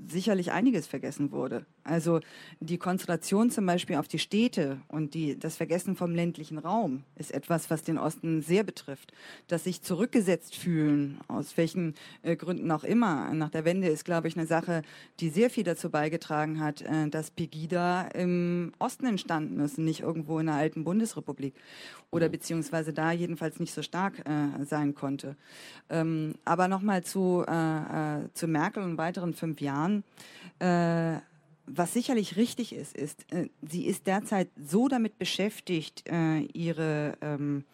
sicherlich 0.08 0.52
einiges 0.52 0.86
vergessen 0.86 1.32
wurde. 1.32 1.66
Also 1.84 2.20
die 2.60 2.78
Konzentration 2.78 3.50
zum 3.50 3.66
Beispiel 3.66 3.96
auf 3.96 4.08
die 4.08 4.18
Städte 4.18 4.80
und 4.88 5.14
die, 5.14 5.38
das 5.38 5.56
Vergessen 5.56 5.96
vom 5.96 6.14
ländlichen 6.14 6.58
Raum 6.58 7.02
ist 7.16 7.32
etwas, 7.32 7.70
was 7.70 7.82
den 7.82 7.98
Osten 7.98 8.40
sehr 8.40 8.64
betrifft. 8.64 9.12
Dass 9.48 9.64
sich 9.64 9.82
zurückgesetzt 9.82 10.56
fühlen, 10.56 11.18
aus 11.28 11.56
welchen 11.56 11.94
äh, 12.22 12.36
Gründen 12.36 12.70
auch 12.70 12.84
immer, 12.84 13.34
nach 13.34 13.50
der 13.50 13.64
Wende 13.64 13.88
ist, 13.88 14.04
glaube 14.04 14.28
ich, 14.28 14.36
eine 14.36 14.46
Sache, 14.46 14.82
die 15.20 15.28
sehr 15.28 15.50
viel 15.50 15.64
dazu 15.64 15.90
beigetragen 15.90 16.60
hat, 16.60 16.82
äh, 16.82 17.08
dass 17.08 17.30
Pegida 17.30 18.02
im 18.08 18.72
Osten 18.78 19.06
entstanden 19.06 19.60
ist, 19.60 19.78
nicht 19.78 20.00
irgendwo 20.00 20.38
in 20.38 20.46
der 20.46 20.54
alten 20.54 20.84
Bundesrepublik 20.84 21.54
oder 22.12 22.28
mhm. 22.28 22.32
beziehungsweise 22.32 22.92
da 22.92 23.10
jedenfalls 23.10 23.58
nicht 23.58 23.74
so 23.74 23.82
stark 23.82 24.20
äh, 24.20 24.64
sein 24.64 24.94
konnte. 24.94 25.36
Ähm, 25.90 26.34
aber 26.44 26.68
nochmal 26.68 27.02
zu, 27.02 27.44
äh, 27.48 28.22
äh, 28.22 28.28
zu 28.34 28.46
Merkel 28.62 28.84
und 28.84 28.96
weiteren 28.96 29.34
fünf 29.34 29.60
Jahren. 29.60 30.04
Äh, 30.60 31.16
was 31.66 31.92
sicherlich 31.92 32.36
richtig 32.36 32.72
ist, 32.72 32.96
ist, 32.96 33.24
äh, 33.32 33.48
sie 33.60 33.86
ist 33.86 34.06
derzeit 34.06 34.48
so 34.56 34.86
damit 34.86 35.18
beschäftigt, 35.18 36.04
äh, 36.08 36.42
ihre, 36.52 37.16
ähm, 37.22 37.64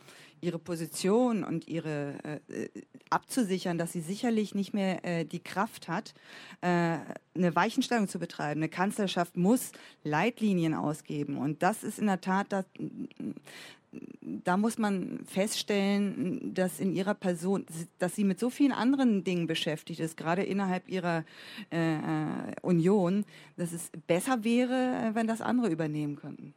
ihre 0.40 0.58
Position 0.58 1.44
und 1.44 1.68
ihre 1.68 2.40
äh, 2.48 2.68
abzusichern, 3.10 3.78
dass 3.78 3.92
sie 3.92 4.00
sicherlich 4.00 4.54
nicht 4.54 4.74
mehr 4.74 5.04
äh, 5.04 5.24
die 5.24 5.42
Kraft 5.42 5.88
hat, 5.88 6.14
äh, 6.60 6.98
eine 7.34 7.54
Weichenstellung 7.54 8.08
zu 8.08 8.18
betreiben. 8.18 8.60
Eine 8.60 8.68
Kanzlerschaft 8.68 9.36
muss 9.36 9.72
Leitlinien 10.04 10.74
ausgeben. 10.74 11.38
Und 11.38 11.62
das 11.62 11.82
ist 11.82 11.98
in 11.98 12.06
der 12.06 12.20
Tat 12.20 12.52
das, 12.52 12.64
da 14.20 14.56
muss 14.56 14.78
man 14.78 15.20
feststellen, 15.24 16.52
dass 16.52 16.80
in 16.80 16.92
ihrer 16.92 17.14
Person, 17.14 17.64
dass 17.98 18.14
sie 18.14 18.24
mit 18.24 18.38
so 18.38 18.50
vielen 18.50 18.72
anderen 18.72 19.24
Dingen 19.24 19.46
beschäftigt 19.46 20.00
ist, 20.00 20.16
gerade 20.16 20.42
innerhalb 20.42 20.88
ihrer 20.88 21.24
äh, 21.72 21.96
äh 21.96 22.54
Union, 22.62 23.24
dass 23.56 23.72
es 23.72 23.90
besser 24.06 24.44
wäre, 24.44 25.10
wenn 25.14 25.26
das 25.26 25.40
andere 25.40 25.68
übernehmen 25.70 26.16
könnten. 26.16 26.54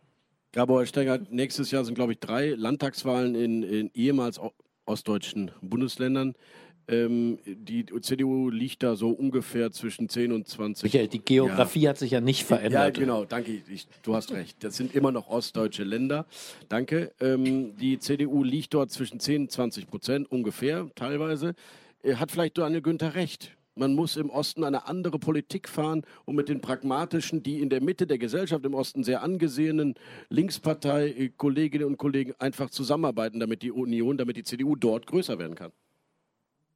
Gabor 0.51 0.85
Stenger, 0.85 1.19
nächstes 1.29 1.71
Jahr 1.71 1.85
sind, 1.85 1.95
glaube 1.95 2.13
ich, 2.13 2.19
drei 2.19 2.49
Landtagswahlen 2.49 3.35
in, 3.35 3.63
in 3.63 3.91
ehemals 3.93 4.39
ostdeutschen 4.85 5.51
Bundesländern. 5.61 6.35
Ähm, 6.87 7.39
die 7.45 7.85
CDU 7.85 8.49
liegt 8.49 8.83
da 8.83 8.95
so 8.95 9.11
ungefähr 9.11 9.71
zwischen 9.71 10.09
10 10.09 10.33
und 10.33 10.47
20. 10.47 10.83
Michael, 10.83 11.07
die 11.07 11.19
Geografie 11.19 11.81
ja. 11.81 11.91
hat 11.91 11.97
sich 11.97 12.11
ja 12.11 12.19
nicht 12.19 12.43
verändert. 12.43 12.97
Ja, 12.97 13.03
genau, 13.03 13.23
danke. 13.23 13.61
Ich, 13.71 13.87
du 14.03 14.13
hast 14.13 14.31
recht. 14.31 14.61
Das 14.63 14.75
sind 14.75 14.93
immer 14.93 15.11
noch 15.11 15.29
ostdeutsche 15.29 15.83
Länder. 15.83 16.25
Danke. 16.67 17.13
Ähm, 17.21 17.77
die 17.77 17.99
CDU 17.99 18.43
liegt 18.43 18.73
dort 18.73 18.91
zwischen 18.91 19.19
10 19.19 19.43
und 19.43 19.51
20 19.51 19.87
Prozent 19.87 20.31
ungefähr, 20.31 20.89
teilweise. 20.95 21.53
Äh, 22.03 22.15
hat 22.15 22.31
vielleicht 22.31 22.57
Daniel 22.57 22.81
Günther 22.81 23.15
recht. 23.15 23.55
Man 23.75 23.95
muss 23.95 24.17
im 24.17 24.29
Osten 24.29 24.65
eine 24.65 24.87
andere 24.87 25.17
Politik 25.17 25.69
fahren 25.69 26.03
und 26.25 26.35
mit 26.35 26.49
den 26.49 26.59
pragmatischen, 26.59 27.41
die 27.41 27.61
in 27.61 27.69
der 27.69 27.81
Mitte 27.81 28.05
der 28.05 28.17
Gesellschaft 28.17 28.65
im 28.65 28.73
Osten 28.73 29.03
sehr 29.03 29.23
angesehenen 29.23 29.95
Linkspartei 30.29 31.07
äh, 31.07 31.83
und 31.83 31.97
Kollegen 31.97 32.33
einfach 32.37 32.69
zusammenarbeiten, 32.69 33.39
damit 33.39 33.61
die 33.61 33.71
Union, 33.71 34.17
damit 34.17 34.35
die 34.35 34.43
CDU 34.43 34.75
dort 34.75 35.07
größer 35.07 35.39
werden 35.39 35.55
kann. 35.55 35.71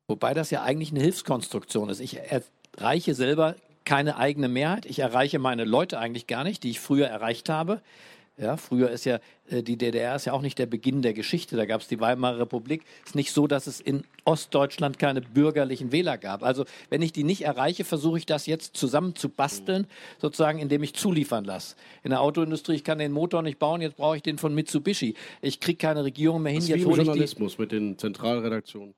Wobei 0.08 0.34
das 0.34 0.52
ja 0.52 0.64
eigentlich 0.64 0.92
eine 0.92 1.02
Hilfskonstruktion 1.02 1.90
ist. 1.90 2.00
Ich 2.00 2.18
erreiche 2.18 3.14
selber 3.14 3.56
keine 3.84 4.18
eigene 4.18 4.48
Mehrheit. 4.48 4.86
Ich 4.86 5.00
erreiche 5.00 5.40
meine 5.40 5.66
Leute 5.66 6.00
eigentlich 6.00 6.28
gar 6.28 6.44
nicht, 6.44 6.64
die 6.64 6.70
ich 6.70 6.80
früher 6.80 7.08
erreicht 7.08 7.50
habe. 7.50 7.82
Ja, 8.38 8.58
früher 8.58 8.90
ist 8.90 9.06
ja 9.06 9.20
äh, 9.50 9.64
die 9.64 9.78
DDR 9.78 10.16
ist 10.16 10.26
ja 10.26 10.34
auch 10.34 10.42
nicht 10.42 10.60
der 10.60 10.66
Beginn 10.66 11.02
der 11.02 11.14
Geschichte. 11.14 11.56
Da 11.56 11.66
gab 11.66 11.82
es 11.82 11.88
die 11.88 12.00
Weimarer 12.00 12.40
Republik. 12.40 12.84
Es 13.04 13.12
ist 13.12 13.16
nicht 13.16 13.32
so, 13.32 13.48
dass 13.48 13.68
es 13.68 13.80
in 13.80 14.04
Ostdeutschland 14.26 15.00
keine 15.00 15.22
bürgerlichen 15.22 15.92
Wähler 15.92 16.18
gab. 16.18 16.44
Also 16.44 16.66
wenn 16.90 17.02
ich 17.02 17.14
die 17.14 17.24
nicht 17.24 17.44
erreiche, 17.44 17.86
versuche 17.86 18.18
ich 18.18 18.26
das 18.26 18.46
jetzt 18.46 18.76
zusammen 18.76 19.16
zu 19.16 19.30
basteln, 19.30 19.88
sozusagen, 20.20 20.60
indem 20.60 20.84
ich 20.84 20.94
zuliefern 20.96 21.46
lasse. 21.46 21.76
In 22.04 22.10
der 22.10 22.22
Autoindustrie, 22.22 22.76
ich 22.76 22.84
kann 22.84 23.00
den 23.00 23.12
Motor 23.12 23.42
nicht 23.42 23.60
bauen, 23.60 23.82
jetzt 23.82 23.96
brauche 23.96 24.18
ich 24.18 24.24
den 24.24 24.38
von 24.38 24.54
Mitsubishi. 24.54 25.16
Ich 25.42 25.60
kriege 25.60 25.78
keine 25.78 26.04
Regierung 26.04 26.42
mehr 26.42 26.52
hin. 26.52 26.60
Das 26.60 26.66
ist 26.66 26.76
jetzt 26.76 26.88
wie 26.88 26.92
im 26.92 26.98
Journalismus 26.98 27.58
mit 27.58 27.72
den 27.72 27.98
Zentralredaktionen 27.98 28.94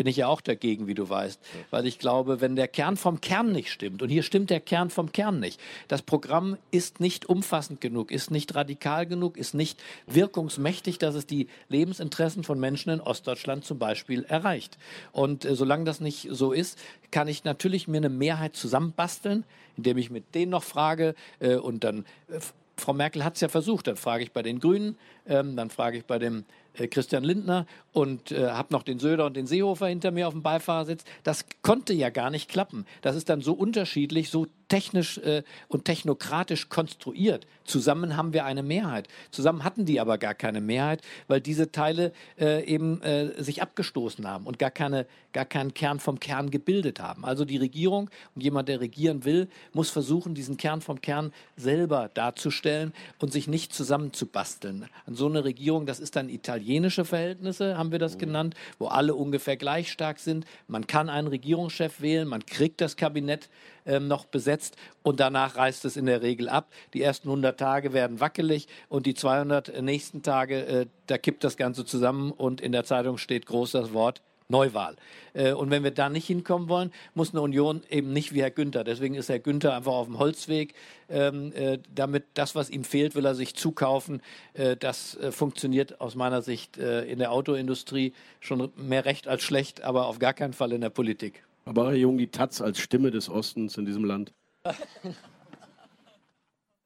bin 0.00 0.06
ich 0.06 0.16
ja 0.16 0.28
auch 0.28 0.40
dagegen, 0.40 0.86
wie 0.86 0.94
du 0.94 1.10
weißt. 1.10 1.38
Weil 1.68 1.86
ich 1.86 1.98
glaube, 1.98 2.40
wenn 2.40 2.56
der 2.56 2.68
Kern 2.68 2.96
vom 2.96 3.20
Kern 3.20 3.52
nicht 3.52 3.70
stimmt, 3.70 4.00
und 4.00 4.08
hier 4.08 4.22
stimmt 4.22 4.48
der 4.48 4.60
Kern 4.60 4.88
vom 4.88 5.12
Kern 5.12 5.40
nicht, 5.40 5.60
das 5.88 6.00
Programm 6.00 6.56
ist 6.70 7.00
nicht 7.00 7.28
umfassend 7.28 7.82
genug, 7.82 8.10
ist 8.10 8.30
nicht 8.30 8.54
radikal 8.54 9.04
genug, 9.04 9.36
ist 9.36 9.52
nicht 9.52 9.78
wirkungsmächtig, 10.06 10.96
dass 10.96 11.14
es 11.14 11.26
die 11.26 11.48
Lebensinteressen 11.68 12.44
von 12.44 12.58
Menschen 12.58 12.88
in 12.88 13.02
Ostdeutschland 13.02 13.66
zum 13.66 13.78
Beispiel 13.78 14.24
erreicht. 14.24 14.78
Und 15.12 15.44
äh, 15.44 15.54
solange 15.54 15.84
das 15.84 16.00
nicht 16.00 16.28
so 16.30 16.52
ist, 16.52 16.78
kann 17.10 17.28
ich 17.28 17.44
natürlich 17.44 17.86
mir 17.86 17.98
eine 17.98 18.08
Mehrheit 18.08 18.56
zusammenbasteln, 18.56 19.44
indem 19.76 19.98
ich 19.98 20.08
mit 20.08 20.34
denen 20.34 20.52
noch 20.52 20.64
frage 20.64 21.14
äh, 21.40 21.56
und 21.56 21.84
dann 21.84 22.06
äh, 22.28 22.40
Frau 22.80 22.94
Merkel 22.94 23.22
hat 23.22 23.34
es 23.34 23.42
ja 23.42 23.48
versucht. 23.48 23.86
Dann 23.86 23.96
frage 23.96 24.24
ich 24.24 24.32
bei 24.32 24.42
den 24.42 24.60
Grünen, 24.60 24.96
ähm, 25.26 25.56
dann 25.56 25.68
frage 25.68 25.98
ich 25.98 26.06
bei 26.06 26.18
dem 26.18 26.46
Christian 26.88 27.24
Lindner 27.24 27.66
und 27.92 28.32
äh, 28.32 28.48
habe 28.48 28.72
noch 28.72 28.82
den 28.82 28.98
Söder 28.98 29.26
und 29.26 29.36
den 29.36 29.46
Seehofer 29.46 29.86
hinter 29.88 30.10
mir 30.10 30.28
auf 30.28 30.34
dem 30.34 30.42
Beifahrersitz. 30.42 31.04
Das 31.22 31.46
konnte 31.62 31.92
ja 31.92 32.10
gar 32.10 32.30
nicht 32.30 32.48
klappen. 32.48 32.86
Das 33.02 33.16
ist 33.16 33.28
dann 33.28 33.40
so 33.40 33.52
unterschiedlich, 33.52 34.30
so 34.30 34.46
technisch 34.70 35.18
äh, 35.18 35.42
und 35.68 35.84
technokratisch 35.84 36.70
konstruiert. 36.70 37.46
Zusammen 37.64 38.16
haben 38.16 38.32
wir 38.32 38.46
eine 38.46 38.62
Mehrheit. 38.62 39.08
Zusammen 39.30 39.64
hatten 39.64 39.84
die 39.84 40.00
aber 40.00 40.16
gar 40.16 40.34
keine 40.34 40.60
Mehrheit, 40.60 41.02
weil 41.28 41.40
diese 41.40 41.70
Teile 41.70 42.12
äh, 42.38 42.64
eben 42.64 43.02
äh, 43.02 43.42
sich 43.42 43.60
abgestoßen 43.60 44.26
haben 44.26 44.46
und 44.46 44.58
gar, 44.58 44.70
keine, 44.70 45.06
gar 45.32 45.44
keinen 45.44 45.74
Kern 45.74 46.00
vom 46.00 46.18
Kern 46.18 46.50
gebildet 46.50 47.00
haben. 47.00 47.24
Also 47.24 47.44
die 47.44 47.58
Regierung 47.58 48.10
und 48.34 48.42
jemand, 48.42 48.68
der 48.68 48.80
regieren 48.80 49.24
will, 49.24 49.48
muss 49.72 49.90
versuchen, 49.90 50.34
diesen 50.34 50.56
Kern 50.56 50.80
vom 50.80 51.00
Kern 51.00 51.32
selber 51.56 52.10
darzustellen 52.14 52.94
und 53.18 53.32
sich 53.32 53.48
nicht 53.48 53.74
zusammenzubasteln. 53.74 54.86
An 55.06 55.14
so 55.14 55.26
eine 55.26 55.44
Regierung, 55.44 55.84
das 55.84 55.98
ist 55.98 56.14
dann 56.14 56.28
italienische 56.28 57.04
Verhältnisse, 57.04 57.76
haben 57.76 57.90
wir 57.90 57.98
das 57.98 58.14
mhm. 58.14 58.20
genannt, 58.20 58.54
wo 58.78 58.86
alle 58.86 59.14
ungefähr 59.14 59.56
gleich 59.56 59.90
stark 59.90 60.20
sind. 60.20 60.46
Man 60.68 60.86
kann 60.86 61.08
einen 61.08 61.26
Regierungschef 61.26 62.00
wählen, 62.00 62.28
man 62.28 62.46
kriegt 62.46 62.80
das 62.80 62.96
Kabinett 62.96 63.48
ähm, 63.86 64.08
noch 64.08 64.24
besetzt 64.24 64.76
und 65.02 65.20
danach 65.20 65.56
reißt 65.56 65.84
es 65.84 65.96
in 65.96 66.06
der 66.06 66.22
Regel 66.22 66.48
ab. 66.48 66.72
Die 66.94 67.02
ersten 67.02 67.28
100 67.28 67.58
Tage 67.58 67.92
werden 67.92 68.20
wackelig 68.20 68.68
und 68.88 69.06
die 69.06 69.14
200 69.14 69.82
nächsten 69.82 70.22
Tage, 70.22 70.66
äh, 70.66 70.86
da 71.06 71.18
kippt 71.18 71.44
das 71.44 71.56
Ganze 71.56 71.84
zusammen 71.84 72.30
und 72.32 72.60
in 72.60 72.72
der 72.72 72.84
Zeitung 72.84 73.18
steht 73.18 73.46
groß 73.46 73.72
das 73.72 73.92
Wort 73.92 74.22
Neuwahl. 74.50 74.96
Äh, 75.32 75.52
und 75.52 75.70
wenn 75.70 75.84
wir 75.84 75.92
da 75.92 76.08
nicht 76.08 76.26
hinkommen 76.26 76.68
wollen, 76.68 76.92
muss 77.14 77.30
eine 77.30 77.40
Union 77.40 77.82
eben 77.88 78.12
nicht 78.12 78.34
wie 78.34 78.42
Herr 78.42 78.50
Günther. 78.50 78.84
Deswegen 78.84 79.14
ist 79.14 79.28
Herr 79.28 79.38
Günther 79.38 79.74
einfach 79.74 79.92
auf 79.92 80.06
dem 80.06 80.18
Holzweg. 80.18 80.74
Ähm, 81.08 81.52
äh, 81.54 81.78
damit 81.94 82.24
das, 82.34 82.54
was 82.54 82.68
ihm 82.68 82.84
fehlt, 82.84 83.14
will 83.14 83.24
er 83.24 83.34
sich 83.34 83.54
zukaufen. 83.54 84.20
Äh, 84.54 84.76
das 84.76 85.16
funktioniert 85.30 86.00
aus 86.00 86.14
meiner 86.14 86.42
Sicht 86.42 86.76
in 86.76 87.18
der 87.18 87.30
Autoindustrie 87.32 88.12
schon 88.40 88.70
mehr 88.76 89.04
recht 89.04 89.28
als 89.28 89.42
schlecht, 89.42 89.82
aber 89.82 90.06
auf 90.06 90.18
gar 90.18 90.32
keinen 90.32 90.52
Fall 90.52 90.72
in 90.72 90.80
der 90.80 90.90
Politik. 90.90 91.44
Herr 91.64 91.94
Jung, 91.94 92.18
die 92.18 92.28
Taz 92.28 92.60
als 92.60 92.78
Stimme 92.78 93.10
des 93.10 93.28
Ostens 93.28 93.76
in 93.78 93.84
diesem 93.84 94.04
Land. 94.04 94.32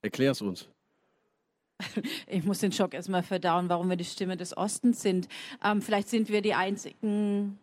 Erklär 0.03 0.33
es 0.33 0.43
uns. 0.43 0.69
Ich 2.27 2.45
muss 2.45 2.61
den 2.61 2.73
Schock 2.73 2.95
erstmal 2.95 3.23
verdauen, 3.23 3.69
warum 3.69 3.89
wir 3.89 3.97
die 3.97 4.05
Stimme 4.05 4.37
des 4.37 4.57
Ostens 4.57 5.03
sind. 5.03 5.29
Ähm, 5.63 5.83
vielleicht 5.83 6.09
sind 6.09 6.29
wir 6.29 6.41
die 6.41 6.55
einzigen 6.55 7.59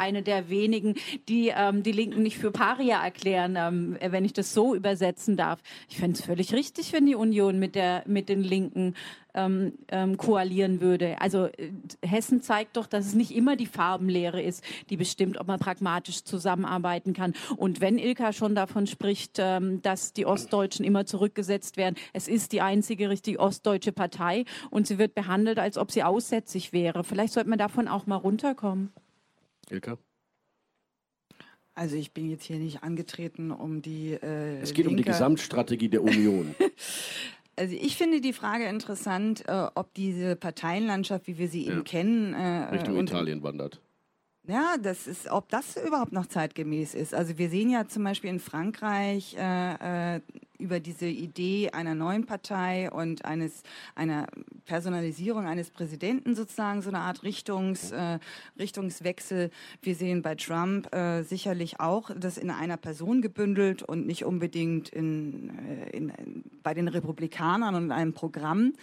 eine 0.00 0.22
der 0.22 0.48
wenigen, 0.48 0.94
die 1.28 1.52
ähm, 1.54 1.82
die 1.82 1.92
Linken 1.92 2.22
nicht 2.22 2.38
für 2.38 2.50
Paria 2.50 3.02
erklären, 3.02 3.56
ähm, 3.56 3.96
wenn 4.00 4.24
ich 4.24 4.32
das 4.32 4.54
so 4.54 4.74
übersetzen 4.74 5.36
darf. 5.36 5.60
Ich 5.88 5.98
fände 5.98 6.18
es 6.18 6.24
völlig 6.24 6.52
richtig, 6.54 6.92
wenn 6.92 7.06
die 7.06 7.14
Union 7.14 7.58
mit, 7.58 7.74
der, 7.74 8.02
mit 8.06 8.28
den 8.28 8.42
Linken 8.42 8.94
ähm, 9.34 9.74
ähm, 9.88 10.16
koalieren 10.16 10.80
würde. 10.80 11.20
Also 11.20 11.46
äh, 11.46 11.70
Hessen 12.04 12.42
zeigt 12.42 12.76
doch, 12.76 12.86
dass 12.86 13.06
es 13.06 13.14
nicht 13.14 13.34
immer 13.34 13.56
die 13.56 13.66
Farbenlehre 13.66 14.42
ist, 14.42 14.64
die 14.88 14.96
bestimmt, 14.96 15.38
ob 15.38 15.46
man 15.46 15.60
pragmatisch 15.60 16.24
zusammenarbeiten 16.24 17.12
kann. 17.12 17.34
Und 17.56 17.80
wenn 17.80 17.98
Ilka 17.98 18.32
schon 18.32 18.54
davon 18.54 18.86
spricht, 18.86 19.36
ähm, 19.38 19.82
dass 19.82 20.12
die 20.12 20.26
Ostdeutschen 20.26 20.84
immer 20.84 21.06
zurückgesetzt 21.06 21.76
werden, 21.76 21.96
es 22.12 22.28
ist 22.28 22.52
die 22.52 22.60
einzige 22.60 23.10
richtig 23.10 23.38
ostdeutsche 23.38 23.92
Partei 23.92 24.44
und 24.70 24.86
sie 24.86 24.98
wird 24.98 25.14
behandelt, 25.14 25.58
als 25.58 25.78
ob 25.78 25.90
sie 25.90 26.02
aussätzig 26.02 26.72
wäre. 26.72 27.04
Vielleicht 27.04 27.34
sollte 27.34 27.50
man 27.50 27.58
davon 27.58 27.88
auch 27.88 28.06
mal 28.06 28.16
runterkommen. 28.16 28.92
Ilka? 29.70 29.98
Also 31.74 31.96
ich 31.96 32.12
bin 32.12 32.28
jetzt 32.28 32.44
hier 32.44 32.58
nicht 32.58 32.82
angetreten, 32.82 33.50
um 33.50 33.80
die. 33.80 34.12
Äh, 34.12 34.58
es 34.58 34.70
geht 34.70 34.84
Linke 34.84 34.90
um 34.90 34.96
die 34.96 35.04
Gesamtstrategie 35.04 35.88
der 35.88 36.02
Union. 36.02 36.54
also 37.56 37.74
ich 37.74 37.96
finde 37.96 38.20
die 38.20 38.32
Frage 38.32 38.66
interessant, 38.66 39.48
äh, 39.48 39.66
ob 39.74 39.94
diese 39.94 40.36
Parteienlandschaft, 40.36 41.26
wie 41.26 41.38
wir 41.38 41.48
sie 41.48 41.66
ja. 41.66 41.72
eben 41.72 41.84
kennen, 41.84 42.34
äh, 42.34 42.74
Richtung 42.74 42.98
Italien 42.98 43.42
wandert. 43.42 43.80
Ja, 44.46 44.76
das 44.82 45.06
ist, 45.06 45.30
ob 45.30 45.48
das 45.48 45.76
überhaupt 45.76 46.12
noch 46.12 46.26
zeitgemäß 46.26 46.94
ist. 46.94 47.14
Also 47.14 47.38
wir 47.38 47.48
sehen 47.50 47.70
ja 47.70 47.86
zum 47.86 48.04
Beispiel 48.04 48.30
in 48.30 48.40
Frankreich 48.40 49.36
äh, 49.38 50.16
äh 50.16 50.20
über 50.60 50.80
diese 50.80 51.06
Idee 51.06 51.70
einer 51.70 51.94
neuen 51.94 52.26
Partei 52.26 52.90
und 52.90 53.24
eines 53.24 53.62
einer 53.94 54.26
Personalisierung 54.66 55.46
eines 55.46 55.70
Präsidenten 55.70 56.34
sozusagen 56.34 56.82
so 56.82 56.90
eine 56.90 57.00
Art 57.00 57.22
Richtungs, 57.22 57.90
äh, 57.90 58.18
Richtungswechsel. 58.58 59.50
Wir 59.82 59.94
sehen 59.94 60.22
bei 60.22 60.34
Trump 60.34 60.94
äh, 60.94 61.22
sicherlich 61.22 61.80
auch 61.80 62.10
das 62.16 62.38
in 62.38 62.50
einer 62.50 62.76
Person 62.76 63.22
gebündelt 63.22 63.82
und 63.82 64.06
nicht 64.06 64.24
unbedingt 64.24 64.88
in, 64.90 65.50
äh, 65.66 65.96
in, 65.96 66.08
in 66.10 66.44
bei 66.62 66.74
den 66.74 66.88
Republikanern 66.88 67.74
und 67.74 67.92
einem 67.92 68.12
Programm. 68.12 68.74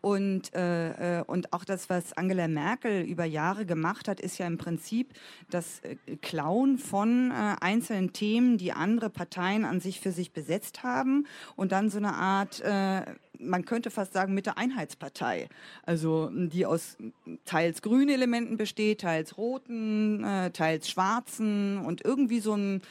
Und, 0.00 0.54
äh, 0.54 1.18
äh, 1.20 1.24
und 1.24 1.52
auch 1.52 1.64
das, 1.64 1.88
was 1.88 2.12
Angela 2.14 2.48
Merkel 2.48 3.02
über 3.02 3.24
Jahre 3.24 3.66
gemacht 3.66 4.08
hat, 4.08 4.20
ist 4.20 4.38
ja 4.38 4.46
im 4.46 4.58
Prinzip 4.58 5.14
das 5.48 5.80
äh, 5.80 5.96
Klauen 6.16 6.78
von 6.78 7.32
einzelnen 7.32 8.12
Themen, 8.12 8.58
die 8.58 8.72
andere 8.72 9.10
Parteien 9.10 9.64
an 9.64 9.80
sich 9.80 10.00
für 10.00 10.12
sich 10.12 10.32
besetzt 10.32 10.82
haben 10.82 11.21
und 11.56 11.72
dann 11.72 11.90
so 11.90 11.98
eine 11.98 12.14
Art, 12.14 12.60
äh, 12.60 13.02
man 13.38 13.64
könnte 13.64 13.90
fast 13.90 14.12
sagen, 14.12 14.34
Mitte-Einheitspartei. 14.34 15.48
Also 15.84 16.30
die 16.32 16.66
aus 16.66 16.96
teils 17.44 17.82
grünen 17.82 18.10
Elementen 18.10 18.56
besteht, 18.56 19.00
teils 19.02 19.36
roten, 19.36 20.22
äh, 20.24 20.50
teils 20.50 20.88
schwarzen 20.88 21.78
und 21.78 22.04
irgendwie 22.04 22.40
so 22.40 22.54
ein 22.54 22.82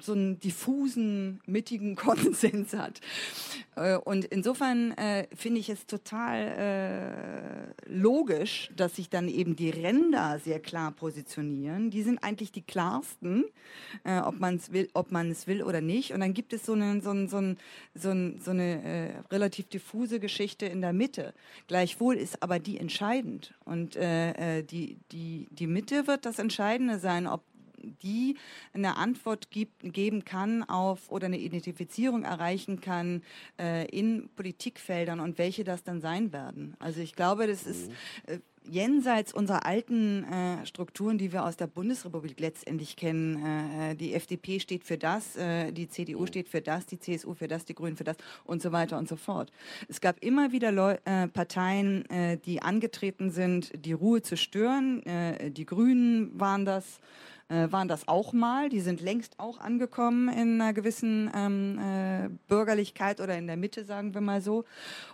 so 0.00 0.12
einen 0.12 0.38
diffusen, 0.40 1.40
mittigen 1.46 1.96
Konsens 1.96 2.72
hat. 2.74 3.00
Äh, 3.76 3.96
und 3.96 4.24
insofern 4.26 4.92
äh, 4.92 5.26
finde 5.34 5.60
ich 5.60 5.68
es 5.68 5.86
total 5.86 7.72
äh, 7.86 7.90
logisch, 7.90 8.70
dass 8.76 8.96
sich 8.96 9.08
dann 9.10 9.28
eben 9.28 9.56
die 9.56 9.70
Ränder 9.70 10.38
sehr 10.42 10.60
klar 10.60 10.92
positionieren. 10.92 11.90
Die 11.90 12.02
sind 12.02 12.22
eigentlich 12.22 12.52
die 12.52 12.62
klarsten, 12.62 13.44
äh, 14.04 14.18
ob 14.20 14.40
man 14.40 14.56
es 14.56 14.72
will, 14.72 14.88
will 15.46 15.62
oder 15.62 15.80
nicht. 15.80 16.12
Und 16.12 16.20
dann 16.20 16.34
gibt 16.34 16.52
es 16.52 16.66
so 16.66 16.72
eine, 16.72 17.00
so 17.00 17.10
ein, 17.10 17.28
so 17.28 17.38
ein, 17.38 17.58
so 17.94 18.10
ein, 18.10 18.40
so 18.42 18.50
eine 18.50 18.82
äh, 18.82 19.10
relativ 19.30 19.68
diffuse 19.68 20.20
Geschichte 20.20 20.66
in 20.66 20.80
der 20.80 20.92
Mitte. 20.92 21.34
Gleichwohl 21.66 22.16
ist 22.16 22.42
aber 22.42 22.58
die 22.58 22.78
entscheidend. 22.78 23.54
Und 23.64 23.96
äh, 23.96 24.62
die, 24.62 24.98
die, 25.12 25.48
die 25.50 25.66
Mitte 25.66 26.06
wird 26.06 26.26
das 26.26 26.38
Entscheidende 26.38 26.98
sein, 26.98 27.26
ob 27.26 27.42
die 27.78 28.36
eine 28.72 28.96
Antwort 28.96 29.50
gibt, 29.50 29.92
geben 29.92 30.24
kann 30.24 30.62
auf 30.62 31.10
oder 31.10 31.26
eine 31.26 31.38
Identifizierung 31.38 32.24
erreichen 32.24 32.80
kann 32.80 33.22
äh, 33.58 33.86
in 33.88 34.28
Politikfeldern 34.36 35.20
und 35.20 35.38
welche 35.38 35.64
das 35.64 35.82
dann 35.84 36.00
sein 36.00 36.32
werden. 36.32 36.74
Also 36.78 37.00
ich 37.00 37.14
glaube, 37.14 37.46
das 37.46 37.66
ist 37.66 37.90
äh, 38.26 38.38
jenseits 38.68 39.32
unserer 39.32 39.66
alten 39.66 40.24
äh, 40.24 40.66
Strukturen, 40.66 41.18
die 41.18 41.32
wir 41.32 41.44
aus 41.44 41.56
der 41.56 41.66
Bundesrepublik 41.66 42.40
letztendlich 42.40 42.96
kennen. 42.96 43.44
Äh, 43.44 43.94
die 43.96 44.14
FDP 44.14 44.60
steht 44.60 44.84
für 44.84 44.98
das, 44.98 45.36
äh, 45.36 45.72
die 45.72 45.88
CDU 45.88 46.20
mhm. 46.20 46.26
steht 46.26 46.48
für 46.48 46.60
das, 46.60 46.86
die 46.86 46.98
CSU 46.98 47.34
für 47.34 47.48
das, 47.48 47.64
die 47.64 47.74
Grünen 47.74 47.96
für 47.96 48.04
das 48.04 48.16
und 48.44 48.62
so 48.62 48.72
weiter 48.72 48.98
und 48.98 49.08
so 49.08 49.16
fort. 49.16 49.50
Es 49.88 50.00
gab 50.00 50.22
immer 50.22 50.52
wieder 50.52 50.72
Leu 50.72 50.96
äh, 51.04 51.28
Parteien, 51.28 52.08
äh, 52.10 52.38
die 52.38 52.62
angetreten 52.62 53.30
sind, 53.30 53.72
die 53.84 53.92
Ruhe 53.92 54.22
zu 54.22 54.36
stören. 54.36 55.04
Äh, 55.06 55.50
die 55.50 55.66
Grünen 55.66 56.38
waren 56.38 56.64
das 56.64 57.00
äh, 57.48 57.70
waren 57.70 57.86
das 57.86 58.08
auch 58.08 58.32
mal. 58.32 58.68
Die 58.68 58.80
sind 58.80 59.00
längst 59.00 59.38
auch 59.38 59.60
angekommen 59.60 60.28
in 60.28 60.60
einer 60.60 60.72
gewissen 60.72 61.30
ähm, 61.34 61.78
äh, 61.78 62.28
Bürgerlichkeit 62.48 63.20
oder 63.20 63.38
in 63.38 63.46
der 63.46 63.56
Mitte, 63.56 63.84
sagen 63.84 64.14
wir 64.14 64.20
mal 64.20 64.40
so. 64.40 64.64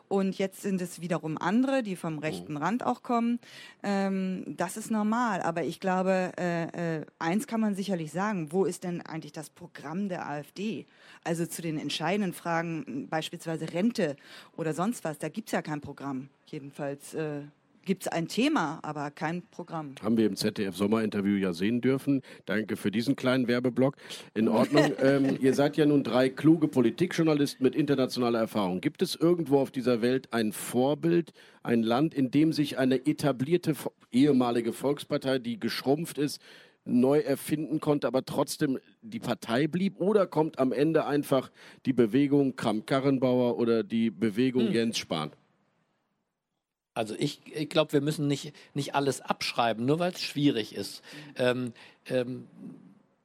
Und 0.08 0.38
jetzt 0.38 0.62
sind 0.62 0.80
es 0.80 1.00
wiederum 1.00 1.36
andere, 1.36 1.82
die 1.82 1.96
vom 1.96 2.18
rechten 2.18 2.56
Rand 2.56 2.84
auch 2.84 3.02
kommen. 3.02 3.38
Ähm, 3.82 4.44
das 4.46 4.76
ist 4.76 4.90
normal. 4.90 5.42
Aber 5.42 5.64
ich 5.64 5.80
glaube, 5.80 6.32
äh, 6.38 6.98
äh, 6.98 7.06
eins 7.18 7.46
kann 7.46 7.60
man 7.60 7.74
sicherlich 7.74 8.12
sagen. 8.12 8.52
Wo 8.52 8.64
ist 8.64 8.84
denn 8.84 9.00
eigentlich 9.02 9.32
das 9.32 9.50
Programm 9.50 10.08
der 10.08 10.28
AfD? 10.28 10.86
Also 11.24 11.46
zu 11.46 11.62
den 11.62 11.78
entscheidenden 11.78 12.32
Fragen, 12.32 13.08
beispielsweise 13.08 13.72
Rente 13.72 14.16
oder 14.56 14.74
sonst 14.74 15.04
was, 15.04 15.18
da 15.18 15.28
gibt 15.28 15.48
es 15.48 15.52
ja 15.52 15.62
kein 15.62 15.80
Programm. 15.80 16.28
Jedenfalls 16.46 17.14
äh, 17.14 17.42
gibt 17.84 18.04
es 18.04 18.08
ein 18.08 18.28
Thema, 18.28 18.78
aber 18.82 19.10
kein 19.10 19.42
Programm. 19.50 19.94
Haben 20.02 20.16
wir 20.16 20.26
im 20.26 20.36
ZDF-Sommerinterview 20.36 21.36
ja 21.36 21.52
sehen 21.52 21.80
dürfen. 21.80 22.22
Danke 22.46 22.76
für 22.76 22.90
diesen 22.90 23.16
kleinen 23.16 23.48
Werbeblock. 23.48 23.96
In 24.34 24.48
Ordnung. 24.48 24.92
ähm, 25.02 25.36
ihr 25.40 25.54
seid 25.54 25.76
ja 25.76 25.86
nun 25.86 26.04
drei 26.04 26.28
kluge 26.28 26.68
Politikjournalisten 26.68 27.62
mit 27.62 27.74
internationaler 27.74 28.38
Erfahrung. 28.38 28.80
Gibt 28.80 29.02
es 29.02 29.16
irgendwo 29.16 29.58
auf 29.58 29.70
dieser 29.70 30.02
Welt 30.02 30.32
ein 30.32 30.52
Vorbild, 30.52 31.32
ein 31.62 31.82
Land, 31.82 32.14
in 32.14 32.30
dem 32.30 32.52
sich 32.52 32.78
eine 32.78 33.06
etablierte 33.06 33.74
ehemalige 34.10 34.72
Volkspartei, 34.72 35.38
die 35.38 35.58
geschrumpft 35.58 36.18
ist, 36.18 36.40
neu 36.84 37.20
erfinden 37.20 37.80
konnte, 37.80 38.06
aber 38.06 38.24
trotzdem 38.24 38.78
die 39.02 39.20
Partei 39.20 39.66
blieb? 39.66 40.00
Oder 40.00 40.26
kommt 40.26 40.58
am 40.58 40.72
Ende 40.72 41.06
einfach 41.06 41.50
die 41.86 41.92
Bewegung 41.92 42.56
Kramp-Karrenbauer 42.56 43.58
oder 43.58 43.82
die 43.82 44.10
Bewegung 44.10 44.66
hm. 44.66 44.72
Jens 44.72 44.98
Spahn? 44.98 45.30
Also 46.94 47.14
ich, 47.18 47.40
ich 47.46 47.68
glaube, 47.68 47.92
wir 47.92 48.00
müssen 48.00 48.26
nicht, 48.26 48.52
nicht 48.74 48.94
alles 48.94 49.20
abschreiben, 49.20 49.86
nur 49.86 49.98
weil 49.98 50.12
es 50.12 50.20
schwierig 50.20 50.74
ist. 50.74 51.02
Ähm, 51.36 51.72
ähm, 52.06 52.46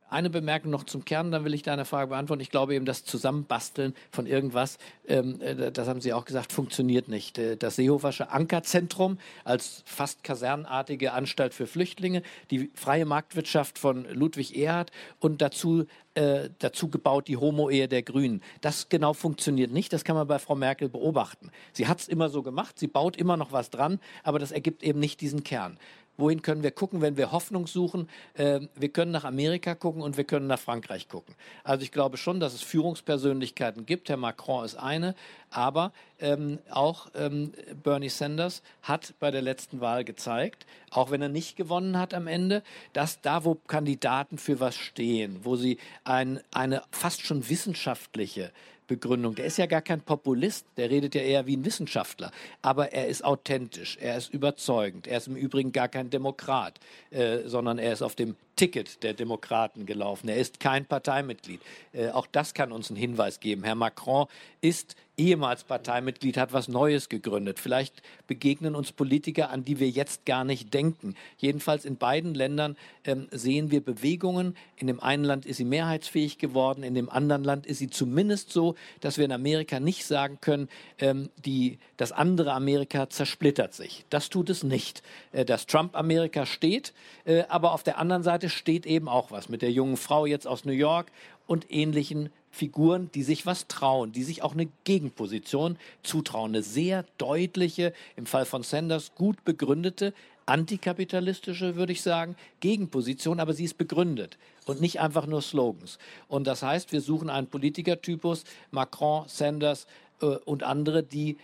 eine 0.10 0.30
Bemerkung 0.30 0.72
noch 0.72 0.84
zum 0.84 1.06
Kern, 1.06 1.32
dann 1.32 1.44
will 1.44 1.54
ich 1.54 1.64
deine 1.64 1.86
Frage 1.86 2.10
beantworten. 2.10 2.42
Ich 2.42 2.50
glaube 2.50 2.76
eben, 2.76 2.86
das 2.86 3.04
Zusammenbasteln 3.04 3.94
von 4.12 4.26
irgendwas, 4.26 4.78
ähm, 5.08 5.42
äh, 5.42 5.72
das 5.72 5.88
haben 5.88 6.02
Sie 6.02 6.14
auch 6.14 6.26
gesagt, 6.26 6.54
funktioniert 6.54 7.08
nicht. 7.08 7.38
Äh, 7.38 7.58
das 7.58 7.76
Seehofersche 7.76 8.32
Ankerzentrum 8.32 9.18
als 9.44 9.84
fast 9.86 10.24
kasernartige 10.24 11.14
Anstalt 11.14 11.54
für 11.54 11.68
Flüchtlinge, 11.68 12.24
die 12.52 12.72
freie 12.74 13.06
Marktwirtschaft 13.06 13.80
von 13.80 14.06
Ludwig 14.12 14.58
Erhard 14.58 14.92
und 15.20 15.42
dazu 15.42 15.86
äh, 16.18 16.50
dazu 16.58 16.90
gebaut 16.90 17.28
die 17.28 17.38
Homo-Ehe 17.38 17.88
der 17.88 18.02
Grünen. 18.02 18.42
Das 18.62 18.90
genau 18.90 19.14
funktioniert 19.14 19.72
nicht. 19.72 19.94
Das 19.94 20.04
kann 20.04 20.16
man 20.16 20.28
bei 20.28 20.40
Frau 20.40 20.56
Merkel 20.56 20.90
beobachten. 20.90 21.52
Sie 21.74 21.88
hat 21.88 22.00
es 22.00 22.08
immer 22.08 22.30
so 22.30 22.42
gemacht. 22.42 22.80
Sie 22.80 22.88
baut 22.88 23.16
immer 23.16 23.38
noch 23.38 23.52
was 23.52 23.70
dran, 23.70 24.00
aber 24.24 24.40
das 24.40 24.52
ergibt 24.52 24.82
eben 24.82 25.00
nicht 25.00 25.22
diesen 25.22 25.44
Kern. 25.44 25.78
Wohin 26.18 26.42
können 26.42 26.64
wir 26.64 26.72
gucken, 26.72 27.02
wenn 27.02 27.16
wir 27.16 27.32
Hoffnung 27.32 27.68
suchen? 27.68 28.10
Äh, 28.34 28.62
wir 28.76 28.90
können 28.90 29.12
nach 29.12 29.24
Amerika 29.24 29.76
gucken 29.76 30.02
und 30.02 30.18
wir 30.18 30.24
können 30.24 30.48
nach 30.48 30.60
Frankreich 30.60 31.08
gucken. 31.08 31.36
Also 31.64 31.84
ich 31.84 31.92
glaube 31.92 32.18
schon, 32.18 32.40
dass 32.40 32.54
es 32.54 32.64
Führungspersönlichkeiten 32.64 33.86
gibt. 33.86 34.10
Herr 34.10 34.18
Macron 34.18 34.66
ist 34.66 34.76
eine, 34.76 35.14
aber 35.52 35.92
ähm, 36.20 36.58
auch 36.72 37.08
ähm, 37.16 37.54
Bernie 37.84 38.10
Sanders 38.10 38.64
hat 38.82 39.14
bei 39.20 39.30
der 39.30 39.44
letzten 39.44 39.80
Wahl 39.80 40.04
gezeigt, 40.04 40.66
auch 40.90 41.12
wenn 41.12 41.22
er 41.22 41.30
nicht 41.30 41.56
gewonnen 41.56 42.00
hat 42.00 42.16
am 42.16 42.26
Ende, 42.26 42.64
dass 42.94 43.22
da, 43.22 43.46
wo 43.46 43.56
Kandidaten 43.56 44.40
für 44.40 44.60
was 44.60 44.76
stehen, 44.76 45.42
wo 45.44 45.56
sie 45.56 45.78
ein, 46.04 46.40
eine 46.52 46.82
fast 46.92 47.26
schon 47.26 47.48
wissenschaftliche 47.48 48.52
Begründung. 48.88 49.36
Der 49.36 49.46
ist 49.46 49.58
ja 49.58 49.66
gar 49.66 49.82
kein 49.82 50.02
Populist, 50.02 50.66
der 50.78 50.90
redet 50.90 51.16
ja 51.16 51.22
eher 51.22 51.46
wie 51.46 51.58
ein 51.58 51.66
Wissenschaftler. 51.66 52.32
Aber 52.62 52.94
er 52.94 53.08
ist 53.08 53.24
authentisch, 53.24 53.98
er 54.02 54.18
ist 54.18 54.34
überzeugend. 54.34 55.08
Er 55.08 55.18
ist 55.18 55.28
im 55.28 55.36
Übrigen 55.36 55.72
gar 55.72 55.88
kein 55.88 56.10
Demokrat, 56.10 56.80
äh, 57.12 57.40
sondern 57.46 57.78
er 57.78 57.94
ist 57.94 58.02
auf 58.02 58.16
dem 58.16 58.36
Ticket 58.58 59.04
der 59.04 59.14
Demokraten 59.14 59.86
gelaufen. 59.86 60.28
Er 60.28 60.36
ist 60.36 60.60
kein 60.60 60.86
Parteimitglied. 60.86 61.62
Äh, 61.94 62.10
auch 62.10 62.28
das 62.30 62.54
kann 62.54 62.74
uns 62.74 62.90
einen 62.90 62.98
Hinweis 62.98 63.40
geben. 63.40 63.64
Herr 63.64 63.76
Macron 63.76 64.28
ist 64.60 64.98
ehemals 65.18 65.64
Parteimitglied, 65.64 66.38
hat 66.38 66.54
was 66.54 66.68
Neues 66.68 67.10
gegründet. 67.10 67.60
Vielleicht 67.60 68.04
begegnen 68.28 68.76
uns 68.76 68.92
Politiker, 68.92 69.50
an 69.50 69.66
die 69.66 69.80
wir 69.80 69.90
jetzt 69.90 70.26
gar 70.26 70.44
nicht 70.44 70.74
denken. 70.74 71.16
Jedenfalls 71.38 71.86
in 71.86 71.98
beiden 71.98 72.36
Ländern 72.36 72.78
ähm, 73.04 73.28
sehen 73.32 73.72
wir 73.72 73.82
Bewegungen. 73.82 74.56
In 74.76 74.86
dem 74.86 75.00
einen 75.00 75.24
Land 75.24 75.48
ist 75.48 75.58
sie 75.58 75.66
mehrheitsfähig 75.66 76.38
geworden, 76.38 76.84
in 76.84 76.94
dem 76.94 77.10
anderen 77.10 77.44
Land 77.44 77.66
ist 77.66 77.80
sie 77.80 77.90
zumindest 77.90 78.52
so, 78.52 78.76
dass 79.02 79.18
wir 79.18 79.26
in 79.26 79.32
Amerika 79.32 79.80
nicht 79.80 80.06
sagen 80.06 80.38
können, 80.40 80.70
ähm, 81.00 81.30
die, 81.44 81.80
das 81.98 82.12
andere 82.12 82.54
Amerika 82.54 83.10
zersplittert 83.10 83.74
sich. 83.74 84.06
Das 84.12 84.30
tut 84.30 84.52
es 84.52 84.64
nicht. 84.64 85.02
Äh, 85.32 85.46
das 85.46 85.66
Trump-Amerika 85.66 86.46
steht, 86.46 86.94
äh, 87.26 87.44
aber 87.50 87.74
auf 87.74 87.82
der 87.82 87.98
anderen 87.98 88.22
Seite 88.22 88.47
steht 88.50 88.86
eben 88.86 89.08
auch 89.08 89.32
was 89.32 89.50
mit 89.50 89.62
der 89.62 89.72
jungen 89.72 89.98
Frau 89.98 90.26
jetzt 90.26 90.48
aus 90.48 90.66
New 90.66 90.72
York 90.72 91.12
und 91.48 91.72
ähnlichen 91.72 92.30
Figuren, 92.52 93.10
die 93.14 93.24
sich 93.24 93.46
was 93.46 93.68
trauen, 93.68 94.12
die 94.12 94.24
sich 94.24 94.42
auch 94.42 94.54
eine 94.54 94.68
Gegenposition 94.84 95.78
zutrauen. 96.04 96.52
Eine 96.52 96.64
sehr 96.64 97.06
deutliche, 97.18 97.94
im 98.16 98.26
Fall 98.26 98.46
von 98.46 98.64
Sanders 98.64 99.14
gut 99.16 99.44
begründete, 99.46 100.14
antikapitalistische, 100.48 101.76
würde 101.76 101.92
ich 101.92 102.02
sagen, 102.02 102.36
Gegenposition, 102.62 103.40
aber 103.40 103.54
sie 103.54 103.66
ist 103.66 103.78
begründet 103.78 104.38
und 104.66 104.82
nicht 104.82 105.00
einfach 105.00 105.28
nur 105.28 105.42
Slogans. 105.42 106.00
Und 106.28 106.48
das 106.48 106.64
heißt, 106.64 106.92
wir 106.92 107.02
suchen 107.02 107.30
einen 107.30 107.48
Politikertypus, 107.48 108.44
Macron, 108.72 109.26
Sanders 109.28 109.88
äh, 110.22 110.26
und 110.26 110.64
andere, 110.64 111.04
die 111.04 111.38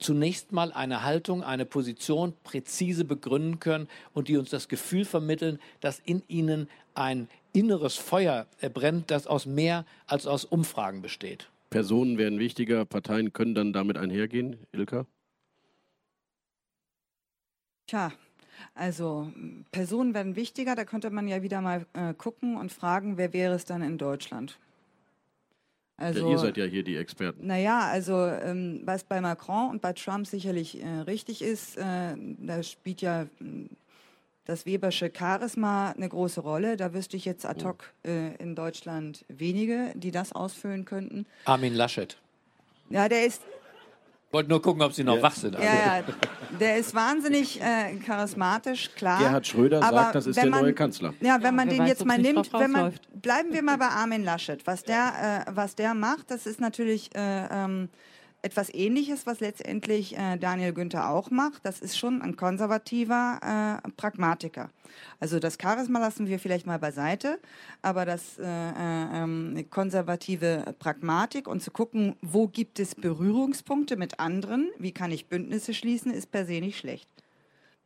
zunächst 0.00 0.52
mal 0.52 0.72
eine 0.72 1.04
Haltung, 1.04 1.44
eine 1.44 1.66
Position 1.66 2.34
präzise 2.42 3.04
begründen 3.04 3.60
können 3.60 3.88
und 4.12 4.28
die 4.28 4.36
uns 4.36 4.50
das 4.50 4.68
Gefühl 4.68 5.04
vermitteln, 5.04 5.60
dass 5.80 6.00
in 6.00 6.22
ihnen 6.26 6.68
ein 6.94 7.28
inneres 7.52 7.96
Feuer 7.96 8.46
brennt, 8.72 9.10
das 9.10 9.26
aus 9.26 9.46
mehr 9.46 9.84
als 10.06 10.26
aus 10.26 10.44
Umfragen 10.44 11.02
besteht. 11.02 11.48
Personen 11.70 12.18
werden 12.18 12.38
wichtiger, 12.38 12.84
Parteien 12.84 13.32
können 13.32 13.54
dann 13.54 13.72
damit 13.72 13.96
einhergehen. 13.96 14.56
Ilka? 14.72 15.06
Tja, 17.86 18.12
also 18.74 19.32
Personen 19.70 20.14
werden 20.14 20.36
wichtiger, 20.36 20.74
da 20.74 20.84
könnte 20.84 21.10
man 21.10 21.28
ja 21.28 21.42
wieder 21.42 21.60
mal 21.60 21.86
äh, 21.92 22.14
gucken 22.14 22.56
und 22.56 22.72
fragen, 22.72 23.16
wer 23.16 23.32
wäre 23.32 23.54
es 23.54 23.64
dann 23.64 23.82
in 23.82 23.98
Deutschland? 23.98 24.58
Also, 26.00 26.26
ja, 26.26 26.32
ihr 26.32 26.38
seid 26.38 26.56
ja 26.56 26.64
hier 26.64 26.82
die 26.82 26.96
Experten. 26.96 27.46
Naja, 27.46 27.80
also 27.80 28.26
ähm, 28.26 28.80
was 28.84 29.04
bei 29.04 29.20
Macron 29.20 29.68
und 29.70 29.82
bei 29.82 29.92
Trump 29.92 30.26
sicherlich 30.26 30.82
äh, 30.82 30.86
richtig 31.00 31.42
ist, 31.42 31.76
äh, 31.76 32.14
da 32.38 32.62
spielt 32.62 33.02
ja 33.02 33.26
hm, 33.38 33.68
das 34.46 34.64
Webersche 34.64 35.12
Charisma 35.16 35.90
eine 35.90 36.08
große 36.08 36.40
Rolle. 36.40 36.78
Da 36.78 36.94
wüsste 36.94 37.18
ich 37.18 37.26
jetzt 37.26 37.44
ad 37.44 37.62
hoc 37.64 37.92
äh, 38.06 38.34
in 38.36 38.54
Deutschland 38.54 39.26
wenige, 39.28 39.92
die 39.94 40.10
das 40.10 40.32
ausfüllen 40.32 40.86
könnten. 40.86 41.26
Armin 41.44 41.74
Laschet. 41.74 42.16
Ja, 42.88 43.08
der 43.08 43.26
ist, 43.26 43.42
wollte 44.30 44.48
nur 44.48 44.62
gucken, 44.62 44.82
ob 44.82 44.92
Sie 44.92 45.04
noch 45.04 45.16
ja. 45.16 45.22
wach 45.22 45.34
sind. 45.34 45.54
Ja, 45.54 45.62
ja, 45.62 46.02
der 46.58 46.78
ist 46.78 46.94
wahnsinnig 46.94 47.60
äh, 47.60 47.96
charismatisch, 48.04 48.90
klar. 48.94 49.18
Gerhard 49.18 49.46
Schröder 49.46 49.82
aber 49.82 49.96
sagt, 49.96 50.14
das 50.14 50.26
ist 50.26 50.36
der 50.36 50.46
man, 50.46 50.62
neue 50.62 50.72
Kanzler. 50.72 51.14
Ja, 51.20 51.42
wenn 51.42 51.54
man 51.54 51.68
ja, 51.68 51.74
den 51.74 51.82
weiß, 51.82 51.88
jetzt 51.88 52.04
mal 52.04 52.18
nimmt, 52.18 52.52
wenn 52.52 52.70
man, 52.70 52.92
bleiben 53.14 53.52
wir 53.52 53.62
mal 53.62 53.78
bei 53.78 53.88
Armin 53.88 54.24
Laschet. 54.24 54.66
Was 54.66 54.84
der, 54.84 55.44
äh, 55.46 55.50
was 55.54 55.74
der 55.74 55.94
macht, 55.94 56.30
das 56.30 56.46
ist 56.46 56.60
natürlich 56.60 57.14
äh, 57.14 57.46
ähm, 57.50 57.88
etwas 58.42 58.72
Ähnliches, 58.72 59.26
was 59.26 59.40
letztendlich 59.40 60.16
äh, 60.16 60.36
Daniel 60.36 60.72
Günther 60.72 61.10
auch 61.10 61.30
macht. 61.30 61.64
Das 61.64 61.80
ist 61.80 61.98
schon 61.98 62.22
ein 62.22 62.36
konservativer 62.36 63.80
äh, 63.84 63.90
Pragmatiker. 63.96 64.70
Also 65.20 65.38
das 65.38 65.58
Charisma 65.60 65.98
lassen 65.98 66.26
wir 66.26 66.38
vielleicht 66.38 66.66
mal 66.66 66.78
beiseite, 66.78 67.38
aber 67.82 68.04
das 68.04 68.38
äh, 68.38 68.44
äh, 68.44 69.22
ähm, 69.22 69.66
konservative 69.70 70.74
Pragmatik 70.78 71.46
und 71.46 71.62
zu 71.62 71.70
gucken, 71.70 72.16
wo 72.22 72.48
gibt 72.48 72.80
es 72.80 72.94
Berührungspunkte 72.94 73.96
mit 73.96 74.18
anderen, 74.18 74.70
wie 74.78 74.92
kann 74.92 75.12
ich 75.12 75.28
Bündnisse 75.28 75.74
schließen, 75.74 76.12
ist 76.12 76.30
per 76.30 76.46
se 76.46 76.60
nicht 76.60 76.78
schlecht 76.78 77.08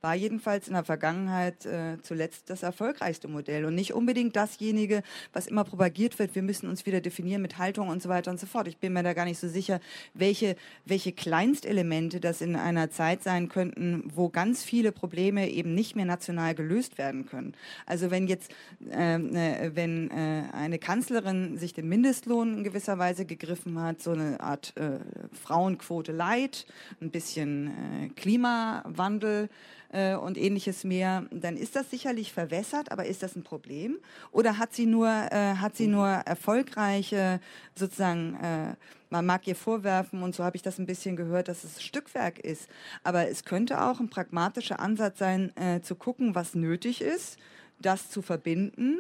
war 0.05 0.15
jedenfalls 0.15 0.69
in 0.69 0.75
der 0.75 0.85
Vergangenheit 0.85 1.65
äh, 1.65 1.97
zuletzt 2.03 2.51
das 2.51 2.63
erfolgreichste 2.63 3.27
Modell 3.27 3.65
und 3.65 3.75
nicht 3.75 3.95
unbedingt 3.95 4.37
dasjenige, 4.37 5.03
was 5.33 5.47
immer 5.47 5.65
propagiert 5.65 6.19
wird, 6.19 6.35
wir 6.35 6.43
müssen 6.43 6.69
uns 6.69 6.85
wieder 6.85 7.01
definieren 7.01 7.41
mit 7.41 7.57
Haltung 7.57 7.89
und 7.89 8.03
so 8.03 8.11
weiter 8.11 8.31
und 8.31 8.39
so 8.39 8.47
fort. 8.47 8.69
Ich 8.69 8.77
bin 8.77 8.93
mir 8.93 9.03
da 9.03 9.15
gar 9.15 9.25
nicht 9.25 9.39
so 9.39 9.49
sicher, 9.49 9.81
welche, 10.13 10.57
welche 10.85 11.13
Kleinstelemente 11.13 12.21
das 12.21 12.43
in 12.43 12.55
einer 12.55 12.91
Zeit 12.91 13.23
sein 13.23 13.49
könnten, 13.49 14.05
wo 14.15 14.29
ganz 14.29 14.63
viele 14.63 14.93
Probleme 14.93 15.49
eben 15.49 15.75
nicht 15.75 15.97
mehr 15.97 16.05
national 16.05 16.55
gelöst 16.55 16.99
werden 16.99 17.25
können. 17.25 17.55
Also 17.87 18.11
wenn 18.11 18.27
jetzt, 18.27 18.53
ähm, 18.91 19.35
äh, 19.35 19.75
wenn 19.75 20.11
äh, 20.11 20.43
eine 20.53 20.79
Kanzlerin 20.79 21.57
sich 21.57 21.73
den 21.73 21.89
Mindestlohn 21.89 22.59
in 22.59 22.65
gewisser 22.65 22.99
Weise 22.99 23.25
gegriffen 23.25 23.81
hat, 23.81 24.03
so 24.03 24.11
eine 24.11 24.39
Art 24.41 24.77
äh, 24.77 24.99
Frauenquote 25.33 26.13
Light, 26.13 26.67
ein 27.01 27.11
bisschen 27.11 27.69
äh, 27.69 28.09
Klimawandel, 28.11 29.49
äh, 29.95 30.17
und 30.17 30.37
ähnliches 30.37 30.85
mehr, 30.85 31.25
dann 31.31 31.57
ist 31.57 31.77
das 31.77 31.91
sicherlich 31.91 32.33
verwässert, 32.33 32.91
aber 32.91 33.07
ist 33.07 33.23
das 33.23 33.37
ein 33.37 33.45
Problem? 33.45 33.99
Oder 34.33 34.59
hat 34.59 34.75
sie 34.75 34.87
nur, 34.87 35.09
äh, 35.09 35.55
hat 35.55 35.77
sie 35.77 35.87
nur 35.87 36.09
erfolgreiche, 36.09 37.41
sozusagen, 37.75 38.35
äh, 38.35 38.75
man 39.11 39.25
mag 39.25 39.47
ihr 39.47 39.55
vorwerfen, 39.55 40.23
und 40.23 40.35
so 40.35 40.43
habe 40.43 40.57
ich 40.57 40.63
das 40.63 40.79
ein 40.79 40.87
bisschen 40.87 41.15
gehört, 41.15 41.47
dass 41.47 41.63
es 41.63 41.83
Stückwerk 41.83 42.41
ist. 42.41 42.69
Aber 43.05 43.29
es 43.29 43.45
könnte 43.45 43.83
auch 43.83 44.01
ein 44.01 44.11
pragmatischer 44.11 44.81
Ansatz 44.81 45.19
sein, 45.21 45.57
äh, 45.57 45.81
zu 45.81 45.95
gucken, 45.95 46.35
was 46.35 46.55
nötig 46.55 47.01
ist, 47.01 47.39
das 47.79 48.11
zu 48.11 48.23
verbinden 48.23 48.99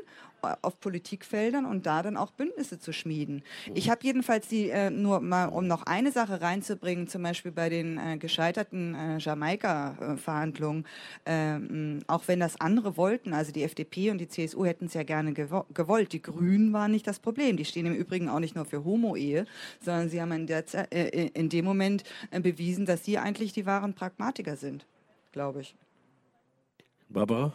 auf 0.63 0.81
Politikfeldern 0.81 1.65
und 1.65 1.87
da 1.87 2.03
dann 2.03 2.17
auch 2.17 2.31
Bündnisse 2.33 2.79
zu 2.79 2.93
schmieden. 2.93 3.43
Ich 3.75 3.91
habe 3.91 4.01
jedenfalls 4.03 4.49
die, 4.49 4.71
äh, 4.71 4.91
nur 4.91 5.21
mal, 5.21 5.47
um 5.47 5.67
noch 5.67 5.85
eine 5.85 6.13
Sache 6.13 6.41
reinzubringen, 6.41 7.09
zum 7.09 7.23
Beispiel 7.23 7.53
bei 7.53 7.69
den 7.69 7.99
äh, 7.99 8.19
gescheiterten 8.19 8.95
äh, 8.95 9.19
Jamaika-Verhandlungen, 9.19 10.87
ähm, 11.27 12.01
auch 12.07 12.23
wenn 12.27 12.41
das 12.41 12.61
andere 12.61 12.97
wollten, 12.97 13.33
also 13.33 13.53
die 13.53 13.63
FDP 13.63 14.11
und 14.11 14.19
die 14.19 14.29
CSU 14.29 14.65
hätten 14.65 14.87
es 14.87 14.95
ja 14.95 15.03
gerne 15.03 15.33
gewo 15.33 15.65
gewollt. 15.73 16.13
Die 16.13 16.23
Grünen 16.23 16.73
waren 16.73 16.91
nicht 16.91 17.07
das 17.07 17.19
Problem. 17.19 17.57
Die 17.57 17.65
stehen 17.65 17.87
im 17.87 17.95
Übrigen 17.95 18.29
auch 18.29 18.41
nicht 18.41 18.55
nur 18.55 18.65
für 18.65 18.85
Homo-Ehe, 18.85 19.47
sondern 19.81 20.09
sie 20.09 20.21
haben 20.21 20.33
in, 20.33 20.47
der, 20.47 20.65
äh, 20.93 21.29
in 21.35 21.49
dem 21.49 21.65
Moment 21.65 22.05
äh, 22.31 22.41
bewiesen, 22.41 22.87
dass 22.87 23.05
sie 23.05 23.19
eigentlich 23.19 23.53
die 23.53 23.67
wahren 23.67 23.95
Pragmatiker 23.95 24.57
sind, 24.57 24.87
glaube 25.33 25.61
ich. 25.61 25.75
Barbara? 27.09 27.53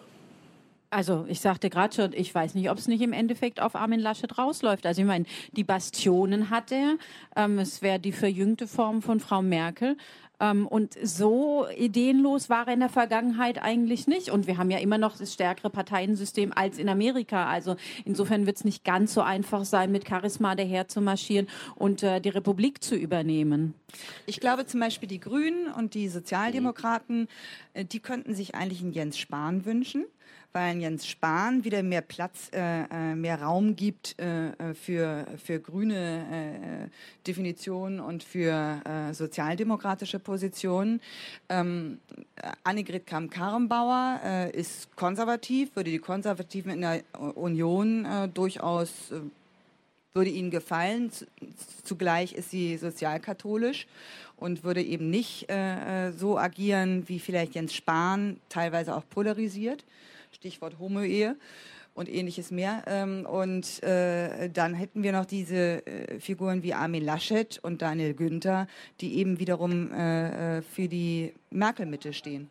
Also 0.91 1.25
ich 1.27 1.39
sagte 1.39 1.69
gerade 1.69 1.93
schon, 1.93 2.13
ich 2.13 2.33
weiß 2.33 2.55
nicht, 2.55 2.69
ob 2.71 2.77
es 2.77 2.87
nicht 2.87 3.01
im 3.01 3.13
Endeffekt 3.13 3.61
auf 3.61 3.75
Armin 3.75 3.99
Laschet 3.99 4.37
rausläuft. 4.37 4.85
Also 4.85 5.01
ich 5.01 5.07
meine, 5.07 5.25
die 5.51 5.63
Bastionen 5.63 6.49
hat 6.49 6.71
er. 6.71 6.95
Ähm, 7.35 7.59
es 7.59 7.81
wäre 7.81 7.99
die 7.99 8.11
verjüngte 8.11 8.67
Form 8.67 9.01
von 9.01 9.19
Frau 9.19 9.41
Merkel. 9.41 9.97
Ähm, 10.39 10.67
und 10.67 10.97
so 11.03 11.67
ideenlos 11.77 12.49
war 12.49 12.67
er 12.67 12.73
in 12.73 12.79
der 12.79 12.89
Vergangenheit 12.89 13.61
eigentlich 13.61 14.07
nicht. 14.07 14.29
Und 14.29 14.47
wir 14.47 14.57
haben 14.57 14.71
ja 14.71 14.79
immer 14.79 14.97
noch 14.97 15.17
das 15.17 15.33
stärkere 15.33 15.69
Parteiensystem 15.69 16.53
als 16.55 16.79
in 16.79 16.89
Amerika. 16.89 17.47
Also 17.47 17.75
insofern 18.05 18.45
wird 18.45 18.57
es 18.57 18.65
nicht 18.65 18.83
ganz 18.83 19.13
so 19.13 19.21
einfach 19.21 19.65
sein, 19.65 19.91
mit 19.91 20.07
Charisma 20.07 20.55
daher 20.55 20.87
zu 20.87 21.01
marschieren 21.01 21.47
und 21.75 22.01
äh, 22.01 22.19
die 22.19 22.29
Republik 22.29 22.83
zu 22.83 22.95
übernehmen. 22.95 23.75
Ich 24.25 24.39
glaube 24.39 24.65
zum 24.65 24.79
Beispiel 24.79 25.09
die 25.09 25.19
Grünen 25.19 25.71
und 25.71 25.93
die 25.93 26.07
Sozialdemokraten, 26.07 27.27
äh, 27.73 27.85
die 27.85 27.99
könnten 27.99 28.33
sich 28.33 28.55
eigentlich 28.55 28.81
einen 28.81 28.93
Jens 28.93 29.19
Spahn 29.19 29.65
wünschen 29.65 30.05
weil 30.51 30.77
Jens 30.77 31.07
Spahn 31.07 31.63
wieder 31.63 31.83
mehr 31.83 32.01
Platz, 32.01 32.49
äh, 32.53 32.83
äh, 32.83 33.15
mehr 33.15 33.41
Raum 33.41 33.75
gibt 33.75 34.19
äh, 34.19 34.49
äh 34.49 34.73
für, 34.73 35.25
für 35.43 35.59
grüne 35.59 36.25
äh, 36.31 37.25
Definitionen 37.27 37.99
und 37.99 38.23
für 38.23 38.81
äh, 38.85 39.13
sozialdemokratische 39.13 40.19
Positionen. 40.19 41.01
Ähm, 41.49 41.99
Annegret 42.63 43.05
Kamm-Karrenbauer 43.05 44.49
ist 44.53 44.95
konservativ, 44.95 45.75
würde 45.75 45.91
die 45.91 45.99
Konservativen 45.99 46.71
in 46.71 46.81
der 46.81 47.03
Union 47.35 48.07
durchaus 48.33 49.11
würde 50.13 50.29
ihnen 50.29 50.51
gefallen. 50.51 51.11
Zugleich 51.83 52.33
ist 52.33 52.49
sie 52.49 52.77
sozialkatholisch 52.77 53.87
und 54.37 54.63
würde 54.63 54.81
eben 54.81 55.09
nicht 55.09 55.49
äh, 55.49 56.11
so 56.11 56.37
agieren 56.37 57.07
wie 57.07 57.19
vielleicht 57.19 57.55
Jens 57.55 57.73
Spahn, 57.73 58.39
teilweise 58.49 58.95
auch 58.95 59.03
polarisiert. 59.09 59.83
Stichwort 60.31 60.79
Homo-Ehe 60.79 61.37
und 61.93 62.09
ähnliches 62.09 62.51
mehr. 62.51 62.83
Ähm, 62.87 63.25
und 63.25 63.83
äh, 63.83 64.49
dann 64.49 64.73
hätten 64.73 65.03
wir 65.03 65.11
noch 65.11 65.25
diese 65.25 65.85
äh, 65.85 66.19
Figuren 66.19 66.63
wie 66.63 66.73
Armin 66.73 67.03
Laschet 67.03 67.59
und 67.61 67.81
Daniel 67.81 68.13
Günther, 68.13 68.67
die 69.01 69.17
eben 69.17 69.39
wiederum 69.39 69.91
äh, 69.91 70.61
für 70.61 70.87
die 70.87 71.33
Merkel-Mitte 71.49 72.13
stehen. 72.13 72.49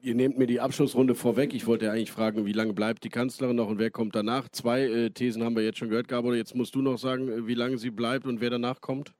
Ihr 0.00 0.14
nehmt 0.14 0.38
mir 0.38 0.46
die 0.46 0.60
Abschlussrunde 0.60 1.14
vorweg. 1.14 1.52
Ich 1.52 1.66
wollte 1.66 1.90
eigentlich 1.90 2.12
fragen, 2.12 2.46
wie 2.46 2.52
lange 2.52 2.72
bleibt 2.72 3.04
die 3.04 3.08
Kanzlerin 3.08 3.56
noch 3.56 3.68
und 3.68 3.78
wer 3.78 3.90
kommt 3.90 4.14
danach? 4.14 4.48
Zwei 4.50 5.10
Thesen 5.12 5.42
haben 5.42 5.56
wir 5.56 5.64
jetzt 5.64 5.78
schon 5.78 5.88
gehört, 5.88 6.08
Gabor. 6.08 6.34
Jetzt 6.34 6.54
musst 6.54 6.74
du 6.74 6.82
noch 6.82 6.98
sagen, 6.98 7.46
wie 7.46 7.54
lange 7.54 7.76
sie 7.76 7.90
bleibt 7.90 8.26
und 8.26 8.40
wer 8.40 8.50
danach 8.50 8.80
kommt. 8.80 9.12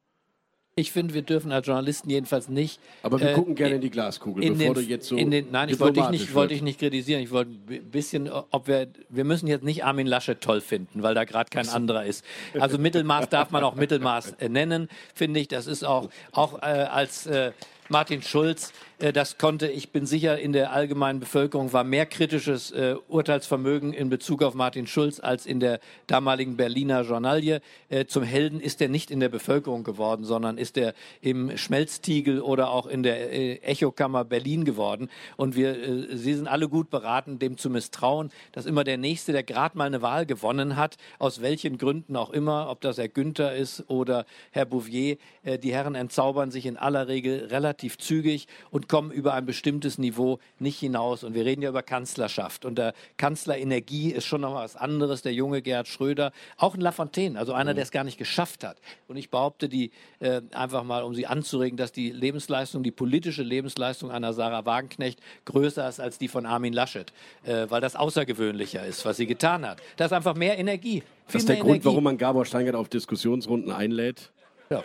Ich 0.78 0.92
finde, 0.92 1.14
wir 1.14 1.22
dürfen 1.22 1.52
als 1.52 1.66
Journalisten 1.66 2.10
jedenfalls 2.10 2.50
nicht. 2.50 2.80
Aber 3.02 3.18
wir 3.18 3.30
äh, 3.30 3.32
gucken 3.32 3.54
gerne 3.54 3.76
in 3.76 3.80
die 3.80 3.88
Glaskugel, 3.88 4.44
in 4.44 4.58
bevor 4.58 4.74
den, 4.74 4.84
du 4.84 4.90
jetzt 4.90 5.08
so. 5.08 5.16
Den, 5.16 5.46
nein, 5.50 5.70
ich 5.70 5.80
wollte 5.80 6.02
dich 6.02 6.10
nicht, 6.10 6.34
wollte 6.34 6.52
ich 6.52 6.60
nicht 6.60 6.78
kritisieren. 6.78 7.22
Ich 7.22 7.30
wollte 7.30 7.50
ein 7.50 7.90
bisschen, 7.90 8.28
ob 8.28 8.68
wir, 8.68 8.88
wir 9.08 9.24
müssen 9.24 9.46
jetzt 9.46 9.64
nicht 9.64 9.86
Armin 9.86 10.06
Laschet 10.06 10.38
toll 10.38 10.60
finden, 10.60 11.02
weil 11.02 11.14
da 11.14 11.24
gerade 11.24 11.48
kein 11.48 11.66
anderer 11.70 12.04
ist. 12.04 12.22
Also 12.58 12.76
Mittelmaß 12.76 13.30
darf 13.30 13.52
man 13.52 13.64
auch 13.64 13.74
Mittelmaß 13.74 14.32
äh, 14.32 14.50
nennen, 14.50 14.90
finde 15.14 15.40
ich. 15.40 15.48
Das 15.48 15.66
ist 15.66 15.82
auch, 15.82 16.10
auch 16.32 16.60
äh, 16.60 16.66
als 16.66 17.24
äh, 17.24 17.52
Martin 17.88 18.20
Schulz 18.20 18.74
das 18.98 19.36
konnte, 19.36 19.68
ich 19.68 19.90
bin 19.90 20.06
sicher, 20.06 20.38
in 20.38 20.54
der 20.54 20.72
allgemeinen 20.72 21.20
Bevölkerung 21.20 21.74
war 21.74 21.84
mehr 21.84 22.06
kritisches 22.06 22.70
äh, 22.70 22.96
Urteilsvermögen 23.08 23.92
in 23.92 24.08
Bezug 24.08 24.42
auf 24.42 24.54
Martin 24.54 24.86
Schulz 24.86 25.20
als 25.20 25.44
in 25.44 25.60
der 25.60 25.80
damaligen 26.06 26.56
Berliner 26.56 27.02
Journalie. 27.02 27.60
Äh, 27.90 28.06
zum 28.06 28.22
Helden 28.22 28.58
ist 28.58 28.80
er 28.80 28.88
nicht 28.88 29.10
in 29.10 29.20
der 29.20 29.28
Bevölkerung 29.28 29.84
geworden, 29.84 30.24
sondern 30.24 30.56
ist 30.56 30.78
er 30.78 30.94
im 31.20 31.58
Schmelztiegel 31.58 32.40
oder 32.40 32.70
auch 32.70 32.86
in 32.86 33.02
der 33.02 33.30
äh, 33.34 33.56
Echokammer 33.56 34.24
Berlin 34.24 34.64
geworden. 34.64 35.10
Und 35.36 35.56
wir, 35.56 35.76
äh, 35.76 36.16
Sie 36.16 36.32
sind 36.32 36.48
alle 36.48 36.66
gut 36.66 36.88
beraten, 36.88 37.38
dem 37.38 37.58
zu 37.58 37.68
misstrauen, 37.68 38.30
dass 38.52 38.64
immer 38.64 38.82
der 38.82 38.96
Nächste, 38.96 39.32
der 39.32 39.42
gerade 39.42 39.76
mal 39.76 39.84
eine 39.84 40.00
Wahl 40.00 40.24
gewonnen 40.24 40.76
hat, 40.76 40.96
aus 41.18 41.42
welchen 41.42 41.76
Gründen 41.76 42.16
auch 42.16 42.30
immer, 42.30 42.70
ob 42.70 42.80
das 42.80 42.96
Herr 42.96 43.08
Günther 43.08 43.54
ist 43.54 43.84
oder 43.88 44.24
Herr 44.52 44.64
Bouvier, 44.64 45.18
äh, 45.42 45.58
die 45.58 45.74
Herren 45.74 45.94
entzaubern 45.94 46.50
sich 46.50 46.64
in 46.64 46.78
aller 46.78 47.08
Regel 47.08 47.48
relativ 47.50 47.98
zügig 47.98 48.48
und 48.70 48.85
kommen 48.88 49.10
über 49.10 49.34
ein 49.34 49.46
bestimmtes 49.46 49.98
Niveau 49.98 50.38
nicht 50.58 50.78
hinaus. 50.78 51.24
Und 51.24 51.34
wir 51.34 51.44
reden 51.44 51.62
ja 51.62 51.70
über 51.70 51.82
Kanzlerschaft. 51.82 52.64
Und 52.64 52.76
der 52.76 52.94
Kanzlerenergie 53.16 54.12
ist 54.12 54.24
schon 54.24 54.40
noch 54.42 54.54
was 54.54 54.76
anderes. 54.76 55.22
Der 55.22 55.32
junge 55.32 55.62
Gerhard 55.62 55.88
Schröder, 55.88 56.32
auch 56.56 56.74
ein 56.74 56.80
Lafontaine, 56.80 57.38
also 57.38 57.52
einer, 57.52 57.72
mhm. 57.72 57.76
der 57.76 57.82
es 57.84 57.90
gar 57.90 58.04
nicht 58.04 58.18
geschafft 58.18 58.64
hat. 58.64 58.78
Und 59.08 59.16
ich 59.16 59.30
behaupte, 59.30 59.68
die 59.68 59.90
äh, 60.20 60.42
einfach 60.52 60.84
mal, 60.84 61.02
um 61.02 61.14
Sie 61.14 61.26
anzuregen, 61.26 61.76
dass 61.76 61.92
die 61.92 62.10
Lebensleistung, 62.10 62.82
die 62.82 62.90
politische 62.90 63.42
Lebensleistung 63.42 64.10
einer 64.10 64.32
Sarah 64.32 64.64
Wagenknecht 64.66 65.20
größer 65.44 65.88
ist 65.88 66.00
als 66.00 66.18
die 66.18 66.28
von 66.28 66.46
Armin 66.46 66.72
Laschet, 66.72 67.12
äh, 67.44 67.66
weil 67.68 67.80
das 67.80 67.96
außergewöhnlicher 67.96 68.84
ist, 68.84 69.04
was 69.04 69.16
sie 69.16 69.26
getan 69.26 69.66
hat. 69.66 69.80
Da 69.96 70.06
ist 70.06 70.12
einfach 70.12 70.34
mehr 70.34 70.58
Energie. 70.58 71.02
Das 71.26 71.36
ist 71.36 71.48
der 71.48 71.56
Grund, 71.56 71.68
Energie. 71.70 71.84
warum 71.86 72.04
man 72.04 72.18
Gabor 72.18 72.44
Steingart 72.44 72.76
auf 72.76 72.88
Diskussionsrunden 72.88 73.72
einlädt? 73.72 74.30
Ja. 74.70 74.84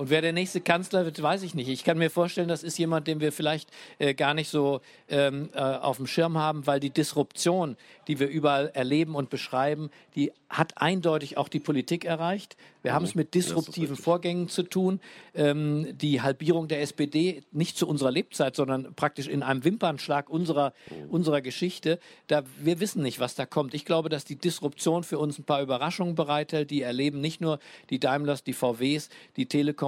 Und 0.00 0.08
wer 0.08 0.22
der 0.22 0.32
nächste 0.32 0.62
Kanzler 0.62 1.04
wird, 1.04 1.20
weiß 1.20 1.42
ich 1.42 1.54
nicht. 1.54 1.68
Ich 1.68 1.84
kann 1.84 1.98
mir 1.98 2.08
vorstellen, 2.08 2.48
das 2.48 2.62
ist 2.62 2.78
jemand, 2.78 3.06
den 3.06 3.20
wir 3.20 3.32
vielleicht 3.32 3.68
äh, 3.98 4.14
gar 4.14 4.32
nicht 4.32 4.48
so 4.48 4.80
ähm, 5.10 5.50
äh, 5.52 5.60
auf 5.60 5.98
dem 5.98 6.06
Schirm 6.06 6.38
haben, 6.38 6.66
weil 6.66 6.80
die 6.80 6.88
Disruption, 6.88 7.76
die 8.08 8.18
wir 8.18 8.28
überall 8.28 8.70
erleben 8.72 9.14
und 9.14 9.28
beschreiben, 9.28 9.90
die 10.14 10.32
hat 10.48 10.78
eindeutig 10.78 11.36
auch 11.36 11.48
die 11.48 11.60
Politik 11.60 12.06
erreicht. 12.06 12.56
Wir 12.82 12.94
haben 12.94 13.04
es 13.04 13.14
mit 13.14 13.34
disruptiven 13.34 13.94
Vorgängen 13.94 14.48
zu 14.48 14.62
tun. 14.62 15.00
Ähm, 15.34 15.86
die 15.98 16.22
Halbierung 16.22 16.66
der 16.66 16.80
SPD 16.80 17.42
nicht 17.52 17.76
zu 17.76 17.86
unserer 17.86 18.10
Lebzeit, 18.10 18.56
sondern 18.56 18.94
praktisch 18.94 19.28
in 19.28 19.42
einem 19.42 19.64
Wimpernschlag 19.64 20.30
unserer, 20.30 20.72
unserer 21.10 21.42
Geschichte. 21.42 22.00
Da, 22.26 22.42
wir 22.58 22.80
wissen 22.80 23.02
nicht, 23.02 23.20
was 23.20 23.34
da 23.34 23.44
kommt. 23.44 23.74
Ich 23.74 23.84
glaube, 23.84 24.08
dass 24.08 24.24
die 24.24 24.36
Disruption 24.36 25.04
für 25.04 25.18
uns 25.18 25.38
ein 25.38 25.44
paar 25.44 25.60
Überraschungen 25.60 26.14
bereithält. 26.14 26.70
Die 26.70 26.80
erleben 26.80 27.20
nicht 27.20 27.40
nur 27.40 27.58
die 27.90 28.00
Daimlers, 28.00 28.42
die 28.42 28.54
VWs, 28.54 29.10
die 29.36 29.46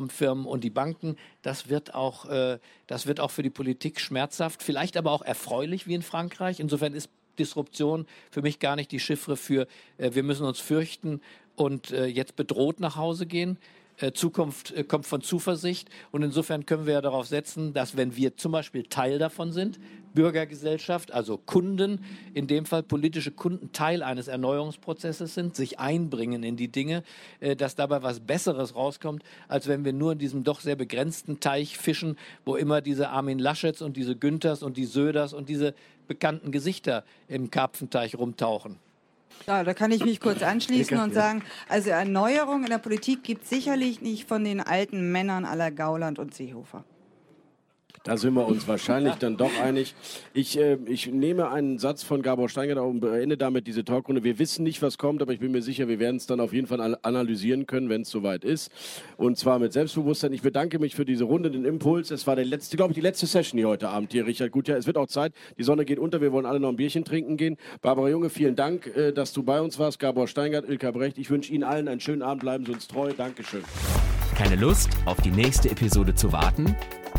Telekom-Firmen 0.09 0.47
und 0.47 0.65
die 0.65 0.71
Banken. 0.71 1.17
Das 1.43 1.69
wird, 1.69 1.95
auch, 1.95 2.27
äh, 2.27 2.59
das 2.87 3.07
wird 3.07 3.21
auch 3.21 3.31
für 3.31 3.43
die 3.43 3.51
Politik 3.51 4.01
schmerzhaft, 4.01 4.63
vielleicht 4.63 4.97
aber 4.97 5.13
auch 5.13 5.23
erfreulich 5.23 5.87
wie 5.87 5.95
in 5.95 6.03
Frankreich. 6.03 6.61
Insofern 6.61 6.95
ist 6.95 7.11
Disruption 7.39 8.07
für 8.31 8.43
mich 8.43 8.59
gar 8.59 8.77
nicht 8.77 8.91
die 8.93 9.01
Chiffre 9.01 9.37
für, 9.37 9.67
äh, 9.99 10.11
wir 10.13 10.23
müssen 10.23 10.45
uns 10.45 10.61
fürchten 10.61 11.21
und 11.57 11.91
äh, 11.91 12.07
jetzt 12.07 12.37
bedroht 12.37 12.81
nach 12.81 12.97
Hause 12.97 13.27
gehen. 13.27 13.59
Äh, 14.03 14.13
Zukunft 14.13 14.73
äh, 14.73 14.83
kommt 14.83 15.07
von 15.07 15.23
Zuversicht 15.23 15.89
und 16.11 16.23
insofern 16.23 16.67
können 16.67 16.87
wir 16.87 16.95
ja 16.95 17.01
darauf 17.01 17.29
setzen, 17.29 17.73
dass 17.73 17.97
wenn 17.97 18.17
wir 18.17 18.37
zum 18.37 18.51
Beispiel 18.51 18.83
Teil 18.83 19.19
davon 19.19 19.53
sind, 19.53 19.79
Bürgergesellschaft, 20.13 21.13
also 21.13 21.39
Kunden, 21.39 22.05
in 22.35 22.49
dem 22.49 22.67
Fall 22.67 22.83
politische 22.83 23.31
Kunden 23.31 23.73
Teil 23.73 24.03
eines 24.03 24.27
Erneuerungsprozesses 24.27 25.35
sind, 25.35 25.55
sich 25.55 25.79
einbringen 25.79 26.43
in 26.43 26.57
die 26.57 26.67
Dinge, 26.67 27.05
äh, 27.39 27.55
dass 27.55 27.77
dabei 27.77 28.03
was 28.03 28.19
Besseres 28.19 28.75
rauskommt, 28.75 29.23
als 29.47 29.69
wenn 29.69 29.85
wir 29.85 29.93
nur 29.93 30.13
in 30.13 30.19
diesem 30.19 30.43
doch 30.43 30.59
sehr 30.59 30.77
begrenzten 30.77 31.39
Teich 31.39 31.79
fischen, 31.79 32.19
wo 32.45 32.57
immer 32.57 32.81
diese 32.81 33.11
Armin 33.11 33.39
Laschets 33.39 33.83
und 33.83 33.97
diese 33.97 34.17
Günthers 34.17 34.65
und 34.65 34.77
die 34.77 34.87
Söders 34.87 35.33
und 35.33 35.49
diese 35.49 35.75
bekannten 36.09 36.51
Gesichter 36.51 37.05
im 37.29 37.53
Karpfenteich 37.53 38.17
rumtauchen. 38.17 38.81
Ja, 39.47 39.65
da 39.65 39.75
kann 39.75 39.91
ich 39.91 40.05
mich 40.05 40.21
kurz 40.21 40.43
anschließen 40.43 40.99
und 40.99 41.15
sagen, 41.15 41.43
also 41.69 41.91
Erneuerung 41.91 42.63
in 42.63 42.71
der 42.71 42.79
Politik 42.79 43.25
gibt 43.25 43.45
es 43.45 43.51
sicherlich 43.51 44.01
nicht 44.01 44.29
von 44.29 44.45
den 44.45 44.61
alten 44.61 45.11
Männern 45.11 45.45
aller 45.45 45.71
Gauland 45.71 46.19
und 46.19 46.35
Seehofer. 46.35 46.85
Da 48.05 48.17
sind 48.17 48.35
wir 48.35 48.47
uns 48.47 48.67
wahrscheinlich 48.67 49.15
dann 49.15 49.37
doch 49.37 49.53
einig. 49.63 49.95
Ich, 50.35 50.59
äh, 50.59 50.77
ich 50.87 51.07
nehme 51.07 51.51
einen 51.51 51.79
Satz 51.79 52.03
von 52.03 52.23
Gabor 52.23 52.49
Steingart 52.49 52.79
und 52.79 53.01
beende 53.01 53.37
damit 53.37 53.67
diese 53.69 53.85
Talkrunde. 53.85 54.25
Wir 54.25 54.41
wissen 54.41 54.65
nicht, 54.65 54.83
was 54.83 54.99
kommt, 54.99 55.23
aber 55.23 55.33
ich 55.33 55.39
bin 55.39 55.53
mir 55.53 55.63
sicher, 55.63 55.87
wir 55.87 56.01
werden 56.01 56.17
es 56.17 56.27
dann 56.27 56.41
auf 56.41 56.53
jeden 56.53 56.67
Fall 56.67 56.97
analysieren 57.03 57.67
können, 57.67 57.89
wenn 57.89 58.03
es 58.03 58.11
soweit 58.11 58.43
ist. 58.45 58.73
Und 59.17 59.39
zwar 59.39 59.61
mit 59.61 59.73
Selbstbewusstsein. 59.73 60.33
Ich 60.33 60.43
bedanke 60.43 60.81
mich 60.81 60.97
für 60.97 61.05
diese 61.05 61.25
Runde, 61.25 61.51
den 61.51 61.65
Impuls. 61.65 62.11
Es 62.11 62.27
war 62.27 62.35
der 62.35 62.45
letzte, 62.45 62.77
glaube 62.77 62.93
ich, 62.93 62.97
die 62.97 63.03
letzte 63.03 63.27
Session 63.27 63.59
hier 63.59 63.69
heute 63.69 63.89
Abend 63.89 64.13
hier, 64.13 64.27
Richard. 64.27 64.51
Gut, 64.51 64.67
ja, 64.67 64.77
es 64.77 64.87
wird 64.87 64.97
auch 64.97 65.07
Zeit. 65.07 65.33
Die 65.57 65.63
Sonne 65.63 65.85
geht 65.85 65.99
unter. 65.99 66.21
Wir 66.21 66.33
wollen 66.33 66.47
alle 66.47 66.59
noch 66.59 66.71
ein 66.71 66.77
Bierchen 66.77 67.05
trinken 67.05 67.37
gehen. 67.37 67.57
Barbara 67.83 68.09
Junge, 68.09 68.31
vielen 68.31 68.57
Dank, 68.57 68.87
äh, 68.97 69.13
dass 69.13 69.33
du 69.33 69.45
bei 69.45 69.61
uns 69.61 69.79
warst. 69.79 70.01
Gabor 70.01 70.27
Steingart, 70.27 70.69
Ilka 70.69 70.91
Brecht. 70.91 71.19
Ich 71.19 71.31
wünsche 71.31 71.53
Ihnen 71.53 71.65
allen 71.65 71.87
einen 71.87 72.01
schönen 72.01 72.23
Abend. 72.23 72.43
Bleiben 72.43 72.67
Sie 72.67 72.73
uns 72.73 72.89
treu. 72.89 73.13
Dankeschön. 73.17 73.63
Keine 74.37 74.57
Lust, 74.57 74.91
auf 75.05 75.21
die 75.21 75.31
nächste 75.31 75.71
Episode 75.71 76.15
zu 76.15 76.33
warten? 76.33 76.75